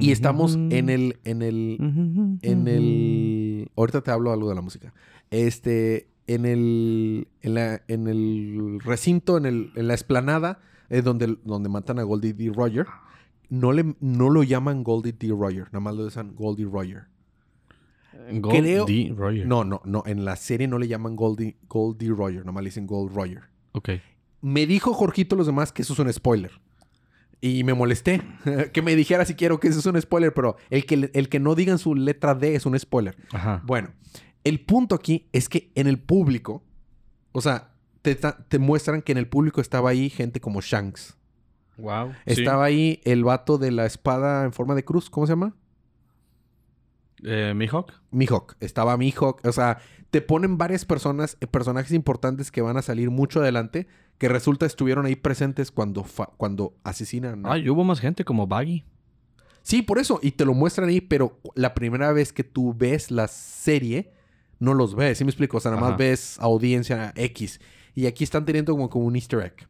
y 0.00 0.12
estamos 0.12 0.54
en 0.54 0.88
el, 0.88 1.18
en 1.24 1.42
el, 1.42 2.38
en 2.42 2.68
el. 2.68 3.70
Ahorita 3.74 4.02
te 4.02 4.12
hablo 4.12 4.32
algo 4.32 4.48
de 4.50 4.54
la 4.54 4.60
música. 4.60 4.94
Este, 5.32 6.06
en 6.28 6.46
el, 6.46 7.26
en 7.40 7.54
la, 7.54 7.82
en 7.88 8.06
el 8.06 8.78
recinto, 8.84 9.36
en 9.38 9.46
el, 9.46 9.72
en 9.74 9.88
la 9.88 9.94
esplanada, 9.94 10.60
es 10.88 11.02
donde, 11.02 11.38
donde 11.44 11.70
matan 11.70 11.98
a 11.98 12.04
Goldie 12.04 12.34
D. 12.34 12.52
Roger. 12.54 12.86
No, 13.48 13.72
le, 13.72 13.96
no 13.98 14.30
lo 14.30 14.44
llaman 14.44 14.84
Goldie 14.84 15.12
D. 15.12 15.28
Roger, 15.28 15.64
nada 15.72 15.80
más 15.80 15.96
lo 15.96 16.04
dicen 16.04 16.36
Goldie 16.36 16.66
Roger. 16.66 17.11
Gold 18.32 18.58
creo- 18.60 18.84
D. 18.86 19.12
Roger. 19.16 19.46
No, 19.46 19.64
no, 19.64 19.80
no, 19.84 20.02
en 20.06 20.24
la 20.24 20.36
serie 20.36 20.68
no 20.68 20.78
le 20.78 20.88
llaman 20.88 21.16
Goldie, 21.16 21.56
Goldie 21.68 22.10
Roger, 22.10 22.40
nada 22.40 22.52
más 22.52 22.62
le 22.62 22.68
dicen 22.70 22.86
Gold 22.86 23.14
Roger. 23.14 23.42
Ok. 23.72 23.90
Me 24.40 24.66
dijo 24.66 24.92
Jorgito 24.92 25.36
los 25.36 25.46
demás 25.46 25.72
que 25.72 25.82
eso 25.82 25.92
es 25.92 25.98
un 25.98 26.12
spoiler. 26.12 26.50
Y 27.40 27.64
me 27.64 27.74
molesté 27.74 28.22
que 28.72 28.82
me 28.82 28.94
dijera 28.94 29.24
si 29.24 29.34
quiero 29.34 29.58
que 29.58 29.68
eso 29.68 29.78
es 29.80 29.86
un 29.86 30.00
spoiler, 30.00 30.32
pero 30.34 30.56
el 30.70 30.86
que, 30.86 31.10
el 31.12 31.28
que 31.28 31.40
no 31.40 31.54
digan 31.54 31.78
su 31.78 31.94
letra 31.94 32.34
D 32.34 32.54
es 32.54 32.66
un 32.66 32.78
spoiler. 32.78 33.16
Ajá. 33.32 33.62
Bueno, 33.64 33.90
el 34.44 34.60
punto 34.60 34.94
aquí 34.94 35.28
es 35.32 35.48
que 35.48 35.70
en 35.74 35.86
el 35.86 35.98
público, 35.98 36.62
o 37.32 37.40
sea, 37.40 37.72
te, 38.02 38.14
te 38.16 38.58
muestran 38.58 39.02
que 39.02 39.12
en 39.12 39.18
el 39.18 39.28
público 39.28 39.60
estaba 39.60 39.90
ahí 39.90 40.10
gente 40.10 40.40
como 40.40 40.60
Shanks. 40.60 41.16
Wow. 41.78 42.12
Estaba 42.26 42.64
ahí 42.64 43.00
el 43.04 43.24
vato 43.24 43.58
de 43.58 43.70
la 43.70 43.86
espada 43.86 44.44
en 44.44 44.52
forma 44.52 44.74
de 44.74 44.84
cruz, 44.84 45.08
¿cómo 45.08 45.26
se 45.26 45.32
llama? 45.32 45.54
Eh, 47.24 47.52
Mihawk. 47.54 47.92
Mihawk. 48.10 48.56
Estaba 48.60 48.96
Mihawk. 48.96 49.40
O 49.44 49.52
sea, 49.52 49.78
te 50.10 50.20
ponen 50.20 50.58
varias 50.58 50.84
personas, 50.84 51.36
eh, 51.40 51.46
personajes 51.46 51.92
importantes 51.92 52.50
que 52.50 52.60
van 52.62 52.76
a 52.76 52.82
salir 52.82 53.10
mucho 53.10 53.40
adelante, 53.40 53.86
que 54.18 54.28
resulta 54.28 54.66
estuvieron 54.66 55.06
ahí 55.06 55.16
presentes 55.16 55.70
cuando, 55.70 56.04
cuando 56.36 56.74
asesinan. 56.84 57.46
a- 57.46 57.52
Ay, 57.52 57.68
hubo 57.70 57.84
más 57.84 58.00
gente 58.00 58.24
como 58.24 58.46
Baggy. 58.46 58.84
Sí, 59.62 59.82
por 59.82 59.98
eso. 59.98 60.18
Y 60.22 60.32
te 60.32 60.44
lo 60.44 60.54
muestran 60.54 60.88
ahí, 60.88 61.00
pero 61.00 61.40
la 61.54 61.74
primera 61.74 62.12
vez 62.12 62.32
que 62.32 62.42
tú 62.44 62.74
ves 62.76 63.10
la 63.12 63.28
serie, 63.28 64.12
no 64.58 64.74
los 64.74 64.94
ves. 64.96 65.18
¿Sí 65.18 65.24
me 65.24 65.30
explico? 65.30 65.56
O 65.58 65.60
sea, 65.60 65.70
nada 65.70 65.80
más 65.80 65.90
Ajá. 65.90 65.98
ves 65.98 66.36
audiencia 66.40 67.12
X. 67.16 67.60
Y 67.94 68.06
aquí 68.06 68.24
están 68.24 68.44
teniendo 68.44 68.72
como, 68.72 68.90
como 68.90 69.06
un 69.06 69.14
easter 69.16 69.40
egg. 69.40 69.68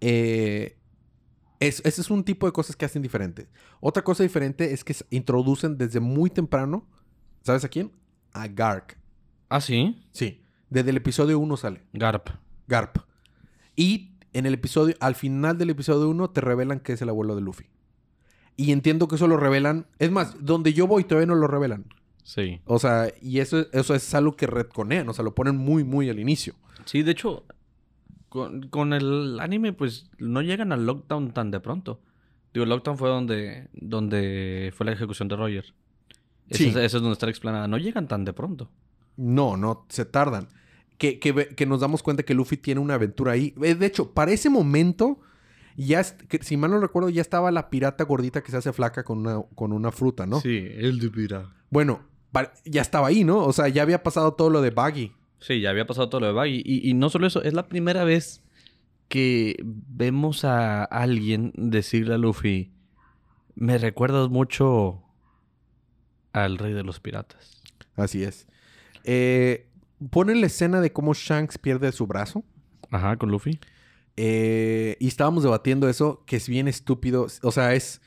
Eh, 0.00 0.76
es- 1.60 1.80
ese 1.84 2.00
es 2.00 2.10
un 2.10 2.24
tipo 2.24 2.46
de 2.46 2.52
cosas 2.52 2.74
que 2.74 2.84
hacen 2.84 3.02
diferente. 3.02 3.48
Otra 3.80 4.02
cosa 4.02 4.22
diferente 4.22 4.72
es 4.72 4.82
que 4.82 4.94
introducen 5.10 5.78
desde 5.78 6.00
muy 6.00 6.30
temprano, 6.30 6.88
¿sabes 7.42 7.64
a 7.64 7.68
quién? 7.68 7.92
A 8.32 8.48
Gark. 8.48 8.98
Ah, 9.48 9.60
sí. 9.60 10.02
Sí. 10.12 10.42
Desde 10.68 10.90
el 10.90 10.96
episodio 10.96 11.38
1 11.38 11.56
sale. 11.56 11.82
Garp. 11.92 12.28
Garp. 12.66 12.98
Y 13.76 14.16
en 14.32 14.46
el 14.46 14.54
episodio, 14.54 14.94
al 15.00 15.14
final 15.14 15.58
del 15.58 15.70
episodio 15.70 16.08
1, 16.08 16.30
te 16.30 16.40
revelan 16.40 16.80
que 16.80 16.92
es 16.92 17.02
el 17.02 17.08
abuelo 17.08 17.34
de 17.34 17.42
Luffy. 17.42 17.66
Y 18.56 18.72
entiendo 18.72 19.08
que 19.08 19.16
eso 19.16 19.26
lo 19.26 19.36
revelan. 19.36 19.86
Es 19.98 20.10
más, 20.10 20.36
donde 20.44 20.72
yo 20.72 20.86
voy 20.86 21.04
todavía 21.04 21.26
no 21.26 21.34
lo 21.34 21.46
revelan. 21.46 21.86
Sí. 22.22 22.60
O 22.66 22.78
sea, 22.78 23.12
y 23.20 23.40
eso, 23.40 23.66
eso 23.72 23.94
es 23.94 24.14
algo 24.14 24.36
que 24.36 24.46
retconean. 24.46 25.08
O 25.08 25.12
sea, 25.14 25.24
lo 25.24 25.34
ponen 25.34 25.56
muy, 25.56 25.82
muy 25.82 26.08
al 26.10 26.20
inicio. 26.20 26.54
Sí, 26.84 27.02
de 27.02 27.12
hecho, 27.12 27.44
con, 28.30 28.68
con 28.68 28.94
el 28.94 29.38
anime, 29.40 29.74
pues 29.74 30.08
no 30.18 30.40
llegan 30.40 30.72
al 30.72 30.86
lockdown 30.86 31.32
tan 31.32 31.50
de 31.50 31.60
pronto. 31.60 32.00
Digo, 32.54 32.64
el 32.64 32.70
lockdown 32.70 32.96
fue 32.96 33.08
donde, 33.08 33.68
donde 33.74 34.72
fue 34.74 34.86
la 34.86 34.92
ejecución 34.92 35.28
de 35.28 35.36
Roger. 35.36 35.74
Sí. 36.50 36.68
es, 36.68 36.76
ese 36.76 36.84
es 36.84 36.92
donde 36.94 37.12
está 37.12 37.26
la 37.26 37.30
explanada. 37.30 37.68
No 37.68 37.76
llegan 37.76 38.08
tan 38.08 38.24
de 38.24 38.32
pronto. 38.32 38.70
No, 39.16 39.56
no, 39.56 39.84
se 39.88 40.04
tardan. 40.04 40.48
Que, 40.96 41.18
que, 41.18 41.66
nos 41.66 41.80
damos 41.80 42.02
cuenta 42.02 42.22
que 42.24 42.34
Luffy 42.34 42.56
tiene 42.56 42.80
una 42.80 42.94
aventura 42.94 43.32
ahí. 43.32 43.54
Eh, 43.62 43.74
De 43.74 43.86
hecho, 43.86 44.12
para 44.12 44.32
ese 44.32 44.50
momento, 44.50 45.20
ya, 45.76 46.04
que, 46.04 46.42
si 46.42 46.56
mal 46.56 46.70
no 46.70 46.78
recuerdo, 46.78 47.08
ya 47.08 47.22
estaba 47.22 47.50
la 47.50 47.70
pirata 47.70 48.04
gordita 48.04 48.42
que 48.42 48.50
se 48.50 48.58
hace 48.58 48.72
flaca 48.72 49.02
con 49.02 49.18
una, 49.18 49.42
con 49.54 49.72
una 49.72 49.90
fruta, 49.92 50.26
¿no? 50.26 50.40
Sí, 50.40 50.68
el 50.72 50.98
de 50.98 51.10
Pira. 51.10 51.54
Bueno, 51.70 52.00
ya 52.64 52.82
estaba 52.82 53.08
ahí, 53.08 53.24
¿no? 53.24 53.38
O 53.44 53.52
sea, 53.52 53.68
ya 53.68 53.82
había 53.82 54.02
pasado 54.02 54.34
todo 54.34 54.50
lo 54.50 54.60
de 54.60 54.70
Baggy. 54.70 55.12
Sí, 55.40 55.60
ya 55.60 55.70
había 55.70 55.86
pasado 55.86 56.08
todo 56.08 56.20
lo 56.20 56.26
de 56.28 56.32
Baggy. 56.32 56.62
Y, 56.64 56.88
y 56.88 56.94
no 56.94 57.10
solo 57.10 57.26
eso, 57.26 57.42
es 57.42 57.54
la 57.54 57.68
primera 57.68 58.04
vez 58.04 58.42
que 59.08 59.56
vemos 59.64 60.44
a 60.44 60.84
alguien 60.84 61.52
decirle 61.56 62.14
a 62.14 62.18
Luffy, 62.18 62.72
me 63.54 63.76
recuerdas 63.78 64.28
mucho 64.28 65.02
al 66.32 66.58
rey 66.58 66.72
de 66.72 66.84
los 66.84 67.00
piratas. 67.00 67.60
Así 67.96 68.22
es. 68.22 68.46
Eh, 69.04 69.68
ponen 70.10 70.40
la 70.40 70.46
escena 70.46 70.80
de 70.80 70.92
cómo 70.92 71.12
Shanks 71.14 71.58
pierde 71.58 71.90
su 71.92 72.06
brazo. 72.06 72.44
Ajá, 72.90 73.16
con 73.16 73.30
Luffy. 73.30 73.58
Eh, 74.16 74.96
y 75.00 75.08
estábamos 75.08 75.42
debatiendo 75.42 75.88
eso, 75.88 76.22
que 76.26 76.36
es 76.36 76.48
bien 76.48 76.68
estúpido. 76.68 77.26
O 77.42 77.50
sea, 77.50 77.74
es. 77.74 78.00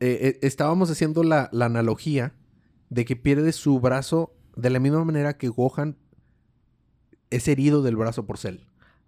eh, 0.00 0.18
eh, 0.22 0.38
estábamos 0.42 0.90
haciendo 0.90 1.22
la, 1.22 1.48
la 1.52 1.66
analogía 1.66 2.34
de 2.90 3.04
que 3.04 3.16
pierde 3.16 3.52
su 3.52 3.78
brazo 3.80 4.34
de 4.56 4.70
la 4.70 4.80
misma 4.80 5.04
manera 5.04 5.36
que 5.36 5.48
Gohan 5.48 5.96
es 7.30 7.48
herido 7.48 7.82
del 7.82 7.96
brazo 7.96 8.26
por 8.26 8.38
Cell. 8.38 8.58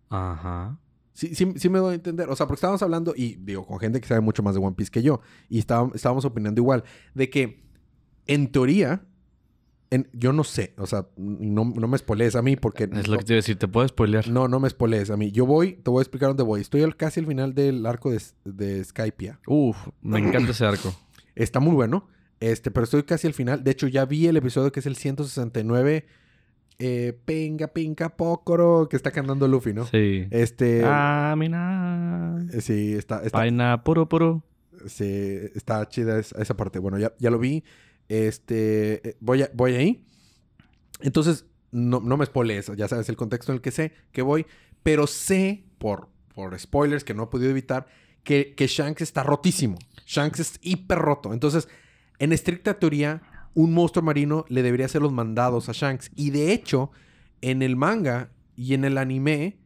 Ajá. 0.09 0.79
Sí, 1.13 1.35
sí, 1.35 1.53
sí 1.57 1.69
me 1.69 1.79
doy 1.79 1.93
a 1.93 1.95
entender. 1.95 2.29
O 2.31 2.37
sea, 2.37 2.47
porque 2.47 2.57
estábamos 2.59 2.83
hablando, 2.83 3.13
y 3.17 3.35
digo, 3.37 3.67
con 3.67 3.79
gente 3.79 4.01
que 4.01 4.09
sabe 4.09 4.21
mucho 4.21 4.43
más 4.43 4.55
de 4.55 4.61
One 4.61 4.75
Piece 4.77 4.91
que 4.91 5.03
yo, 5.03 5.21
y 5.49 5.59
estábamos, 5.59 5.95
estábamos 5.95 6.25
opinando 6.25 6.61
igual, 6.61 6.85
de 7.15 7.29
que 7.31 7.63
en 8.27 8.51
teoría, 8.53 9.03
en- 9.91 10.09
yo 10.13 10.33
no 10.33 10.45
sé, 10.45 10.73
o 10.79 10.87
sea, 10.87 11.09
no, 11.17 11.65
no 11.65 11.89
me 11.89 11.99
spoilees 11.99 12.37
a 12.37 12.43
mí 12.43 12.57
porque... 12.57 12.85
Es 12.93 13.09
lo 13.09 13.19
que 13.19 13.25
te 13.25 13.33
iba 13.33 13.37
a 13.39 13.43
decir, 13.43 13.59
te 13.59 13.67
puedo 13.69 13.87
spoilear. 13.89 14.29
No, 14.29 14.47
no 14.49 14.61
me 14.61 14.71
spoilees 14.71 15.11
a 15.11 15.17
mí. 15.17 15.33
Yo 15.33 15.47
voy, 15.47 15.75
te 15.75 15.91
voy 15.91 16.01
a 16.01 16.03
explicar 16.03 16.29
dónde 16.31 16.45
voy. 16.45 16.61
Estoy 16.61 16.83
al- 16.83 16.97
casi 16.97 17.21
al 17.21 17.27
final 17.27 17.55
del 17.55 17.85
arco 17.87 18.11
de, 18.11 18.23
de 18.45 18.85
Skypia. 18.85 19.41
Uf, 19.47 19.77
me 20.01 20.21
encanta 20.21 20.53
ese 20.53 20.65
arco. 20.65 20.95
Está 21.35 21.59
muy 21.61 21.75
bueno, 21.75 22.07
este, 22.39 22.71
pero 22.71 22.85
estoy 22.85 23.03
casi 23.03 23.27
al 23.27 23.35
final. 23.35 23.65
De 23.65 23.71
hecho, 23.73 23.89
ya 23.89 24.05
vi 24.05 24.27
el 24.29 24.37
episodio 24.37 24.71
que 24.73 24.81
es 24.81 24.87
el 24.87 24.97
169. 24.97 26.07
Eh, 26.83 27.13
pinga, 27.27 27.69
pinga, 27.69 28.09
pocoro, 28.17 28.89
que 28.89 28.97
está 28.97 29.11
cantando 29.11 29.47
Luffy, 29.47 29.75
¿no? 29.75 29.85
Sí. 29.87 30.27
Este... 30.31 30.81
Ah, 30.85 31.35
mina. 31.37 32.39
eh, 32.53 32.61
Sí, 32.63 32.95
está, 32.95 33.23
está, 33.23 33.39
Paina 33.39 33.85
puro 33.85 34.09
puro. 34.09 34.43
sí, 34.87 35.05
está 35.55 35.87
chida 35.89 36.19
esa, 36.19 36.57
parte. 36.57 36.79
Bueno, 36.79 36.99
ya, 36.99 37.13
ya 37.19 37.31
lo 37.31 37.39
vi. 37.39 37.63
Este, 38.09 39.07
eh, 39.11 39.17
voy, 39.21 39.43
a- 39.43 39.51
voy 39.53 39.75
ahí. 39.75 40.05
Entonces, 41.01 41.45
no, 41.71 42.01
no 42.01 42.17
me 42.17 42.27
spoilees, 42.27 42.73
ya 42.77 42.89
sabes 42.89 43.09
el 43.11 43.17
contexto 43.17 43.53
en 43.53 43.57
el 43.57 43.63
que 43.63 43.71
sé 43.71 43.93
que 44.13 44.23
voy, 44.23 44.47
pero 44.83 45.07
sé 45.07 45.65
por, 45.79 46.09
por 46.35 46.59
spoilers 46.59 47.05
que 47.05 47.15
no 47.15 47.25
he 47.25 47.27
podido 47.27 47.51
evitar 47.51 47.87
que, 48.25 48.55
que 48.57 48.67
Shanks 48.67 49.03
está 49.03 49.23
rotísimo. 49.23 49.79
Shanks 50.07 50.41
es 50.41 50.59
hiper 50.63 50.99
roto. 50.99 51.33
Entonces, 51.33 51.69
en 52.19 52.33
estricta 52.33 52.79
teoría, 52.79 53.23
un 53.55 53.73
monstruo 53.75 54.05
marino 54.05 54.45
le 54.49 54.63
debería 54.63 54.87
hacer 54.87 55.03
los 55.03 55.13
mandados 55.13 55.69
a 55.69 55.73
Shanks. 55.73 56.11
Y 56.17 56.31
de 56.31 56.53
hecho, 56.53 56.91
en 57.41 57.63
el 57.63 57.77
manga 57.77 58.31
y 58.57 58.75
en 58.75 58.85
el 58.85 58.99
anime, 58.99 59.59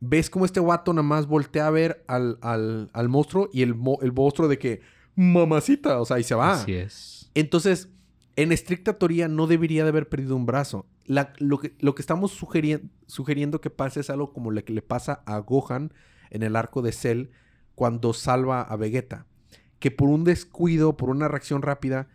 ves 0.00 0.30
como 0.30 0.44
este 0.46 0.60
guato 0.60 0.92
nada 0.92 1.02
más 1.06 1.26
voltea 1.26 1.66
a 1.66 1.70
ver 1.70 2.04
al, 2.08 2.38
al- 2.42 2.90
al 2.92 3.08
monstruo 3.08 3.50
y 3.52 3.62
el, 3.62 3.74
el 4.02 4.12
monstruo 4.12 4.48
de 4.48 4.58
que, 4.58 4.80
mamacita, 5.14 6.00
o 6.00 6.04
sea, 6.04 6.18
y 6.18 6.24
se 6.24 6.34
va. 6.34 6.54
Así 6.54 6.74
es. 6.74 7.30
Entonces, 7.34 7.88
en 8.36 8.52
estricta 8.52 8.98
teoría, 8.98 9.28
no 9.28 9.46
debería 9.46 9.82
de 9.84 9.90
haber 9.90 10.08
perdido 10.08 10.34
un 10.36 10.46
brazo. 10.46 10.86
La- 11.04 11.32
lo, 11.38 11.58
que, 11.58 11.74
lo 11.80 11.94
que 11.94 12.02
estamos 12.02 12.32
sugerien- 12.40 12.90
sugiriendo 13.06 13.60
que 13.60 13.70
pase 13.70 14.00
es 14.00 14.10
algo 14.10 14.32
como 14.32 14.50
lo 14.50 14.64
que 14.64 14.72
le 14.72 14.82
pasa 14.82 15.22
a 15.26 15.38
Gohan 15.38 15.92
en 16.30 16.42
el 16.42 16.56
arco 16.56 16.82
de 16.82 16.92
Cell 16.92 17.26
cuando 17.74 18.12
salva 18.12 18.62
a 18.62 18.76
Vegeta. 18.76 19.26
Que 19.78 19.90
por 19.90 20.08
un 20.08 20.24
descuido, 20.24 20.96
por 20.96 21.10
una 21.10 21.28
reacción 21.28 21.62
rápida, 21.62 22.08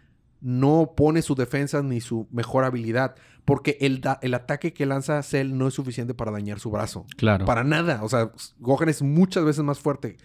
no 0.47 0.93
pone 0.95 1.23
su 1.23 1.33
defensa 1.33 1.81
ni 1.81 2.01
su 2.01 2.27
mejor 2.31 2.65
habilidad. 2.65 3.15
Porque 3.45 3.77
el, 3.81 4.01
el 4.21 4.33
ataque 4.35 4.73
que 4.73 4.85
lanza 4.85 5.21
Cell 5.23 5.57
no 5.57 5.67
es 5.67 5.73
suficiente 5.73 6.13
para 6.13 6.31
dañar 6.31 6.59
su 6.59 6.69
brazo. 6.69 7.07
Claro. 7.17 7.45
Para 7.45 7.63
nada. 7.63 8.03
O 8.03 8.09
sea, 8.09 8.31
Gohan 8.59 8.89
es 8.89 9.01
muchas 9.01 9.43
veces 9.43 9.63
más 9.63 9.79
fuerte. 9.79 10.17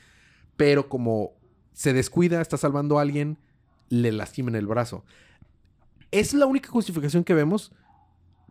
Pero 0.58 0.90
como 0.90 1.32
se 1.72 1.94
descuida, 1.94 2.42
está 2.42 2.58
salvando 2.58 2.98
a 2.98 3.02
alguien, 3.02 3.38
le 3.88 4.12
lastimen 4.12 4.54
el 4.56 4.66
brazo. 4.66 5.04
Es 6.10 6.34
la 6.34 6.44
única 6.46 6.68
justificación 6.68 7.24
que 7.24 7.32
vemos, 7.34 7.72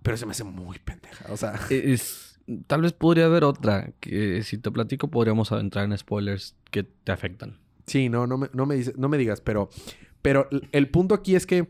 pero 0.02 0.18
se 0.18 0.26
me 0.26 0.32
hace 0.32 0.44
muy 0.44 0.80
pendeja. 0.80 1.32
O 1.32 1.38
sea, 1.38 1.60
Es, 1.70 2.40
tal 2.68 2.82
vez 2.82 2.94
podría 2.94 3.26
haber 3.26 3.44
otra 3.44 3.92
que 4.00 4.42
si 4.44 4.58
te 4.58 4.72
platico 4.72 5.10
podríamos 5.10 5.52
entrar 5.52 5.86
en 5.86 5.96
spoilers 5.98 6.56
que 6.72 6.84
te 6.84 7.12
afectan. 7.12 7.60
sí, 7.86 8.08
no, 8.10 8.26
no 8.28 8.38
me, 8.38 8.50
no 8.54 8.66
me, 8.66 8.76
dice- 8.76 8.94
no 8.98 9.10
me 9.10 9.18
digas, 9.18 9.42
pero, 9.42 9.70
pero 10.22 10.48
el- 10.72 10.90
punto 10.90 11.16
aquí 11.16 11.36
es 11.36 11.46
que, 11.46 11.70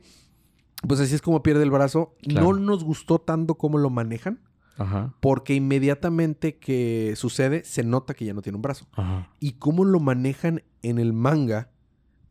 pues 0.88 1.00
así 1.00 1.16
es 1.16 1.22
como 1.22 1.44
pierde 1.44 1.64
el 1.64 1.72
brazo. 1.72 2.16
Claro. 2.22 2.54
No 2.54 2.60
nos 2.60 2.84
gustó 2.84 3.20
tanto 3.20 3.56
cómo 3.56 3.78
lo 3.78 3.90
manejan, 3.90 4.40
Ajá. 4.78 5.14
porque 5.20 5.54
inmediatamente 5.56 6.58
que 6.58 7.14
sucede, 7.16 7.64
se 7.66 7.84
nota 7.84 8.14
que 8.14 8.26
ya 8.26 8.34
no 8.34 8.42
tiene 8.42 8.56
un 8.58 8.62
brazo. 8.62 8.88
Ajá. 8.94 9.30
y 9.40 9.54
cómo 9.54 9.86
lo 9.86 10.00
manejan 10.00 10.64
en 10.82 10.98
el 11.00 11.14
manga. 11.14 11.70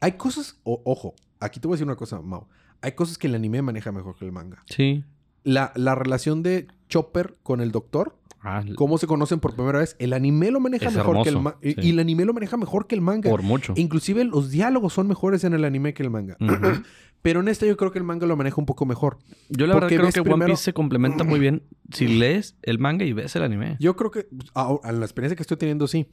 Hay 0.01 0.13
cosas, 0.13 0.59
o- 0.65 0.81
ojo, 0.85 1.15
aquí 1.41 1.61
te 1.61 1.67
voy 1.69 1.75
a 1.75 1.77
decir 1.77 1.87
una 1.87 1.97
cosa, 1.97 2.21
Mau. 2.21 2.47
Hay 2.81 2.93
cosas 2.93 3.19
que 3.19 3.27
el 3.27 3.35
anime 3.35 3.61
maneja 3.63 3.91
mejor 3.93 4.17
que 4.17 4.25
el 4.25 4.33
manga. 4.33 4.63
Sí. 4.67 5.05
La, 5.49 5.73
la 5.77 5.95
relación 5.95 6.43
de 6.43 6.67
Chopper 6.89 7.37
con 7.43 7.61
el 7.61 7.73
doctor, 7.73 8.19
Ah, 8.41 8.63
cómo 8.77 8.99
se 8.99 9.07
conocen 9.09 9.41
por 9.41 9.55
primera 9.55 9.81
vez, 9.81 9.97
el 9.99 10.13
anime 10.13 10.51
lo 10.51 10.61
maneja 10.61 10.91
mejor 10.91 11.23
que 11.25 11.29
el 11.29 11.41
manga. 11.41 11.59
Y, 11.61 11.73
sí. 11.73 11.81
y 11.83 11.91
el 11.91 11.99
anime 11.99 12.25
lo 12.25 12.33
maneja 12.33 12.57
mejor 12.57 12.87
que 12.87 12.95
el 12.95 13.01
manga. 13.01 13.29
por 13.29 13.43
mucho. 13.43 13.73
Inclusive 13.77 14.25
los 14.25 14.51
diálogos 14.51 14.93
son 14.93 15.09
mejores 15.09 15.43
en 15.43 15.55
el 15.55 15.65
anime 15.65 15.93
que 15.93 16.05
el 16.05 16.11
manga. 16.11 16.37
Pero 17.23 17.41
en 17.41 17.49
este 17.49 17.67
yo 17.67 17.77
creo 17.77 17.91
que 17.91 17.99
el 17.99 18.05
manga 18.05 18.27
lo 18.29 18.37
maneja 18.37 18.57
un 18.61 18.67
poco 18.67 18.87
mejor. 18.87 19.19
Yo 19.49 19.67
la 19.67 19.75
verdad 19.75 19.89
creo 19.89 20.13
que 20.13 20.21
One 20.21 20.47
Piece 20.47 20.63
se 20.63 20.73
complementa 20.73 21.25
muy 21.25 21.41
bien 21.41 21.65
si 21.93 22.07
lees 22.07 22.57
el 22.63 22.79
manga 22.79 23.05
y 23.05 23.13
ves 23.13 23.35
el 23.35 23.43
anime. 23.43 23.77
Yo 23.81 23.97
creo 23.97 24.13
que, 24.13 24.29
a, 24.55 24.77
a 24.85 24.93
la 24.93 25.05
experiencia 25.05 25.35
que 25.35 25.43
estoy 25.43 25.57
teniendo, 25.57 25.89
sí. 25.89 26.07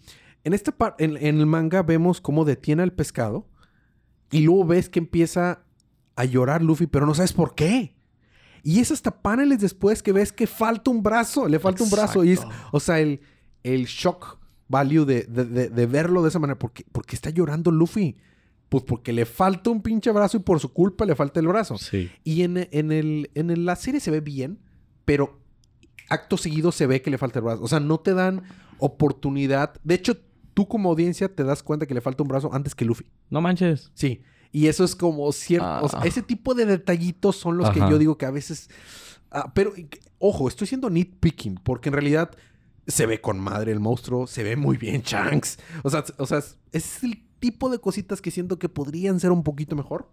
En 0.43 0.53
esta 0.53 0.71
parte, 0.71 1.05
en, 1.05 1.17
en 1.17 1.39
el 1.39 1.45
manga 1.45 1.83
vemos 1.83 2.21
cómo 2.21 2.43
detiene 2.43 2.81
al 2.81 2.91
pescado 2.91 3.47
y 4.31 4.41
luego 4.41 4.65
ves 4.65 4.89
que 4.89 4.97
empieza 4.97 5.63
a 6.15 6.25
llorar 6.25 6.63
Luffy, 6.63 6.87
pero 6.87 7.05
no 7.05 7.13
sabes 7.13 7.33
por 7.33 7.53
qué. 7.53 7.94
Y 8.67 8.79
es 8.79 8.89
hasta 8.91 9.11
paneles 9.21 9.59
después 9.59 10.01
que 10.01 10.11
ves 10.11 10.31
que 10.33 10.47
falta 10.47 10.89
un 10.89 11.03
brazo, 11.03 11.47
le 11.47 11.59
falta 11.59 11.83
un 11.83 11.89
brazo. 11.91 12.23
Y 12.23 12.31
es, 12.31 12.41
o 12.71 12.79
sea, 12.79 12.99
el, 12.99 13.21
el 13.63 13.85
shock 13.85 14.39
value 14.67 15.05
de, 15.05 15.23
de- 15.23 15.45
de- 15.45 15.69
de 15.69 15.85
verlo 15.85 16.23
de 16.23 16.29
esa 16.29 16.39
manera. 16.39 16.57
¿Por 16.57 16.71
qué, 16.73 16.83
por 16.91 17.05
qué 17.05 17.15
está 17.15 17.29
llorando 17.29 17.69
Luffy? 17.69 18.17
Pues 18.69 18.83
porque 18.83 19.13
le 19.13 19.27
falta 19.27 19.69
un 19.69 19.83
pinche 19.83 20.09
brazo 20.11 20.37
y 20.37 20.39
por 20.39 20.59
su 20.59 20.73
culpa 20.73 21.05
le 21.05 21.15
falta 21.15 21.39
el 21.39 21.47
brazo. 21.47 21.77
Sí. 21.77 22.09
Y 22.23 22.41
en, 22.41 22.67
en 22.71 22.91
el, 22.91 23.29
en 23.35 23.51
el- 23.51 23.65
la 23.65 23.75
serie 23.75 23.99
se 23.99 24.09
ve 24.09 24.21
bien, 24.21 24.57
pero 25.05 25.39
acto 26.09 26.35
seguido 26.35 26.71
se 26.71 26.87
ve 26.87 27.03
que 27.03 27.11
le 27.11 27.19
falta 27.19 27.37
el 27.39 27.45
brazo. 27.45 27.61
O 27.63 27.67
sea, 27.67 27.79
no 27.79 27.99
te 27.99 28.15
dan 28.15 28.41
oportunidad. 28.79 29.73
De 29.83 29.93
hecho, 29.95 30.17
tú 30.55 30.67
como 30.67 30.89
audiencia 30.89 31.33
te 31.33 31.43
das 31.43 31.61
cuenta 31.63 31.85
que 31.85 31.93
le 31.93 32.01
falta 32.01 32.23
un 32.23 32.29
brazo 32.29 32.51
antes 32.53 32.73
que 32.73 32.85
Luffy. 32.85 33.05
No 33.29 33.41
manches. 33.41 33.91
Sí. 33.93 34.21
Y 34.55 34.67
eso 34.67 34.85
es 34.85 34.95
como 34.95 35.29
cierto. 35.33 35.67
O 35.83 35.89
sea, 35.89 35.99
Ah. 35.99 36.05
ese 36.07 36.21
tipo 36.21 36.53
de 36.53 36.65
detallitos 36.65 37.35
son 37.35 37.57
los 37.57 37.69
que 37.71 37.79
Ajá. 37.81 37.89
yo 37.89 37.97
digo 37.97 38.17
que 38.17 38.25
a 38.25 38.31
veces. 38.31 38.69
ah, 39.31 39.51
pero, 39.53 39.73
ojo, 40.17 40.47
estoy 40.47 40.65
siendo 40.65 40.89
nitpicking, 40.89 41.55
porque 41.61 41.89
en 41.89 41.93
realidad 41.93 42.31
se 42.87 43.05
ve 43.05 43.19
con 43.19 43.37
madre 43.37 43.73
el 43.73 43.81
monstruo, 43.81 44.27
se 44.27 44.43
ve 44.43 44.55
muy 44.55 44.77
bien 44.77 45.01
Shanks. 45.01 45.57
O 45.83 45.89
sea, 45.89 46.05
o 46.19 46.25
sea, 46.25 46.41
es- 46.71 47.03
el 47.03 47.21
tipo 47.39 47.69
de 47.69 47.79
cositas 47.79 48.21
que 48.21 48.31
siento 48.31 48.57
que 48.57 48.69
podrían 48.69 49.19
ser 49.19 49.31
un 49.31 49.43
poquito 49.43 49.75
mejor, 49.75 50.09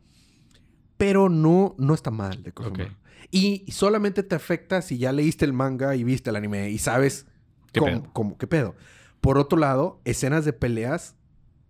pero 0.96 1.28
no, 1.28 1.74
no 1.78 1.94
está 1.94 2.10
mal 2.10 2.42
de 2.42 2.52
cosa 2.52 2.70
Ok. 2.70 2.74
humana. 2.78 2.98
Y 3.30 3.64
solamente 3.70 4.22
te 4.24 4.34
afecta 4.34 4.82
si 4.82 4.98
ya 4.98 5.12
leíste 5.12 5.44
el 5.44 5.52
manga 5.52 5.94
y 5.94 6.02
viste 6.02 6.30
el 6.30 6.36
anime 6.36 6.70
y 6.70 6.78
sabes 6.78 7.26
¿Qué 7.72 7.78
cómo- 7.80 7.92
pedo? 7.92 8.10
cómo- 8.12 8.38
qué 8.38 8.46
pedo. 8.48 8.74
Por 9.20 9.38
otro 9.38 9.56
lado, 9.58 10.00
escenas 10.04 10.44
de 10.44 10.52
peleas 10.52 11.14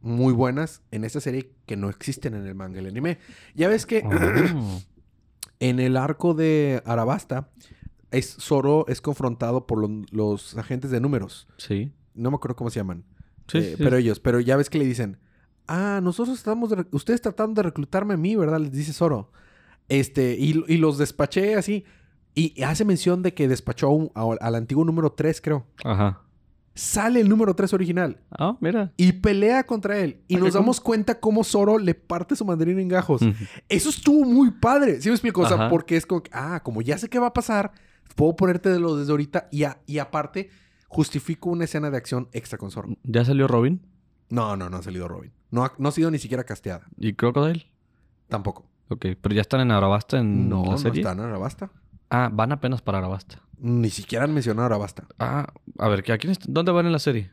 muy 0.00 0.32
buenas 0.32 0.80
en 0.90 1.04
esta 1.04 1.20
serie 1.20 1.51
que 1.72 1.76
no 1.78 1.88
existen 1.88 2.34
en 2.34 2.44
el 2.46 2.54
manga 2.54 2.76
y 2.76 2.80
el 2.84 2.88
anime. 2.90 3.16
Ya 3.54 3.68
ves 3.68 3.86
que 3.86 4.02
Oh. 4.04 4.10
en 5.60 5.80
el 5.80 5.96
arco 5.96 6.34
de 6.34 6.82
Arabasta, 6.84 7.48
es, 8.10 8.36
Zoro 8.38 8.84
es 8.88 9.00
confrontado 9.00 9.66
por 9.66 9.78
lo- 9.78 10.04
los 10.10 10.54
agentes 10.58 10.90
de 10.90 11.00
números. 11.00 11.48
Sí. 11.56 11.92
No 12.14 12.30
me 12.30 12.36
acuerdo 12.36 12.56
cómo 12.56 12.68
se 12.68 12.80
llaman. 12.80 13.04
Sí, 13.48 13.58
Eh, 13.58 13.74
sí. 13.78 13.82
Pero 13.82 13.96
ellos, 13.96 14.20
pero 14.20 14.38
ya 14.40 14.56
ves 14.58 14.68
que 14.68 14.78
le 14.78 14.84
dicen, 14.84 15.16
ah, 15.66 16.00
nosotros 16.02 16.36
estamos, 16.36 16.68
de 16.68 16.84
ustedes 16.90 17.22
tratando 17.22 17.54
de 17.62 17.68
reclutarme 17.68 18.14
a 18.14 18.18
mí, 18.18 18.36
¿verdad? 18.36 18.60
Les 18.60 18.72
dice 18.72 18.92
Zoro. 18.92 19.32
Este, 19.88 20.36
y, 20.38 20.62
y 20.68 20.76
los 20.76 20.98
despaché 20.98 21.54
así. 21.56 21.84
Y 22.34 22.62
hace 22.62 22.84
mención 22.84 23.22
de 23.22 23.32
que 23.32 23.48
despachó 23.48 23.88
un- 23.90 24.10
a- 24.14 24.36
al 24.40 24.54
antiguo 24.56 24.84
número 24.84 25.12
3, 25.12 25.40
creo. 25.40 25.66
Ajá. 25.84 26.20
Sale 26.74 27.20
el 27.20 27.28
número 27.28 27.54
3 27.54 27.72
original 27.74 28.20
Ah, 28.30 28.56
mira. 28.60 28.92
y 28.96 29.12
pelea 29.12 29.64
contra 29.64 29.98
él. 29.98 30.22
Y 30.26 30.36
nos 30.36 30.54
damos 30.54 30.80
cuenta 30.80 31.20
cómo 31.20 31.44
Zoro 31.44 31.78
le 31.78 31.94
parte 31.94 32.34
su 32.34 32.44
mandarín 32.46 32.78
en 32.78 32.88
gajos. 32.88 33.20
Eso 33.68 33.90
estuvo 33.90 34.24
muy 34.24 34.50
padre. 34.52 35.00
¿Sí 35.02 35.08
me 35.10 35.14
explico? 35.14 35.42
O 35.42 35.46
sea, 35.46 35.56
Ajá. 35.56 35.68
porque 35.68 35.96
es 35.96 36.06
como, 36.06 36.22
ah, 36.32 36.60
como 36.64 36.80
ya 36.80 36.96
sé 36.96 37.08
qué 37.10 37.18
va 37.18 37.26
a 37.28 37.32
pasar, 37.34 37.72
puedo 38.16 38.34
ponerte 38.36 38.70
de 38.70 38.80
lo 38.80 38.96
desde 38.96 39.10
ahorita 39.10 39.48
y, 39.50 39.64
a- 39.64 39.80
y 39.86 39.98
aparte 39.98 40.48
justifico 40.88 41.50
una 41.50 41.64
escena 41.64 41.90
de 41.90 41.96
acción 41.98 42.28
extra 42.32 42.56
con 42.58 42.70
Zoro. 42.70 42.88
¿Ya 43.02 43.24
salió 43.24 43.48
Robin? 43.48 43.82
No, 44.30 44.56
no, 44.56 44.70
no 44.70 44.78
ha 44.78 44.82
salido 44.82 45.08
Robin. 45.08 45.30
No 45.50 45.64
ha, 45.64 45.72
no 45.76 45.90
ha 45.90 45.92
sido 45.92 46.10
ni 46.10 46.18
siquiera 46.18 46.44
casteada. 46.44 46.86
¿Y 46.96 47.12
Crocodile? 47.12 47.66
Tampoco. 48.28 48.66
Ok, 48.88 49.06
pero 49.20 49.34
ya 49.34 49.42
están 49.42 49.60
en 49.60 49.70
Arabasta 49.70 50.18
en 50.18 50.48
No, 50.48 50.64
la 50.64 50.70
no 50.72 50.78
serie. 50.78 51.00
está 51.00 51.12
en 51.12 51.20
Arabasta. 51.20 51.70
Ah, 52.14 52.28
van 52.32 52.52
apenas 52.52 52.82
para 52.82 52.98
Arabasta. 52.98 53.40
Ni 53.58 53.88
siquiera 53.88 54.24
han 54.26 54.34
mencionado 54.34 54.66
Arabasta. 54.66 55.06
Ah, 55.18 55.46
a 55.78 55.88
ver, 55.88 56.02
¿que 56.02 56.12
¿a 56.12 56.18
quién 56.18 56.34
¿dónde 56.46 56.70
van 56.72 56.84
en 56.86 56.92
la 56.92 56.98
serie? 56.98 57.30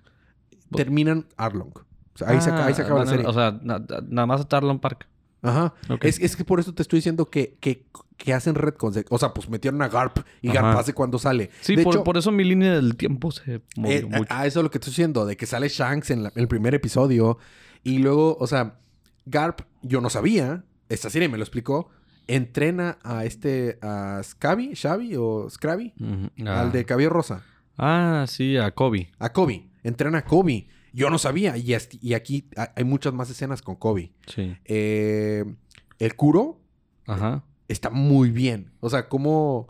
terminan 0.76 1.26
Arlong. 1.38 1.74
O 1.76 2.18
sea, 2.18 2.30
ahí, 2.30 2.42
se, 2.42 2.52
ahí 2.52 2.74
se 2.74 2.82
Ah, 2.82 2.86
acaba 2.86 3.00
la 3.04 3.10
serie. 3.10 3.26
O 3.26 3.34
sea, 3.34 3.60
na- 3.62 3.80
na- 3.80 4.02
nada 4.08 4.26
más 4.26 4.42
a 4.42 4.48
Tarlon 4.48 4.80
Park. 4.80 5.08
Ajá. 5.42 5.74
Es, 6.02 6.20
es 6.20 6.36
que 6.36 6.44
por 6.44 6.60
eso 6.60 6.74
te 6.74 6.82
estoy 6.82 6.98
diciendo 6.98 7.30
que, 7.30 7.58
que, 7.60 7.86
que 8.18 8.34
hacen 8.34 8.56
retcons. 8.56 9.00
O 9.10 9.18
sea, 9.18 9.34
pues 9.34 9.50
metieron 9.50 9.82
a 9.82 9.88
Garp 9.88 10.20
y 10.42 10.50
Ajá. 10.50 10.62
Garp 10.62 10.80
hace 10.80 10.94
cuando 10.94 11.18
sale. 11.18 11.50
Sí, 11.62 11.76
de 11.76 11.84
por, 11.84 11.96
hecho, 11.96 12.04
por 12.04 12.18
eso 12.18 12.32
mi 12.32 12.44
línea 12.44 12.74
del 12.76 12.96
tiempo 12.98 13.32
se 13.32 13.62
movió 13.78 13.98
eh, 13.98 14.06
mucho. 14.06 14.26
a 14.30 14.46
eso 14.46 14.60
es 14.60 14.64
lo 14.64 14.70
que 14.70 14.78
estoy 14.80 14.92
diciendo, 14.92 15.26
de 15.26 15.38
que 15.38 15.46
sale 15.46 15.70
Shanks 15.70 16.12
en 16.12 16.24
la- 16.24 16.32
el 16.36 16.48
primer 16.48 16.76
episodio. 16.76 17.38
Y 17.84 18.00
luego, 18.00 18.36
o 18.40 18.48
sea, 18.48 18.76
Garp, 19.26 19.62
yo 19.82 20.02
no 20.02 20.10
sabía, 20.10 20.64
esta 20.90 21.10
serie 21.10 21.30
me 21.30 21.38
lo 21.38 21.44
explicó, 21.44 21.90
entrena 22.30 22.98
a 23.04 23.26
este, 23.26 23.78
a 23.82 24.22
Scabby, 24.24 24.76
Xavi 24.76 25.16
o 25.18 25.50
Scraby, 25.50 25.94
Ujú. 26.00 26.48
Ah. 26.48 26.62
al 26.62 26.72
de 26.72 26.86
cabello 26.86 27.10
rosa. 27.10 27.44
Ah, 27.78 28.26
sí, 28.28 28.56
a 28.58 28.72
Kobe. 28.72 29.10
A 29.20 29.32
Kobe. 29.34 29.68
Entrena 29.84 30.20
a 30.20 30.26
Kobe. 30.26 30.68
Yo 30.94 31.10
no 31.10 31.18
sabía. 31.18 31.56
Y, 31.58 31.74
aquí 32.14 32.50
ha- 32.58 32.72
hay 32.76 32.84
muchas 32.84 33.14
más 33.14 33.30
escenas 33.30 33.62
con 33.62 33.76
Kobe. 33.76 34.12
Sí. 34.28 34.56
Eh, 34.66 35.46
el 36.00 36.16
Kuro 36.16 36.60
Ajá. 37.08 37.44
está 37.68 37.90
muy 37.90 38.30
bien. 38.32 38.72
O 38.80 38.90
sea, 38.90 39.08
cómo... 39.10 39.68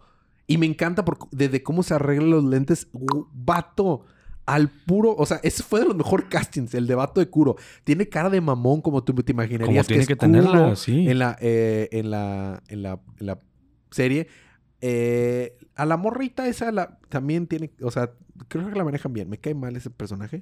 Y 0.48 0.58
me 0.58 0.66
encanta 0.66 1.06
por, 1.06 1.18
desde 1.32 1.62
cómo 1.62 1.84
se 1.84 1.94
arreglan 1.94 2.32
los 2.32 2.44
lentes. 2.44 2.88
Vato. 3.34 4.06
Al 4.54 4.70
puro... 4.70 5.16
O 5.16 5.26
sea, 5.26 5.40
ese 5.44 5.64
fue 5.64 5.80
de 5.82 5.86
los 5.88 5.96
mejores 5.96 6.28
castings. 6.30 6.74
El 6.74 6.88
de 6.88 6.96
Vato 6.96 7.20
de 7.20 7.30
Kuro. 7.30 7.56
Tiene 7.84 8.10
cara 8.10 8.30
de 8.30 8.42
mamón 8.42 8.82
como 8.82 9.04
tú 9.04 9.14
te 9.14 9.32
imaginarías. 9.32 9.68
Como 9.68 9.84
tiene 9.84 10.02
es 10.02 10.08
que 10.08 10.16
tenerla, 10.16 10.76
sí. 10.76 11.08
En 11.10 11.20
la, 11.20 11.38
eh, 11.40 11.88
en 11.92 12.10
la, 12.12 12.62
en 12.68 12.82
la, 12.84 13.00
en 13.20 13.26
la 13.26 13.40
serie. 13.92 14.28
Eh, 14.82 15.58
a 15.76 15.86
la 15.86 15.98
morrita 15.98 16.48
esa 16.48 16.72
la, 16.72 16.98
también 17.10 17.48
tiene... 17.48 17.72
O 17.82 17.92
sea, 17.92 18.12
creo 18.48 18.70
que 18.70 18.76
la 18.78 18.84
manejan 18.84 19.14
bien. 19.14 19.30
Me 19.30 19.38
cae 19.38 19.54
mal 19.54 19.76
ese 19.76 19.90
personaje. 19.90 20.42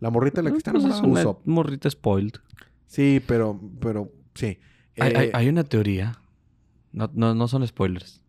La 0.00 0.10
morrita 0.10 0.42
de 0.42 0.44
la 0.44 0.50
que 0.52 0.58
está 0.58 0.72
Pues 0.72 0.84
es 0.84 1.00
una 1.00 1.20
Usopp. 1.20 1.46
morrita 1.46 1.88
spoiled. 1.90 2.34
Sí, 2.86 3.22
pero... 3.26 3.60
Pero... 3.80 4.12
Sí. 4.34 4.58
Hay, 4.98 5.12
hay- 5.14 5.26
Eh, 5.28 5.30
hay 5.34 5.48
una 5.48 5.64
teoría. 5.64 6.18
No, 6.92 7.10
no, 7.14 7.34
no 7.34 7.48
son 7.48 7.66
spoilers. 7.66 8.20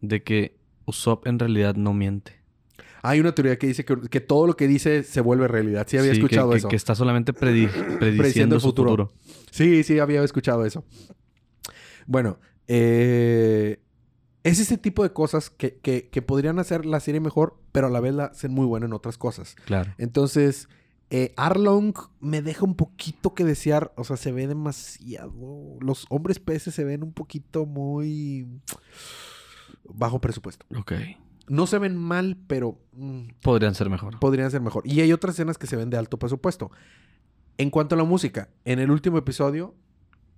De 0.00 0.22
que 0.22 0.56
Usopp 0.86 1.26
en 1.26 1.38
realidad 1.38 1.74
no 1.76 1.92
miente. 1.94 2.39
Hay 3.02 3.20
una 3.20 3.34
teoría 3.34 3.58
que 3.58 3.66
dice 3.66 3.84
que, 3.84 3.96
que 4.10 4.20
todo 4.20 4.46
lo 4.46 4.56
que 4.56 4.68
dice 4.68 5.02
se 5.02 5.20
vuelve 5.20 5.48
realidad. 5.48 5.86
Sí, 5.88 5.96
había 5.98 6.12
Sí, 6.12 6.18
escuchado 6.20 6.50
que, 6.50 6.58
eso. 6.58 6.68
Que 6.68 6.76
está 6.76 6.94
solamente 6.94 7.34
predi- 7.34 7.70
Prediciendo 7.98 8.54
el 8.56 8.60
futuro. 8.60 8.90
futuro. 8.90 9.12
Sí, 9.50 9.82
sí, 9.84 9.98
había 9.98 10.22
escuchado 10.22 10.64
eso. 10.66 10.84
Bueno, 12.06 12.38
eh, 12.68 13.80
es 14.42 14.58
ese 14.60 14.78
tipo 14.78 15.02
de 15.02 15.12
cosas 15.12 15.50
que, 15.50 15.78
que- 15.78 16.08
que 16.10 16.22
podrían 16.22 16.58
hacer 16.58 16.86
la 16.86 17.00
serie 17.00 17.20
mejor, 17.20 17.58
pero 17.72 17.86
a 17.86 17.90
la 17.90 18.00
vez 18.00 18.14
la 18.14 18.26
hacen 18.26 18.52
muy 18.52 18.66
buena 18.66 18.86
en 18.86 18.92
otras 18.92 19.16
cosas. 19.18 19.54
Claro. 19.64 19.92
Entonces, 19.98 20.68
eh, 21.10 21.34
Arlong 21.36 21.94
me 22.20 22.40
deja 22.42 22.64
un 22.64 22.74
poquito 22.76 23.34
que 23.34 23.44
desear. 23.44 23.92
O 23.96 24.04
sea, 24.04 24.16
se 24.16 24.30
ve 24.32 24.46
demasiado. 24.46 25.76
Los 25.80 26.06
hombres 26.08 26.38
peces 26.38 26.74
se 26.74 26.84
ven 26.84 27.02
un 27.02 27.12
poquito 27.12 27.66
muy 27.66 28.46
bajo 29.84 30.20
presupuesto. 30.20 30.66
Ok. 30.78 30.92
No 31.48 31.66
se 31.66 31.78
ven 31.78 31.96
mal, 31.96 32.36
pero 32.46 32.78
mm, 32.92 33.22
Podrían 33.42 33.74
ser 33.74 33.90
mejor. 33.90 34.18
podrían 34.20 34.50
ser 34.50 34.60
mejor. 34.60 34.82
Y 34.86 35.00
hay 35.00 35.12
otras 35.12 35.34
escenas 35.34 35.58
que 35.58 35.66
se 35.66 35.76
ven 35.76 35.90
de 35.90 35.96
alto 35.96 36.18
presupuesto. 36.18 36.70
En 37.58 37.70
cuanto 37.70 37.94
a 37.94 37.98
la 37.98 38.04
música, 38.04 38.48
en 38.64 38.78
el 38.78 38.90
último 38.90 39.18
episodio 39.18 39.74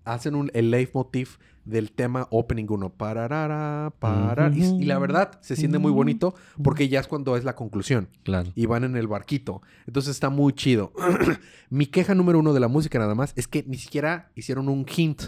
hacen 0.04 0.34
un, 0.34 0.50
el 0.54 0.70
leitmotiv 0.70 1.38
del 1.64 1.92
tema 1.92 2.26
Opening 2.30 2.66
1. 2.68 2.90
Pararara, 2.94 3.92
parar. 4.00 4.52
Y, 4.56 4.64
y 4.64 4.84
la 4.84 4.98
verdad, 4.98 5.38
se 5.42 5.54
siente 5.54 5.78
muy 5.78 5.92
bonito 5.92 6.34
porque 6.64 6.88
ya 6.88 6.98
es 6.98 7.06
cuando 7.06 7.36
es 7.36 7.44
la 7.44 7.54
conclusión. 7.54 8.08
Claro. 8.24 8.50
Y 8.56 8.66
van 8.66 8.82
en 8.82 8.96
el 8.96 9.06
barquito. 9.06 9.62
Entonces 9.86 10.10
está 10.16 10.28
muy 10.30 10.54
chido. 10.54 10.92
Mi 11.70 11.86
queja 11.86 12.14
número 12.16 12.40
uno 12.40 12.52
de 12.52 12.58
la 12.60 12.68
música 12.68 12.98
nada 12.98 13.14
más 13.14 13.32
es 13.36 13.46
que 13.46 13.62
ni 13.68 13.76
siquiera 13.76 14.32
hicieron 14.34 14.68
un 14.68 14.84
hint, 14.92 15.22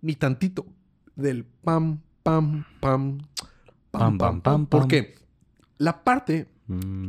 ni 0.00 0.14
tantito, 0.14 0.64
del 1.16 1.44
pam, 1.44 2.00
pam, 2.22 2.64
pam, 2.80 3.18
pam, 3.98 4.18
pam, 4.18 4.40
pam. 4.40 4.66
¿Por 4.66 4.80
pam. 4.80 4.88
qué? 4.88 5.14
La 5.78 6.04
parte 6.04 6.48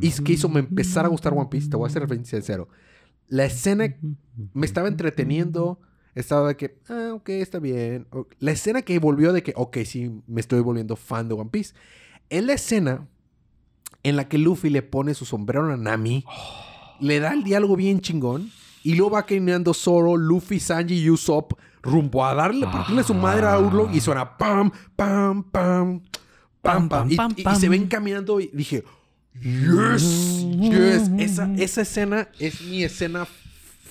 y 0.00 0.10
que 0.10 0.32
hizo 0.32 0.48
me 0.48 0.60
empezar 0.60 1.04
a 1.04 1.08
gustar 1.08 1.32
One 1.32 1.48
Piece, 1.50 1.68
te 1.68 1.76
voy 1.76 1.88
a 1.88 1.92
ser 1.92 2.06
sincero. 2.26 2.68
La 3.28 3.44
escena 3.44 3.96
me 4.52 4.66
estaba 4.66 4.88
entreteniendo, 4.88 5.80
estaba 6.14 6.48
de 6.48 6.56
que, 6.56 6.78
ah, 6.88 7.12
ok, 7.14 7.28
está 7.30 7.58
bien. 7.58 8.06
La 8.38 8.52
escena 8.52 8.82
que 8.82 8.98
volvió 8.98 9.32
de 9.32 9.42
que, 9.42 9.52
ok, 9.56 9.78
sí, 9.84 10.22
me 10.26 10.40
estoy 10.40 10.60
volviendo 10.60 10.96
fan 10.96 11.28
de 11.28 11.34
One 11.34 11.50
Piece. 11.50 11.74
Es 12.28 12.44
la 12.44 12.52
escena 12.52 13.08
en 14.02 14.16
la 14.16 14.28
que 14.28 14.38
Luffy 14.38 14.70
le 14.70 14.82
pone 14.82 15.14
su 15.14 15.24
sombrero 15.24 15.72
a 15.72 15.76
Nami, 15.76 16.24
le 17.00 17.18
da 17.18 17.32
el 17.32 17.42
diálogo 17.42 17.76
bien 17.76 18.00
chingón, 18.00 18.50
y 18.82 18.94
luego 18.94 19.12
va 19.12 19.26
caminando 19.26 19.74
Zoro, 19.74 20.16
Luffy, 20.16 20.60
Sanji 20.60 20.94
y 20.94 21.10
Usopp 21.10 21.54
rumbo 21.82 22.24
a 22.24 22.34
darle, 22.34 22.66
partirle 22.66 23.02
su 23.02 23.14
madre 23.14 23.46
a 23.46 23.58
Urlong 23.58 23.94
y 23.94 24.00
suena 24.00 24.36
pam, 24.36 24.70
pam, 24.94 25.42
pam, 25.42 26.00
pam, 26.62 26.88
pam. 26.88 27.10
Y, 27.10 27.16
Pam, 27.16 27.32
y- 27.36 27.40
y 27.40 27.44
pam. 27.44 27.56
se 27.60 27.68
ven 27.68 27.86
caminando 27.86 28.40
y 28.40 28.50
dije, 28.52 28.82
yes, 29.40 30.46
yes. 30.60 31.10
Esa, 31.18 31.52
esa 31.56 31.82
escena 31.82 32.28
es 32.38 32.60
mi 32.62 32.82
escena 32.84 33.26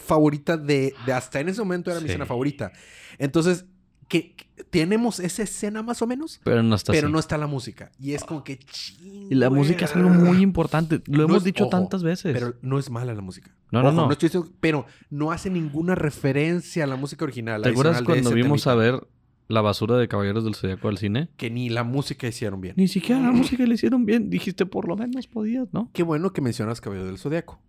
favorita 0.06 0.58
de, 0.58 0.94
de 1.06 1.14
hasta 1.14 1.40
en 1.40 1.50
ese 1.50 1.62
momento 1.62 1.90
era 1.92 2.00
mi 2.00 2.06
Sí. 2.08 2.12
escena 2.12 2.26
favorita. 2.26 2.72
Entonces, 3.18 3.66
que, 4.08 4.36
que 4.36 4.46
tenemos 4.70 5.20
esa 5.20 5.42
escena 5.42 5.82
más 5.82 6.02
o 6.04 6.08
menos, 6.08 6.40
Pero 6.44 6.62
no 6.62 6.76
está 6.76 6.92
pero 6.92 7.08
así. 7.08 7.12
no 7.14 7.18
está 7.20 7.38
la 7.40 7.48
música. 7.48 7.92
Y 8.00 8.14
es 8.14 8.24
como 8.24 8.44
que... 8.44 8.60
Y 9.02 9.34
la 9.34 9.50
música 9.50 9.86
es 9.86 9.96
algo 9.96 10.10
muy 10.10 10.42
importante. 10.44 11.02
Lo 11.08 11.18
No 11.20 11.24
hemos 11.24 11.38
es- 11.38 11.44
dicho 11.46 11.64
ojo, 11.64 11.72
tantas 11.72 12.04
veces. 12.04 12.32
Pero 12.34 12.56
no 12.62 12.78
es 12.78 12.90
mala 12.92 13.14
la 13.16 13.22
música. 13.22 13.50
No, 13.72 13.82
no, 13.82 13.90
Ojo, 13.90 13.96
no. 14.06 14.12
estoy 14.12 14.30
diciendo- 14.30 14.52
pero 14.60 14.86
no 15.10 15.32
hace 15.32 15.50
ninguna 15.50 15.96
referencia 15.96 16.84
a 16.84 16.88
la 16.88 16.98
música 16.98 17.26
original. 17.26 17.64
¿Te 17.64 17.70
acuerdas 17.70 18.04
cuando 18.04 18.30
vimos 18.32 18.68
a 18.68 18.76
temita, 18.76 18.92
ver 19.00 19.08
la 19.48 19.62
basura 19.62 19.98
de 19.98 20.08
Caballeros 20.08 20.44
del 20.44 20.56
Zodiaco 20.56 20.88
al 20.88 20.98
cine? 20.98 21.30
Que 21.38 21.50
ni 21.50 21.70
la 21.70 21.84
música 21.84 22.28
hicieron 22.28 22.62
bien. 22.62 22.76
Ni 22.78 22.88
siquiera 22.88 23.22
la 23.22 23.32
música 23.32 23.66
le 23.66 23.76
hicieron 23.76 24.06
bien. 24.06 24.30
Dijiste, 24.30 24.66
por 24.66 24.88
lo 24.88 24.96
menos 24.96 25.28
podías, 25.28 25.68
¿no? 25.72 25.90
Qué 25.94 26.04
bueno 26.04 26.34
que 26.34 26.42
mencionas 26.42 26.82
Caballero 26.82 27.08
del 27.08 27.18
Zodiaco. 27.18 27.60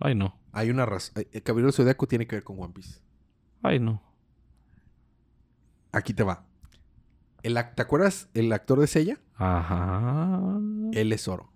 Ay, 0.00 0.14
no. 0.14 0.38
Hay 0.52 0.70
una 0.70 0.86
razón. 0.86 1.24
El 1.32 1.42
Caballero 1.42 1.68
del 1.68 1.74
Zodiaco 1.74 2.06
tiene 2.06 2.26
que 2.26 2.36
ver 2.36 2.44
con 2.44 2.60
One 2.60 2.72
Piece. 2.74 3.00
Ay, 3.62 3.78
no. 3.78 4.02
Aquí 5.92 6.12
te 6.14 6.22
va. 6.22 6.44
El, 7.42 7.54
¿Te 7.54 7.82
acuerdas 7.82 8.28
el 8.34 8.52
actor 8.52 8.80
de 8.80 8.86
Sella? 8.86 9.20
Ajá. 9.34 10.40
Él 10.92 11.12
es 11.12 11.26
Oro. 11.28 11.52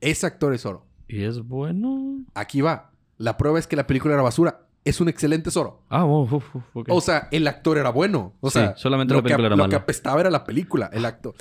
Ese 0.00 0.26
actor 0.26 0.54
es 0.54 0.66
Oro. 0.66 0.86
¿Y 1.06 1.22
es 1.22 1.40
bueno? 1.40 2.24
Aquí 2.34 2.60
va. 2.60 2.92
La 3.16 3.36
prueba 3.36 3.58
es 3.58 3.66
que 3.66 3.76
la 3.76 3.86
película 3.86 4.14
era 4.14 4.22
basura. 4.22 4.67
Es 4.88 5.00
un 5.00 5.08
excelente 5.08 5.50
Zoro. 5.50 5.82
Ah, 5.90 6.04
oh, 6.04 6.22
uf, 6.22 6.54
uf, 6.54 6.64
ok. 6.72 6.88
O 6.90 7.00
sea, 7.00 7.28
el 7.30 7.46
actor 7.46 7.76
era 7.76 7.90
bueno. 7.90 8.34
O 8.40 8.48
Sí, 8.50 8.58
sea, 8.58 8.74
solamente 8.76 9.12
lo 9.12 9.18
la 9.18 9.22
película 9.24 9.42
que, 9.42 9.46
era 9.46 9.56
Lo 9.56 9.62
mala. 9.64 9.70
que 9.70 9.76
apestaba 9.76 10.20
era 10.20 10.30
la 10.30 10.44
película, 10.44 10.88
el 10.92 11.04
actor. 11.04 11.34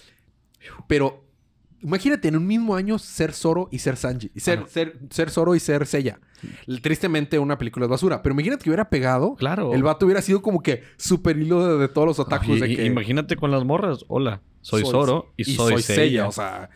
Pero 0.87 1.23
imagínate 1.79 2.27
en 2.27 2.35
un 2.35 2.45
mismo 2.45 2.75
año 2.75 2.99
ser 2.99 3.31
Zoro 3.33 3.69
y 3.71 3.79
ser 3.79 3.95
Sanji. 3.95 4.31
Y 4.35 4.39
ser, 4.41 4.59
Ajá. 4.59 4.67
ser, 4.67 4.99
ser 5.09 5.29
Zoro 5.29 5.55
y 5.55 5.59
ser 5.59 5.85
Seiya. 5.85 6.19
Tristemente 6.81 7.39
una 7.39 7.57
película 7.57 7.85
es 7.85 7.89
basura. 7.89 8.21
Pero 8.21 8.33
imagínate 8.33 8.63
que 8.63 8.69
hubiera 8.69 8.89
pegado. 8.89 9.35
Claro. 9.35 9.73
El 9.73 9.83
vato 9.83 10.05
hubiera 10.05 10.21
sido 10.21 10.41
como 10.41 10.61
que 10.61 10.83
super 10.97 11.37
hilo 11.37 11.65
de, 11.65 11.77
de 11.79 11.87
todos 11.87 12.17
los. 12.17 12.27
Ay, 12.29 12.59
de 12.59 12.75
que 12.75 12.85
Imagínate 12.85 13.35
con 13.37 13.51
las 13.51 13.63
morras. 13.63 14.03
Hola, 14.09 14.41
soy, 14.61 14.83
Zoro 14.83 15.33
y, 15.37 15.45
soy, 15.45 15.81
Seiya. 15.81 15.95
Seiya. 15.95 16.27
O 16.27 16.31
sea, 16.31 16.69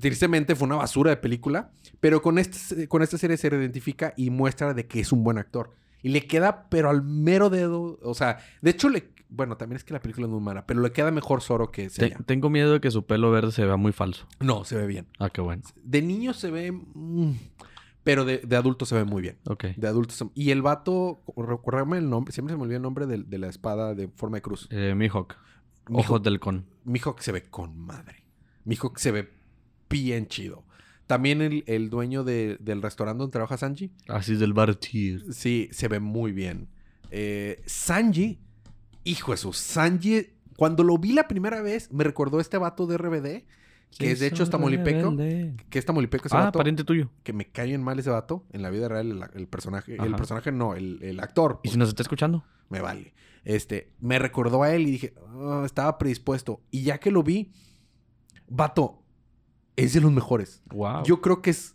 tristemente 0.00 0.54
fue 0.54 0.66
una 0.66 0.76
basura 0.76 1.10
de 1.10 1.16
película. 1.18 1.70
Pero 2.00 2.22
con, 2.22 2.38
este, 2.38 2.88
con 2.88 3.02
esta 3.02 3.18
serie 3.18 3.36
se 3.36 3.48
identifica 3.48 4.14
y 4.16 4.30
muestra 4.30 4.74
de 4.74 4.86
que 4.86 5.00
es 5.00 5.12
un 5.12 5.22
buen 5.22 5.38
actor. 5.38 5.70
Y 6.04 6.10
le 6.10 6.26
queda, 6.26 6.68
pero 6.68 6.90
al 6.90 7.02
mero 7.02 7.48
dedo. 7.50 7.98
O 8.02 8.14
sea, 8.14 8.38
de 8.62 8.70
hecho, 8.70 8.88
le, 8.90 9.10
bueno, 9.28 9.56
también 9.56 9.76
es 9.78 9.84
que 9.84 9.94
la 9.94 10.00
película 10.00 10.26
es 10.26 10.30
muy 10.32 10.40
mala, 10.40 10.66
pero 10.66 10.80
le 10.82 10.92
queda 10.92 11.10
mejor 11.10 11.40
Zoro 11.40 11.72
que 11.72 11.88
Seiya. 11.90 12.18
tengo 12.26 12.50
miedo 12.50 12.74
de 12.74 12.80
que 12.80 12.90
su 12.90 13.06
pelo 13.06 13.30
verde 13.30 13.50
se 13.52 13.64
vea 13.64 13.76
muy 13.76 13.92
falso. 13.92 14.26
No, 14.38 14.64
se 14.64 14.76
ve 14.76 14.86
bien. 14.86 15.06
Ah, 15.18 15.30
qué 15.30 15.40
bueno. 15.40 15.62
De 15.82 16.02
niño 16.02 16.34
se 16.34 16.50
ve. 16.50 16.70
mm, 16.72 17.32
pero 18.04 18.26
de, 18.26 18.36
de 18.38 18.54
adulto 18.56 18.84
se 18.84 18.94
ve 18.96 19.04
muy 19.04 19.22
bien. 19.22 19.38
Ok. 19.48 19.64
De 19.78 19.88
adulto 19.88 20.12
se- 20.14 20.28
Y 20.34 20.50
el 20.50 20.60
vato, 20.60 21.22
recuérdame 21.38 21.96
el 21.96 22.10
nombre, 22.10 22.32
siempre 22.34 22.52
se 22.52 22.58
me 22.58 22.64
olvida 22.64 22.76
el 22.76 22.82
nombre 22.82 23.06
de, 23.06 23.22
de 23.24 23.38
la 23.38 23.48
espada 23.48 23.94
de 23.94 24.08
forma 24.08 24.36
de 24.36 24.42
cruz. 24.42 24.68
Eh, 24.70 24.94
Mihawk. 24.94 25.34
Mihawk. 25.88 26.04
Ojos 26.04 26.22
del 26.22 26.38
con. 26.38 26.66
Mihawk 26.84 27.20
se 27.20 27.32
ve 27.32 27.44
con 27.44 27.78
madre. 27.78 28.24
Mihawk 28.64 28.98
se 28.98 29.10
ve 29.10 29.32
bien 29.88 30.26
chido. 30.26 30.64
También 31.06 31.42
el, 31.42 31.64
el 31.66 31.90
dueño 31.90 32.24
de- 32.24 32.56
del 32.60 32.80
restaurante 32.82 33.18
donde 33.18 33.32
trabaja 33.32 33.56
Sanji, 33.58 33.92
Así 34.08 34.32
es 34.34 34.40
del 34.40 34.52
Bartir. 34.54 35.32
sí, 35.32 35.68
se 35.72 35.88
ve 35.88 36.00
muy 36.00 36.32
bien. 36.32 36.68
Eh, 37.10 37.62
Sanji, 37.66 38.40
hijo 39.04 39.32
de 39.32 39.36
su, 39.36 39.52
Sanji, 39.52 40.28
cuando 40.56 40.82
lo 40.82 40.96
vi 40.98 41.12
la 41.12 41.28
primera 41.28 41.60
vez, 41.60 41.92
me 41.92 42.04
recordó 42.04 42.38
a 42.38 42.40
este 42.40 42.56
vato 42.58 42.86
de 42.86 42.96
RBD, 42.96 43.44
que 43.98 44.10
es 44.12 44.18
de 44.20 44.26
hecho 44.28 44.42
es 44.42 44.50
tamaulipeco, 44.50 45.14
que 45.16 45.78
es 45.78 45.84
tamaulipeco 45.84 46.26
ese 46.26 46.36
Ah, 46.36 46.44
vato, 46.46 46.58
pariente 46.58 46.82
tuyo. 46.84 47.10
que 47.22 47.32
me 47.32 47.44
cae 47.50 47.66
bien 47.66 47.82
mal 47.82 47.98
ese 47.98 48.10
vato, 48.10 48.44
en 48.52 48.62
la 48.62 48.70
vida 48.70 48.88
real 48.88 49.10
el, 49.10 49.22
el 49.40 49.46
personaje, 49.46 49.96
el 50.02 50.14
personaje 50.16 50.50
no, 50.52 50.74
el, 50.74 51.00
el 51.02 51.20
actor, 51.20 51.60
¿Y 51.62 51.68
si 51.68 51.76
nos 51.78 51.88
está 51.90 52.02
escuchando? 52.02 52.44
me 52.70 52.80
vale. 52.80 53.14
Este, 53.44 53.92
me 54.00 54.18
recordó 54.18 54.62
a 54.62 54.74
él 54.74 54.82
y 54.88 54.90
dije, 54.92 55.14
"Ah, 55.28 55.62
estaba 55.66 55.98
predispuesto. 55.98 56.62
Y 56.70 56.82
ya 56.82 56.98
que 56.98 57.10
lo 57.12 57.22
vi, 57.22 57.52
vato, 58.48 59.02
es 59.76 59.92
de 59.94 60.00
los 60.00 60.12
mejores. 60.12 60.62
Wow. 60.70 61.04
Yo 61.04 61.20
creo 61.20 61.42
que 61.42 61.50
es 61.50 61.74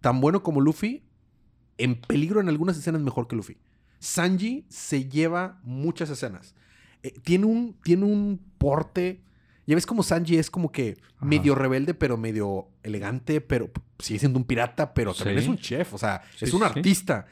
tan 0.00 0.20
bueno 0.20 0.42
como 0.42 0.60
Luffy, 0.60 1.04
en 1.78 2.00
peligro 2.00 2.40
en 2.40 2.48
algunas 2.48 2.76
escenas 2.76 3.00
mejor 3.02 3.28
que 3.28 3.36
Luffy. 3.36 3.56
Sanji 4.00 4.64
se 4.68 5.08
lleva 5.08 5.60
muchas 5.64 6.10
escenas. 6.10 6.54
Eh, 7.02 7.14
tiene, 7.22 7.46
un, 7.46 7.76
tiene 7.82 8.04
un 8.04 8.40
porte. 8.58 9.22
Ya 9.66 9.74
ves 9.74 9.86
como 9.86 10.02
Sanji 10.02 10.36
es 10.38 10.50
como 10.50 10.72
que 10.72 10.96
Ajá. 11.16 11.26
medio 11.26 11.54
rebelde, 11.54 11.94
pero 11.94 12.16
medio 12.16 12.68
elegante, 12.82 13.40
pero 13.40 13.70
sigue 13.98 14.18
siendo 14.20 14.38
un 14.38 14.44
pirata, 14.44 14.94
pero 14.94 15.14
también 15.14 15.38
Sí. 15.38 15.44
es 15.44 15.48
un 15.48 15.58
chef, 15.58 15.94
o 15.94 15.98
sea, 15.98 16.22
Sí, 16.36 16.44
es 16.46 16.52
un 16.54 16.60
sí. 16.60 16.66
artista. 16.66 17.26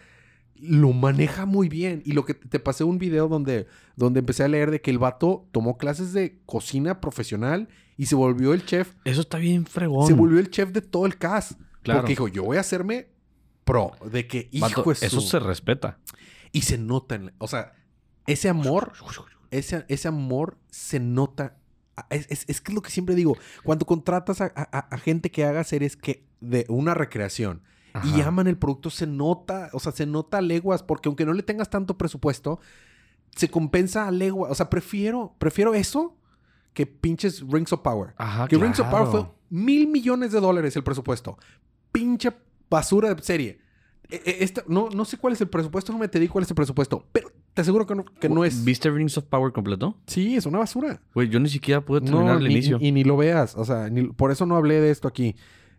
Lo 0.61 0.93
maneja 0.93 1.45
muy 1.47 1.69
bien. 1.69 2.03
Y 2.05 2.13
lo 2.13 2.25
que 2.25 2.35
te 2.35 2.59
pasé 2.61 2.85
un 2.85 2.99
video 2.99 3.29
donde, 3.29 3.67
donde 3.97 4.21
empecé 4.21 4.43
a 4.45 4.49
leer 4.49 4.71
de 4.71 4.81
que 4.81 4.91
el 4.91 4.99
vato 4.99 5.49
tomó 5.53 5.77
clases 5.79 6.13
de 6.13 6.41
cocina 6.47 7.01
profesional 7.01 7.69
y 7.97 8.07
se 8.07 8.15
volvió 8.15 8.53
el 8.55 8.65
chef. 8.65 8.95
Eso 9.05 9.21
está 9.21 9.39
bien 9.39 9.67
fregón. 9.67 10.07
Se 10.07 10.13
volvió 10.15 10.39
el 10.39 10.51
chef 10.51 10.71
de 10.71 10.83
todo 10.83 11.07
el 11.07 11.19
cast. 11.19 11.61
Claro. 11.83 12.01
Porque 12.01 12.13
dijo, 12.13 12.29
yo 12.29 12.43
voy 12.45 12.57
a 12.57 12.61
hacerme 12.61 13.09
pro. 13.65 13.93
De 14.11 14.27
que, 14.27 14.49
hijo 14.53 14.67
Vato, 14.69 14.91
de 14.91 14.95
su- 14.97 15.05
Eso 15.07 15.21
se 15.21 15.39
respeta. 15.39 15.99
Y 16.53 16.63
se 16.63 16.79
nota. 16.79 17.15
en 17.17 17.27
la- 17.27 17.33
o 17.39 17.49
sea, 17.49 17.73
ese 18.27 18.49
amor, 18.49 18.93
ese, 19.51 19.85
ese 19.89 20.09
amor 20.09 20.59
se 20.71 21.01
nota. 21.01 21.59
Es, 22.11 22.27
es- 22.31 22.45
es 22.49 22.61
que 22.61 22.73
es 22.73 22.75
lo 22.75 22.83
que 22.83 22.91
siempre 22.91 23.15
digo. 23.15 23.37
Cuando 23.63 23.87
contratas 23.87 24.41
a, 24.41 24.53
a- 24.55 24.79
a 24.91 24.99
gente 24.99 25.31
que 25.31 25.45
haga 25.45 25.65
series 25.65 25.97
que 25.97 26.27
de 26.41 26.67
una 26.69 26.93
recreación 26.95 27.63
y 28.05 28.21
aman 28.21 28.47
el 28.47 28.57
producto, 28.59 28.91
se 28.91 29.07
nota, 29.07 29.71
o 29.73 29.81
sea, 29.81 29.93
se 29.93 30.07
nota 30.07 30.39
a 30.39 30.41
leguas, 30.43 30.83
porque 30.83 31.09
aunque 31.09 31.25
no 31.25 31.33
le 31.33 31.43
tengas 31.43 31.71
tanto 31.71 31.97
presupuesto, 31.97 32.61
se 33.35 33.49
compensa 33.51 34.07
a 34.09 34.11
leguas. 34.11 34.51
O 34.51 34.55
sea, 34.55 34.71
prefiero, 34.71 35.35
prefiero 35.39 35.75
eso 35.75 36.17
que 36.73 36.87
pinches 36.87 37.43
Rings 37.49 37.73
of 37.73 37.81
Power. 37.81 38.15
Ajá, 38.19 38.49
que 38.49 38.57
Rings 38.57 38.81
of 38.81 38.89
Power 38.89 39.07
fue 39.09 39.27
mil 39.51 39.87
millones 39.89 40.33
de 40.33 40.41
dólares 40.41 40.77
el 40.77 40.85
presupuesto. 40.85 41.39
Pinche 41.93 42.33
basura 42.69 43.15
de 43.15 43.23
serie. 43.23 43.61
E- 44.09 44.23
e- 44.25 44.45
esta- 44.45 44.63
no, 44.69 44.89
no 44.91 45.05
sé 45.05 45.17
cuál 45.19 45.33
es 45.33 45.41
el 45.41 45.49
presupuesto, 45.49 45.93
no 45.93 45.99
me 45.99 46.09
te 46.09 46.21
di 46.21 46.29
cuál 46.29 46.45
es 46.45 46.51
el 46.51 46.55
presupuesto, 46.55 47.05
pero 47.13 47.31
te 47.55 47.63
aseguro 47.63 47.87
que 47.87 47.95
no, 47.95 48.05
que 48.05 48.29
no 48.29 48.45
es. 48.45 48.65
¿Viste 48.65 48.89
Rings 48.91 49.17
of 49.19 49.25
Power 49.25 49.53
completo? 49.53 49.97
Sí, 50.07 50.37
es 50.37 50.47
una 50.47 50.59
basura. 50.59 51.01
Güey, 51.15 51.29
yo 51.29 51.41
ni 51.41 51.49
siquiera 51.49 51.81
pude 51.85 52.03
terminar 52.03 52.27
No, 52.35 52.39
el 52.39 52.45
ni- 52.49 52.53
inicio. 52.55 52.79
Y, 52.81 52.93
ni 52.93 53.03
lo 53.03 53.17
veas. 53.17 53.57
O 53.57 53.65
sea, 53.65 53.89
ni- 53.89 54.09
por 54.09 54.31
eso 54.31 54.47
no 54.47 54.57
hablé 54.57 54.81
de 54.81 54.91
esto 54.91 55.09
aquí. 55.09 55.35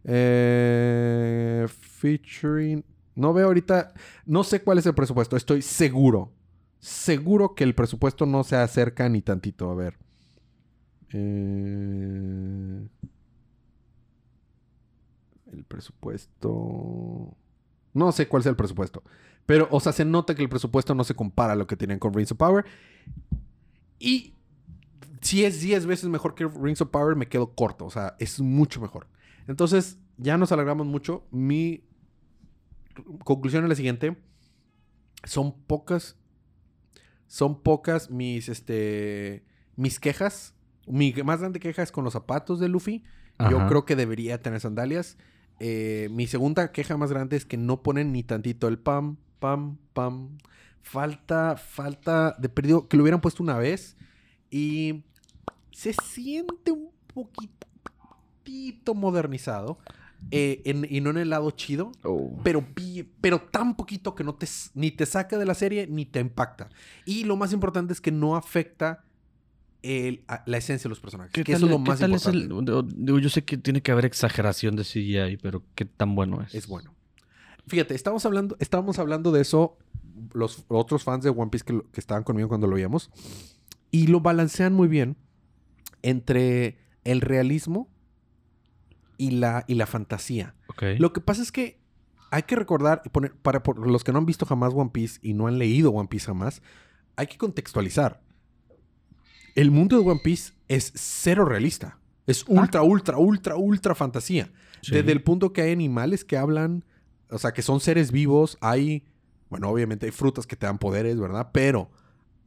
Eh, 0.08 1.68
featuring. 1.70 2.84
No 3.16 3.34
veo 3.34 3.48
ahorita. 3.48 3.94
No 4.26 4.44
sé 4.44 4.64
cuál 4.64 4.78
es 4.80 4.86
el 4.86 4.96
presupuesto. 4.96 5.36
Estoy 5.36 5.62
seguro. 5.62 6.32
Seguro 6.80 7.54
que 7.54 7.64
el 7.64 7.76
presupuesto 7.76 8.26
no 8.26 8.44
se 8.44 8.56
acerca 8.56 9.10
ni 9.10 9.22
tantito. 9.22 9.70
A 9.70 9.76
ver. 9.76 9.98
Eh, 11.12 12.88
el 15.52 15.64
presupuesto. 15.66 17.36
No 17.94 18.12
sé 18.12 18.28
cuál 18.28 18.42
es 18.42 18.48
el 18.48 18.56
presupuesto. 18.56 19.04
Pero, 19.46 19.68
o 19.72 19.80
sea, 19.80 19.92
se 19.92 20.06
nota 20.06 20.36
que 20.36 20.42
el 20.42 20.50
presupuesto 20.50 20.94
no 20.94 21.04
se 21.04 21.16
compara 21.16 21.54
a 21.54 21.56
lo 21.56 21.68
que 21.68 21.78
tenían 21.78 22.00
con 22.00 22.14
Rings 22.14 22.32
of 22.32 22.38
Power. 22.38 22.66
Y 24.00 24.34
si 25.22 25.44
es 25.44 25.62
10 25.62 25.86
veces 25.86 26.10
mejor 26.10 26.36
que 26.36 26.48
Rings 26.48 26.82
of 26.82 26.90
Power, 26.90 27.16
me 27.16 27.28
quedo 27.28 27.54
corto. 27.54 27.86
O 27.86 27.90
sea, 27.90 28.16
es 28.20 28.40
mucho 28.40 28.80
mejor. 28.80 29.08
Entonces, 29.48 29.98
ya 30.18 30.38
nos 30.38 30.52
alargamos 30.52 30.86
mucho. 30.86 31.26
Mi 31.32 31.84
conclusión 33.24 33.64
es 33.64 33.70
la 33.70 33.76
siguiente. 33.76 34.18
Son 35.24 35.54
pocas. 35.54 36.18
Son 37.28 37.62
pocas 37.62 38.10
mis, 38.10 38.50
este, 38.50 39.46
mis 39.76 40.00
quejas. 40.00 40.54
Mi 40.86 41.14
más 41.26 41.40
grande 41.40 41.60
queja 41.60 41.84
es 41.84 41.92
con 41.92 42.04
los 42.04 42.14
zapatos 42.14 42.60
de 42.60 42.70
Luffy. 42.70 43.04
Yo 43.52 43.68
creo 43.68 43.86
que 43.86 43.96
debería 43.96 44.42
tener 44.42 44.60
sandalias. 44.60 45.18
Eh, 45.60 46.10
mi 46.12 46.28
segunda 46.28 46.72
queja 46.72 46.98
más 46.98 47.12
grande 47.12 47.38
es 47.38 47.46
que 47.46 47.58
no 47.58 47.84
ponen 47.84 48.12
ni 48.12 48.24
tantito 48.24 48.68
el 48.68 48.80
pam, 48.80 49.18
pam, 49.40 49.78
pam. 49.94 50.38
Falta, 50.82 51.58
falta 51.58 52.36
de 52.40 52.50
perdido, 52.50 52.88
que 52.88 52.98
lo 52.98 53.04
hubieran 53.04 53.22
puesto 53.22 53.44
una 53.44 53.58
vez. 53.58 53.96
Y 54.50 55.04
se 55.72 55.94
siente 55.94 56.72
un 56.72 56.90
poquitito 58.48 58.96
modernizado. 58.96 59.78
eh, 60.32 60.64
en- 60.66 60.88
y 60.90 61.00
no 61.00 61.12
en 61.12 61.18
el 61.18 61.30
lado 61.30 61.52
chido. 61.52 61.92
Oh. 62.04 62.40
Pero, 62.44 62.66
pero 63.22 63.40
tan 63.40 63.76
poquito 63.78 64.16
que 64.16 64.24
no 64.24 64.34
te, 64.34 64.48
ni 64.74 64.90
te 64.90 65.06
saca 65.06 65.38
de 65.38 65.46
la 65.46 65.54
serie 65.54 65.86
ni 65.86 66.06
te 66.08 66.20
impacta. 66.20 66.70
Y 67.06 67.26
lo 67.26 67.36
más 67.38 67.54
importante 67.54 67.94
es 67.94 68.02
que 68.02 68.12
no 68.12 68.36
afecta 68.36 69.04
el- 69.84 70.24
a- 70.28 70.42
la 70.48 70.58
esencia 70.58 70.86
de 70.86 70.90
los 70.90 71.00
personajes. 71.00 71.32
¿Qué 71.34 71.44
Que 71.44 71.52
tal, 71.54 71.58
eso 71.62 71.66
es 71.68 71.72
lo 71.72 71.84
qué 71.84 71.90
más 71.92 72.00
tal 72.00 72.14
es 72.16 72.26
importante. 72.26 72.72
el- 72.72 73.06
digo, 73.06 73.20
yo 73.20 73.30
sé 73.30 73.44
que 73.44 73.58
tiene 73.58 73.84
que 73.84 73.92
haber 73.92 74.06
exageración 74.06 74.76
de 74.76 74.86
CGI, 74.86 75.38
pero 75.38 75.62
qué 75.76 75.86
tan 75.86 76.16
bueno 76.16 76.42
es. 76.42 76.56
es 76.56 76.66
bueno. 76.68 76.96
Fíjate, 77.68 77.94
estábamos 77.94 78.26
hablando, 78.26 78.58
estábamos 78.60 78.98
hablando 78.98 79.32
de 79.32 79.42
eso 79.42 79.78
los 80.34 80.66
otros 80.70 81.04
fans 81.04 81.24
de 81.26 81.30
One 81.30 81.52
Piece 81.52 81.64
que, 81.64 81.74
lo- 81.74 81.92
que 81.92 82.00
estaban 82.00 82.24
conmigo 82.24 82.48
cuando 82.50 82.66
lo 82.66 82.74
veíamos. 82.74 83.12
Y 83.92 84.08
lo 84.08 84.20
balancean 84.20 84.74
muy 84.74 84.88
bien 84.88 85.16
entre 86.02 86.80
el 87.04 87.22
realismo 87.22 87.88
y 89.18 89.32
la, 89.32 89.66
y 89.68 89.76
la 89.76 89.86
fantasía. 89.86 90.56
Lo 91.00 91.14
que 91.14 91.22
pasa 91.22 91.42
es 91.42 91.52
que 91.52 91.80
hay 92.32 92.44
que 92.44 92.56
recordar, 92.56 93.02
y 93.06 93.10
poner, 93.10 93.34
para 93.34 93.64
por 93.64 93.88
los 93.88 94.04
que 94.04 94.12
no 94.12 94.20
han 94.20 94.26
visto 94.26 94.46
jamás 94.46 94.74
One 94.74 94.92
Piece 94.92 95.20
y 95.22 95.34
no 95.34 95.48
han 95.48 95.58
leído 95.58 95.92
One 95.92 96.08
Piece 96.08 96.26
jamás, 96.26 96.62
hay 97.16 97.28
que 97.28 97.38
contextualizar. 97.38 98.22
El 99.56 99.72
mundo 99.72 100.00
de 100.00 100.08
One 100.08 100.22
Piece 100.24 100.54
es 100.68 100.92
cero 100.96 101.46
realista. 101.46 102.00
Es 102.28 102.46
ultra, 102.48 102.84
ultra, 102.84 103.18
ultra, 103.18 103.56
ultra 103.56 103.96
fantasía. 103.96 104.52
Sí. 104.82 104.92
Desde 104.94 105.12
el 105.12 105.24
punto 105.24 105.54
que 105.54 105.62
hay 105.62 105.72
animales 105.72 106.26
que 106.26 106.38
hablan, 106.38 106.86
o 107.30 107.38
sea, 107.38 107.54
que 107.54 107.62
son 107.62 107.80
seres 107.80 108.12
vivos, 108.12 108.58
hay, 108.62 109.06
bueno, 109.50 109.70
obviamente 109.70 110.06
hay 110.06 110.12
frutas 110.12 110.46
que 110.46 110.56
te 110.56 110.66
dan 110.66 110.78
poderes, 110.78 111.20
¿verdad? 111.20 111.50
Pero 111.54 111.90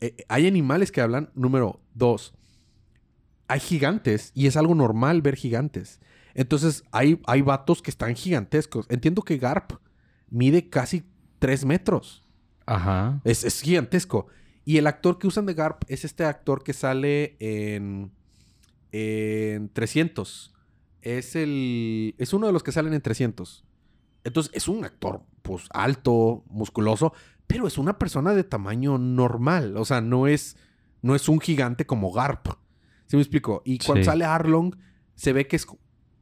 eh, 0.01 0.15
hay 0.29 0.47
animales 0.47 0.93
que 0.93 1.01
hablan. 1.01 1.31
Número 1.35 1.81
dos, 1.95 2.35
hay 3.49 3.59
gigantes 3.59 4.31
y 4.35 4.47
es 4.47 4.57
algo 4.57 4.77
normal 4.77 5.23
ver 5.23 5.35
gigantes. 5.35 6.01
Entonces 6.35 6.85
hay, 6.93 7.21
hay 7.27 7.43
vatos 7.43 7.83
que 7.83 7.91
están 7.91 8.15
gigantescos. 8.15 8.87
Entiendo 8.89 9.23
que 9.23 9.39
Garp 9.39 9.73
mide 10.29 10.69
casi 10.69 11.05
3 11.39 11.65
metros. 11.65 12.25
Ajá. 12.67 13.21
Es, 13.25 13.45
es 13.45 13.61
gigantesco. 13.63 14.27
Y 14.65 14.77
el 14.79 14.87
actor 14.87 15.19
que 15.19 15.27
usan 15.27 15.47
de 15.47 15.55
Garp 15.55 15.83
es 15.89 16.05
este 16.05 16.25
actor 16.25 16.63
que 16.63 16.73
sale 16.73 17.37
en, 17.41 18.13
en 18.93 19.69
300. 19.73 20.55
Es 21.03 21.35
el. 21.37 22.15
Es 22.19 22.33
uno 22.33 22.47
de 22.47 22.53
los 22.53 22.63
que 22.63 22.73
salen 22.73 22.93
en 22.93 23.01
300. 23.01 23.65
Entonces, 24.23 24.53
es 24.55 24.69
un 24.69 24.85
actor, 24.85 25.23
pues, 25.43 25.65
alto, 25.71 26.45
musculoso, 26.49 27.15
pero 27.47 27.67
es 27.67 27.79
una 27.79 27.99
persona 27.99 28.35
de 28.35 28.45
tamaño 28.45 28.99
normal. 28.99 29.77
O 29.79 29.85
sea, 29.87 30.03
no 30.03 30.27
es, 30.27 30.57
no 31.01 31.15
es 31.15 31.29
un 31.29 31.41
gigante 31.41 31.87
como 31.87 32.13
Garp. 32.13 32.47
¿Sí 33.07 33.17
me 33.17 33.23
explico? 33.23 33.63
Y 33.65 33.79
cuando 33.79 34.03
Sí. 34.03 34.07
sale 34.11 34.27
Arlong, 34.27 34.77
se 35.15 35.33
ve 35.33 35.47
que 35.49 35.57
es 35.57 35.67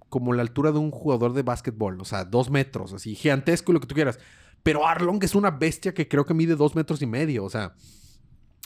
como 0.08 0.32
la 0.32 0.42
altura 0.42 0.72
de 0.72 0.78
un 0.78 0.90
jugador 0.90 1.32
de 1.32 1.42
básquetbol. 1.42 2.00
O 2.00 2.04
sea, 2.04 2.24
dos 2.24 2.50
metros, 2.50 2.92
así, 2.92 3.14
gigantesco 3.14 3.72
y 3.72 3.74
lo 3.74 3.80
que 3.80 3.86
tú 3.86 3.94
quieras. 3.94 4.18
Pero 4.62 4.86
Arlong 4.86 5.22
es 5.22 5.34
una 5.34 5.50
bestia 5.50 5.94
que 5.94 6.08
creo 6.08 6.24
que 6.24 6.34
mide 6.34 6.56
dos 6.56 6.74
metros 6.74 7.00
y 7.02 7.06
medio. 7.06 7.44
O 7.44 7.50
sea, 7.50 7.74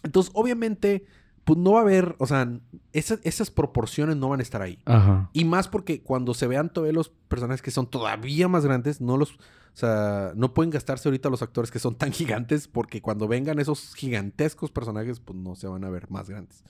entonces, 0.03 0.32
obviamente, 0.34 1.05
pues 1.45 1.59
no 1.59 1.72
va 1.72 1.80
a 1.80 1.82
haber, 1.82 2.14
o 2.18 2.26
sea, 2.26 2.49
esas, 2.93 3.20
esas 3.24 3.51
proporciones 3.51 4.16
no 4.16 4.28
van 4.28 4.40
a 4.40 4.43
estar 4.43 4.62
ahí. 4.62 4.78
Ajá. 4.84 5.30
Y 5.32 5.45
más 5.45 5.68
porque 5.68 6.03
cuando 6.03 6.34
se 6.34 6.47
vean 6.47 6.72
todavía 6.72 6.93
los 6.93 7.09
personajes 7.09 7.62
que 7.62 7.70
son 7.70 7.88
todavía 7.88 8.49
más 8.49 8.64
grandes, 8.64 9.01
no 9.01 9.16
los, 9.16 9.32
o 9.32 9.38
sea, 9.74 10.32
no 10.36 10.55
pueden 10.55 10.70
gastarse 10.70 11.09
ahorita 11.09 11.30
los 11.30 11.43
actores 11.43 11.70
que 11.70 11.78
son 11.78 11.97
tan 11.97 12.12
gigantes 12.12 12.68
porque 12.68 13.01
cuando 13.01 13.26
vengan 13.26 13.59
esos 13.59 13.95
gigantescos 13.95 14.70
personajes, 14.70 15.18
pues 15.20 15.38
no 15.38 15.55
se 15.57 15.66
van 15.66 15.84
a 15.84 15.90
ver 15.90 16.11
más 16.11 16.28
grandes. 16.28 16.62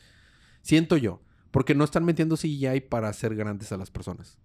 Siento 0.62 0.96
yo, 0.96 1.20
porque 1.50 1.74
no 1.74 1.84
están 1.84 2.04
metiendo 2.04 2.36
CGI 2.36 2.80
para 2.88 3.08
hacer 3.08 3.34
grandes 3.34 3.72
a 3.72 3.76
las 3.76 3.90
personas. 3.90 4.38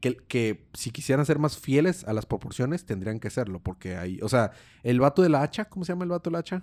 Que, 0.00 0.16
que 0.16 0.66
si 0.72 0.90
quisieran 0.90 1.26
ser 1.26 1.38
más 1.38 1.58
fieles 1.58 2.04
a 2.04 2.12
las 2.14 2.24
proporciones, 2.26 2.86
tendrían 2.86 3.20
que 3.20 3.28
hacerlo, 3.28 3.60
porque 3.60 3.96
hay, 3.96 4.18
o 4.22 4.28
sea, 4.30 4.52
el 4.82 4.98
vato 4.98 5.20
de 5.22 5.28
la 5.28 5.42
hacha, 5.42 5.66
¿cómo 5.66 5.84
se 5.84 5.92
llama 5.92 6.04
el 6.04 6.10
vato 6.10 6.30
de 6.30 6.32
la 6.32 6.38
hacha? 6.38 6.62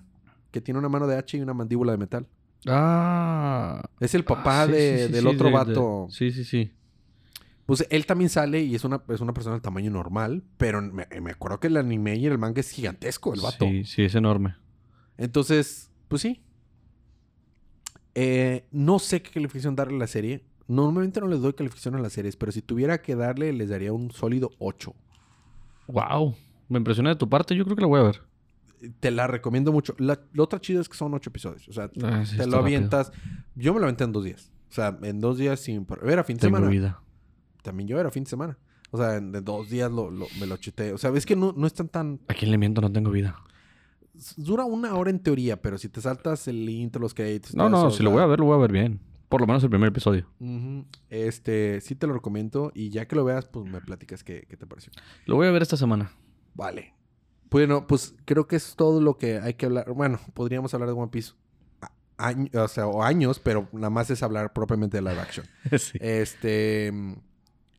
Que 0.52 0.60
tiene 0.60 0.80
una 0.80 0.90
mano 0.90 1.06
de 1.08 1.16
hacha 1.18 1.38
y 1.38 1.42
una 1.42 1.54
mandíbula 1.54 1.92
de 1.92 1.98
metal. 2.00 2.28
Ah. 2.66 3.84
Es 4.00 4.16
el 4.16 4.24
papá 4.26 4.64
Ah, 4.64 4.66
sí, 4.66 4.72
de- 4.72 4.98
sí, 5.00 5.06
sí, 5.08 5.12
del 5.14 5.28
otro 5.28 5.46
de- 5.46 5.52
de- 5.52 5.58
vato. 5.58 6.08
Sí, 6.10 6.32
sí, 6.32 6.44
sí. 6.44 6.72
Pues 7.68 7.86
él 7.90 8.06
también 8.06 8.30
sale 8.30 8.62
y 8.64 8.74
es 8.76 8.84
una, 8.86 9.04
es 9.10 9.20
una 9.20 9.34
persona 9.34 9.56
de 9.56 9.62
tamaño 9.62 9.92
normal, 9.92 10.42
pero 10.58 10.82
me, 10.82 11.06
me 11.22 11.32
acuerdo 11.32 11.60
que 11.60 11.68
el 11.68 11.78
anime 11.78 12.16
y 12.16 12.26
el 12.26 12.38
manga 12.38 12.62
es 12.62 12.72
gigantesco, 12.72 13.34
el 13.34 13.42
vato. 13.42 13.66
Sí, 13.66 13.84
sí, 13.84 14.04
es 14.04 14.16
enorme. 14.16 14.56
Entonces, 15.18 15.92
pues 16.08 16.22
sí. 16.22 16.42
Eh, 18.16 18.66
no 18.72 19.00
sé 19.00 19.22
qué 19.22 19.32
calificación 19.32 19.76
darle 19.76 19.96
a 19.98 20.00
la 20.00 20.08
serie. 20.08 20.44
Normalmente 20.68 21.22
no 21.22 21.28
les 21.28 21.42
doy 21.42 21.54
calificación 21.54 21.96
a 21.96 22.00
las 22.00 22.14
series, 22.14 22.36
pero 22.36 22.52
si 22.52 22.62
tuviera 22.62 23.02
que 23.02 23.16
darle, 23.16 23.54
les 23.54 23.70
daría 23.70 23.94
un 23.94 24.12
sólido 24.12 24.52
8. 24.60 24.94
Wow. 25.88 26.36
Me 26.70 26.78
impresiona 26.78 27.10
de 27.12 27.16
tu 27.16 27.30
parte, 27.30 27.56
yo 27.56 27.64
creo 27.64 27.76
que 27.76 27.82
la 27.82 27.88
voy 27.88 28.00
a 28.02 28.04
ver. 28.04 28.22
Te 29.00 29.10
la 29.12 29.26
recomiendo 29.28 29.72
mucho. 29.72 29.96
La, 29.98 30.20
lo 30.34 30.44
otro 30.44 30.60
chido 30.60 30.82
es 30.82 30.90
que 30.90 30.98
son 30.98 31.14
8 31.14 31.30
episodios. 31.30 31.68
O 31.70 31.74
sea, 31.74 31.90
Ah, 32.04 32.26
sí, 32.26 32.32
te 32.38 32.46
lo 32.46 32.52
rápido. 32.58 32.60
avientas. 32.60 33.12
Yo 33.56 33.74
me 33.74 33.80
lo 33.80 33.86
aventé 33.86 34.04
en 34.04 34.12
dos 34.12 34.24
días. 34.26 34.52
O 34.70 34.74
sea, 34.74 34.98
en 35.02 35.20
dos 35.22 35.38
días 35.38 35.60
sin... 35.62 35.88
Era 36.06 36.24
fin 36.24 36.36
de 36.36 36.42
Tengo 36.42 36.58
semana. 36.58 36.70
vida. 36.72 37.02
También 37.64 37.88
yo 37.88 38.00
era 38.00 38.12
fin 38.12 38.26
de 38.26 38.30
semana. 38.30 38.58
O 38.92 38.98
sea, 38.98 39.16
en 39.16 39.32
de 39.32 39.42
dos 39.42 39.70
días 39.70 39.90
lo, 39.92 40.12
lo- 40.12 40.28
me 40.40 40.46
lo 40.46 40.58
chuté. 40.58 40.92
O 40.94 40.98
sea, 40.98 41.10
es 41.12 41.26
que 41.26 41.36
no, 41.36 41.54
no 41.58 41.66
es 41.66 41.74
tan. 41.74 42.20
¿A 42.28 42.34
quién 42.34 42.52
le 42.52 42.58
miento? 42.58 42.82
No 42.82 42.92
tengo 42.92 43.10
vida. 43.12 43.36
Dura 44.36 44.66
una 44.66 44.94
hora 44.96 45.10
en 45.10 45.20
teoría, 45.20 45.62
pero 45.62 45.78
si 45.78 45.90
te 45.90 46.02
saltas 46.02 46.48
el 46.48 46.68
intro, 46.70 47.02
los 47.02 47.14
créditos... 47.14 47.54
No, 47.56 47.70
no, 47.70 47.88
eso, 47.88 47.98
si 47.98 48.02
o 48.02 48.06
lo 48.06 48.12
voy 48.12 48.22
a 48.22 48.26
ver, 48.26 48.40
lo 48.40 48.46
voy 48.46 48.56
a 48.56 48.60
ver 48.62 48.72
bien. 48.72 49.00
Por 49.30 49.42
lo 49.42 49.48
menos 49.48 49.64
el 49.64 49.70
primer 49.70 49.90
episodio. 49.90 50.26
Este, 51.10 51.82
sí 51.82 51.96
te 51.96 52.08
lo 52.08 52.14
recomiendo. 52.14 52.72
Y 52.74 52.90
ya 52.90 53.08
que 53.08 53.16
lo 53.16 53.26
veas, 53.26 53.46
pues 53.48 53.66
me 53.70 53.82
platicas 53.82 54.24
qué, 54.24 54.46
qué 54.50 54.56
te 54.58 54.66
pareció. 54.66 54.92
Lo 55.26 55.36
voy 55.36 55.48
a 55.48 55.52
ver 55.52 55.62
esta 55.62 55.78
semana. 55.78 56.12
Vale. 56.54 56.94
Bueno, 57.50 57.88
pues 57.88 58.16
creo 58.26 58.48
que 58.48 58.56
es 58.56 58.76
todo 58.76 59.02
lo 59.02 59.18
que 59.18 59.40
hay 59.40 59.54
que 59.56 59.66
hablar. 59.66 59.92
Bueno, 59.94 60.20
podríamos 60.34 60.74
hablar 60.74 60.90
de 60.90 60.96
One 60.96 61.10
Piece. 61.12 61.34
año- 62.18 62.50
o 62.54 62.68
sea, 62.68 62.88
o 62.88 63.04
años, 63.04 63.40
pero 63.40 63.68
nada 63.74 63.90
más 63.90 64.10
es 64.10 64.24
hablar 64.24 64.54
propiamente 64.54 64.98
de 64.98 65.02
live 65.02 65.20
action. 65.22 65.46
sí. 65.78 65.98
Este. 66.02 66.88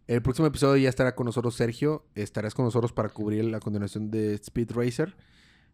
El 0.06 0.22
próximo 0.22 0.46
episodio 0.48 0.76
ya 0.82 0.88
estará 0.88 1.14
con 1.14 1.26
nosotros 1.26 1.54
Sergio. 1.54 2.04
Estarás 2.14 2.54
con 2.54 2.64
nosotros 2.64 2.92
para 2.92 3.08
cubrir 3.10 3.44
la 3.44 3.60
continuación 3.60 4.10
de 4.10 4.34
Speed 4.34 4.70
Racer. 4.72 5.14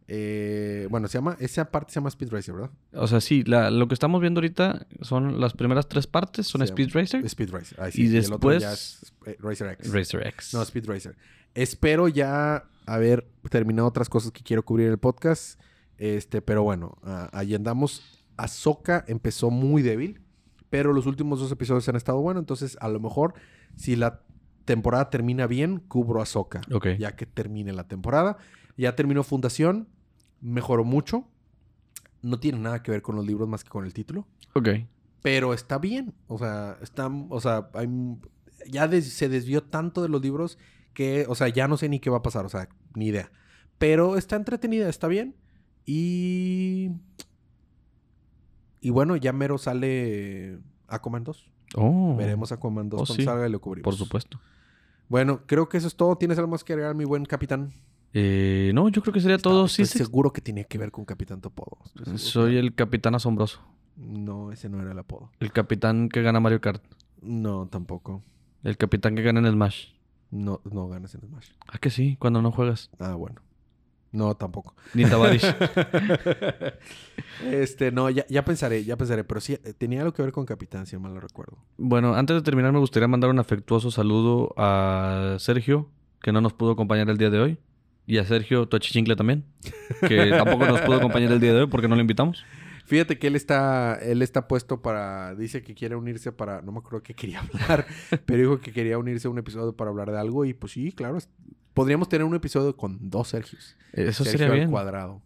Eh, 0.06 0.86
bueno, 0.90 1.08
se 1.08 1.16
llama. 1.18 1.36
Esa 1.40 1.70
parte 1.70 1.92
se 1.92 1.96
llama 1.96 2.08
Speed 2.10 2.30
Racer, 2.30 2.54
¿verdad? 2.54 2.70
O 2.92 3.06
sea, 3.06 3.20
sí, 3.20 3.42
la- 3.44 3.70
lo 3.70 3.88
que 3.88 3.94
estamos 3.94 4.20
viendo 4.20 4.38
ahorita 4.38 4.86
son 5.00 5.40
las 5.40 5.54
primeras 5.54 5.88
tres 5.88 6.06
partes, 6.06 6.46
son. 6.46 6.62
Speed 6.62 6.90
Racer, 6.92 7.24
Speed 7.24 7.50
Racer. 7.50 7.80
Ahí 7.80 7.90
Y 7.94 8.06
el 8.16 8.24
otro 8.32 8.50
después- 8.50 8.62
ya 8.62 8.72
es, 8.72 9.12
eh, 9.26 9.36
Racer 9.40 9.68
X. 9.72 9.92
Racer 9.92 10.26
X. 10.26 10.54
No, 10.54 10.62
Speed 10.62 10.86
Racer. 10.86 11.16
Espero 11.54 12.08
ya 12.08 12.64
haber 12.86 13.26
terminado 13.48 13.88
otras 13.88 14.08
cosas 14.08 14.30
que 14.30 14.42
quiero 14.42 14.62
cubrir 14.64 14.86
en 14.86 14.92
el 14.92 14.98
podcast. 14.98 15.58
Este, 15.96 16.42
pero 16.42 16.62
bueno, 16.62 16.98
ah, 17.04 17.30
ahí 17.32 17.54
andamos. 17.54 18.02
Ahsoka 18.36 19.04
empezó 19.06 19.50
muy 19.50 19.80
débil, 19.82 20.20
pero 20.68 20.92
los 20.92 21.06
últimos 21.06 21.38
dos 21.38 21.50
episodios 21.52 21.88
han 21.88 21.96
estado 21.96 22.20
buenos. 22.20 22.40
Entonces, 22.42 22.76
a 22.80 22.88
lo 22.88 22.98
mejor, 23.00 23.34
si 23.76 23.94
la 23.96 24.20
temporada 24.64 25.08
termina 25.08 25.46
bien, 25.46 25.78
cubro 25.78 26.20
Ahsoka. 26.20 26.60
Ok. 26.72 26.88
Ya 26.98 27.14
que 27.16 27.26
termine 27.26 27.72
la 27.72 27.86
temporada. 27.86 28.36
Ya 28.76 28.94
terminó 28.96 29.22
Fundación. 29.22 29.88
Mejoró 30.40 30.84
mucho. 30.84 31.26
No 32.22 32.40
tiene 32.40 32.58
nada 32.58 32.82
que 32.82 32.90
ver 32.90 33.02
con 33.02 33.16
los 33.16 33.26
libros 33.26 33.48
más 33.48 33.64
que 33.64 33.70
con 33.70 33.84
el 33.84 33.92
título. 33.94 34.26
Ok. 34.54 34.68
Pero 35.22 35.54
está 35.54 35.78
bien. 35.78 36.14
O 36.26 36.38
sea, 36.38 36.78
está, 36.82 37.08
o 37.28 37.40
sea, 37.40 37.70
hay, 37.74 37.88
ya 38.70 38.88
des- 38.88 39.12
se 39.14 39.28
desvió 39.28 39.62
tanto 39.62 40.02
de 40.02 40.08
los 40.08 40.20
libros 40.22 40.58
que, 40.92 41.26
o 41.28 41.34
sea, 41.34 41.48
ya 41.48 41.66
no 41.68 41.76
sé 41.76 41.88
ni 41.88 42.00
qué 42.00 42.10
va 42.10 42.18
a 42.18 42.22
pasar. 42.22 42.44
O 42.46 42.48
sea, 42.48 42.68
ni 42.94 43.06
idea. 43.08 43.30
Pero 43.78 44.16
está 44.16 44.36
entretenida, 44.36 44.88
está 44.88 45.08
bien. 45.08 45.34
Y. 45.86 46.90
Y 48.80 48.90
bueno, 48.90 49.16
ya 49.16 49.32
mero 49.32 49.56
sale 49.58 50.58
Aquaman 50.88 51.24
2. 51.24 51.50
Oh. 51.76 52.14
Veremos 52.16 52.52
Aquaman 52.52 52.88
2 52.90 53.00
Oh, 53.00 53.04
cuando 53.06 53.14
sí. 53.14 53.24
salga 53.24 53.46
y 53.48 53.50
lo 53.50 53.60
cubrimos. 53.60 53.84
Por 53.84 53.94
supuesto. 53.96 54.40
Bueno, 55.08 55.42
creo 55.46 55.68
que 55.68 55.78
eso 55.78 55.86
es 55.88 55.96
todo. 55.96 56.16
¿Tienes 56.16 56.38
algo 56.38 56.50
más 56.50 56.64
que 56.64 56.72
agregar, 56.74 56.94
mi 56.94 57.04
buen 57.04 57.24
capitán? 57.24 57.72
Eh, 58.16 58.70
no, 58.74 58.88
yo 58.88 59.02
creo 59.02 59.12
que 59.12 59.20
sería 59.20 59.38
todo. 59.38 59.66
Sí, 59.68 59.82
Estoy 59.82 59.98
sí. 59.98 60.04
seguro 60.04 60.32
que 60.32 60.40
tenía 60.40 60.64
que 60.64 60.78
ver 60.78 60.90
con 60.92 61.04
Capitán 61.04 61.40
Topodo. 61.40 61.78
Soy 62.16 62.56
el 62.56 62.74
capitán 62.74 63.14
asombroso. 63.16 63.60
No, 63.96 64.52
ese 64.52 64.68
no 64.68 64.80
era 64.80 64.92
el 64.92 64.98
apodo. 64.98 65.30
El 65.40 65.52
capitán 65.52 66.08
que 66.08 66.22
gana 66.22 66.38
Mario 66.40 66.60
Kart. 66.60 66.82
No, 67.20 67.66
tampoco. 67.66 68.22
El 68.62 68.76
capitán 68.76 69.16
que 69.16 69.22
gana 69.22 69.40
en 69.40 69.52
Smash. 69.52 69.88
No, 70.30 70.60
no 70.64 70.88
ganas 70.88 71.14
en 71.14 71.22
Smash. 71.22 71.48
Ah, 71.66 71.78
que 71.78 71.90
sí, 71.90 72.16
cuando 72.18 72.40
no 72.40 72.50
juegas. 72.52 72.90
Ah, 73.00 73.14
bueno. 73.14 73.40
No, 74.12 74.36
tampoco. 74.36 74.74
Ni 74.94 75.04
Tabarish. 75.04 75.44
este, 77.44 77.90
no, 77.90 78.10
ya, 78.10 78.24
ya 78.28 78.44
pensaré, 78.44 78.84
ya 78.84 78.96
pensaré. 78.96 79.24
Pero 79.24 79.40
sí, 79.40 79.54
eh, 79.54 79.72
tenía 79.76 80.00
algo 80.02 80.12
que 80.12 80.22
ver 80.22 80.30
con 80.30 80.46
Capitán, 80.46 80.86
si 80.86 80.96
mal 80.96 81.14
lo 81.14 81.20
recuerdo. 81.20 81.58
bueno, 81.76 82.14
antes 82.14 82.36
de 82.36 82.42
terminar, 82.42 82.72
me 82.72 82.78
gustaría 82.78 83.08
mandar 83.08 83.30
un 83.30 83.40
afectuoso 83.40 83.90
saludo 83.90 84.54
a 84.56 85.36
Sergio, 85.40 85.88
que 86.22 86.30
no 86.32 86.40
nos 86.40 86.52
pudo 86.52 86.72
acompañar 86.72 87.10
el 87.10 87.18
día 87.18 87.30
de 87.30 87.40
hoy. 87.40 87.58
Y 88.06 88.18
a 88.18 88.24
Sergio 88.24 88.66
Toachichincle 88.66 89.16
también, 89.16 89.44
que 90.06 90.30
tampoco 90.30 90.66
nos 90.66 90.80
pudo 90.82 90.96
acompañar 90.96 91.32
el 91.32 91.40
día 91.40 91.52
de 91.52 91.60
hoy 91.60 91.66
porque 91.66 91.88
no 91.88 91.94
lo 91.94 92.00
invitamos. 92.00 92.44
Fíjate 92.86 93.18
que 93.18 93.28
él 93.28 93.36
está, 93.36 93.98
él 94.02 94.20
está 94.20 94.46
puesto 94.46 94.82
para, 94.82 95.34
dice 95.34 95.62
que 95.62 95.74
quiere 95.74 95.96
unirse 95.96 96.32
para, 96.32 96.60
no 96.60 96.70
me 96.70 96.78
acuerdo 96.78 97.02
qué 97.02 97.14
quería 97.14 97.40
hablar, 97.40 97.86
pero 98.26 98.38
dijo 98.38 98.60
que 98.60 98.72
quería 98.72 98.98
unirse 98.98 99.26
a 99.26 99.30
un 99.30 99.38
episodio 99.38 99.74
para 99.74 99.90
hablar 99.90 100.10
de 100.10 100.18
algo 100.18 100.44
y 100.44 100.52
pues 100.52 100.72
sí, 100.72 100.92
claro, 100.92 101.18
podríamos 101.72 102.10
tener 102.10 102.26
un 102.26 102.34
episodio 102.34 102.76
con 102.76 102.98
dos 103.00 103.28
Sergios. 103.28 103.76
Eso 103.92 104.24
Sergio 104.24 104.38
sería 104.38 104.46
al 104.52 104.58
bien. 104.58 104.70
cuadrado. 104.70 105.22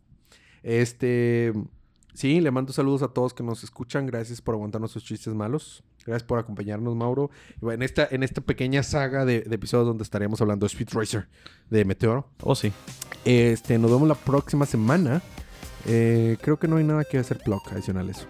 Este, 0.62 1.52
sí, 2.14 2.40
le 2.40 2.50
mando 2.52 2.72
saludos 2.72 3.02
a 3.02 3.08
todos 3.08 3.34
que 3.34 3.42
nos 3.42 3.64
escuchan. 3.64 4.06
Gracias 4.06 4.40
por 4.40 4.54
aguantarnos 4.54 4.92
sus 4.92 5.04
chistes 5.04 5.34
malos. 5.34 5.82
Gracias 6.08 6.26
por 6.26 6.38
acompañarnos, 6.38 6.96
Mauro. 6.96 7.30
Y 7.56 7.60
bueno, 7.60 7.76
en 7.76 7.82
esta, 7.82 8.08
en 8.10 8.22
esta 8.22 8.40
pequeña 8.40 8.82
saga 8.82 9.26
de, 9.26 9.42
de 9.42 9.54
episodios 9.54 9.86
donde 9.86 10.04
estaremos 10.04 10.40
hablando 10.40 10.64
de 10.64 10.68
Speed 10.68 10.88
Racer 10.92 11.28
de 11.68 11.84
Meteoro. 11.84 12.30
Oh, 12.40 12.54
sí. 12.54 12.72
Este, 13.26 13.78
nos 13.78 13.90
vemos 13.90 14.08
la 14.08 14.14
próxima 14.14 14.64
semana. 14.64 15.20
Eh, 15.86 16.38
creo 16.40 16.58
que 16.58 16.66
no 16.66 16.76
hay 16.76 16.84
nada 16.84 17.04
que 17.04 17.18
hacer 17.18 17.40
blog 17.44 17.60
adicional 17.70 18.08
a 18.08 18.10
eso. 18.10 18.26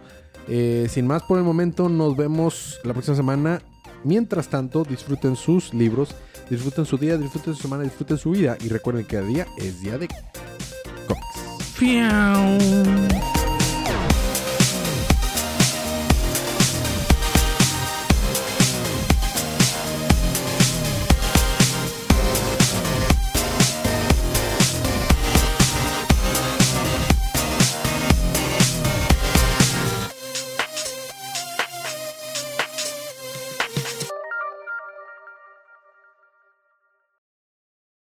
Eh, 0.48 0.88
sin 0.90 1.06
más 1.06 1.22
por 1.22 1.38
el 1.38 1.44
momento, 1.44 1.88
nos 1.88 2.16
vemos 2.16 2.80
la 2.82 2.94
próxima 2.94 3.16
semana. 3.16 3.62
Mientras 4.02 4.48
tanto, 4.48 4.82
disfruten 4.82 5.36
sus 5.36 5.72
libros, 5.72 6.16
disfruten 6.50 6.84
su 6.84 6.98
día, 6.98 7.16
disfruten 7.16 7.54
su 7.54 7.62
semana, 7.62 7.84
disfruten 7.84 8.18
su 8.18 8.32
vida. 8.32 8.56
Y 8.60 8.70
recuerden 8.70 9.04
que 9.04 9.16
cada 9.16 9.28
día 9.28 9.46
es 9.56 9.80
día 9.80 9.98
de 9.98 10.08
cómics. 11.06 11.78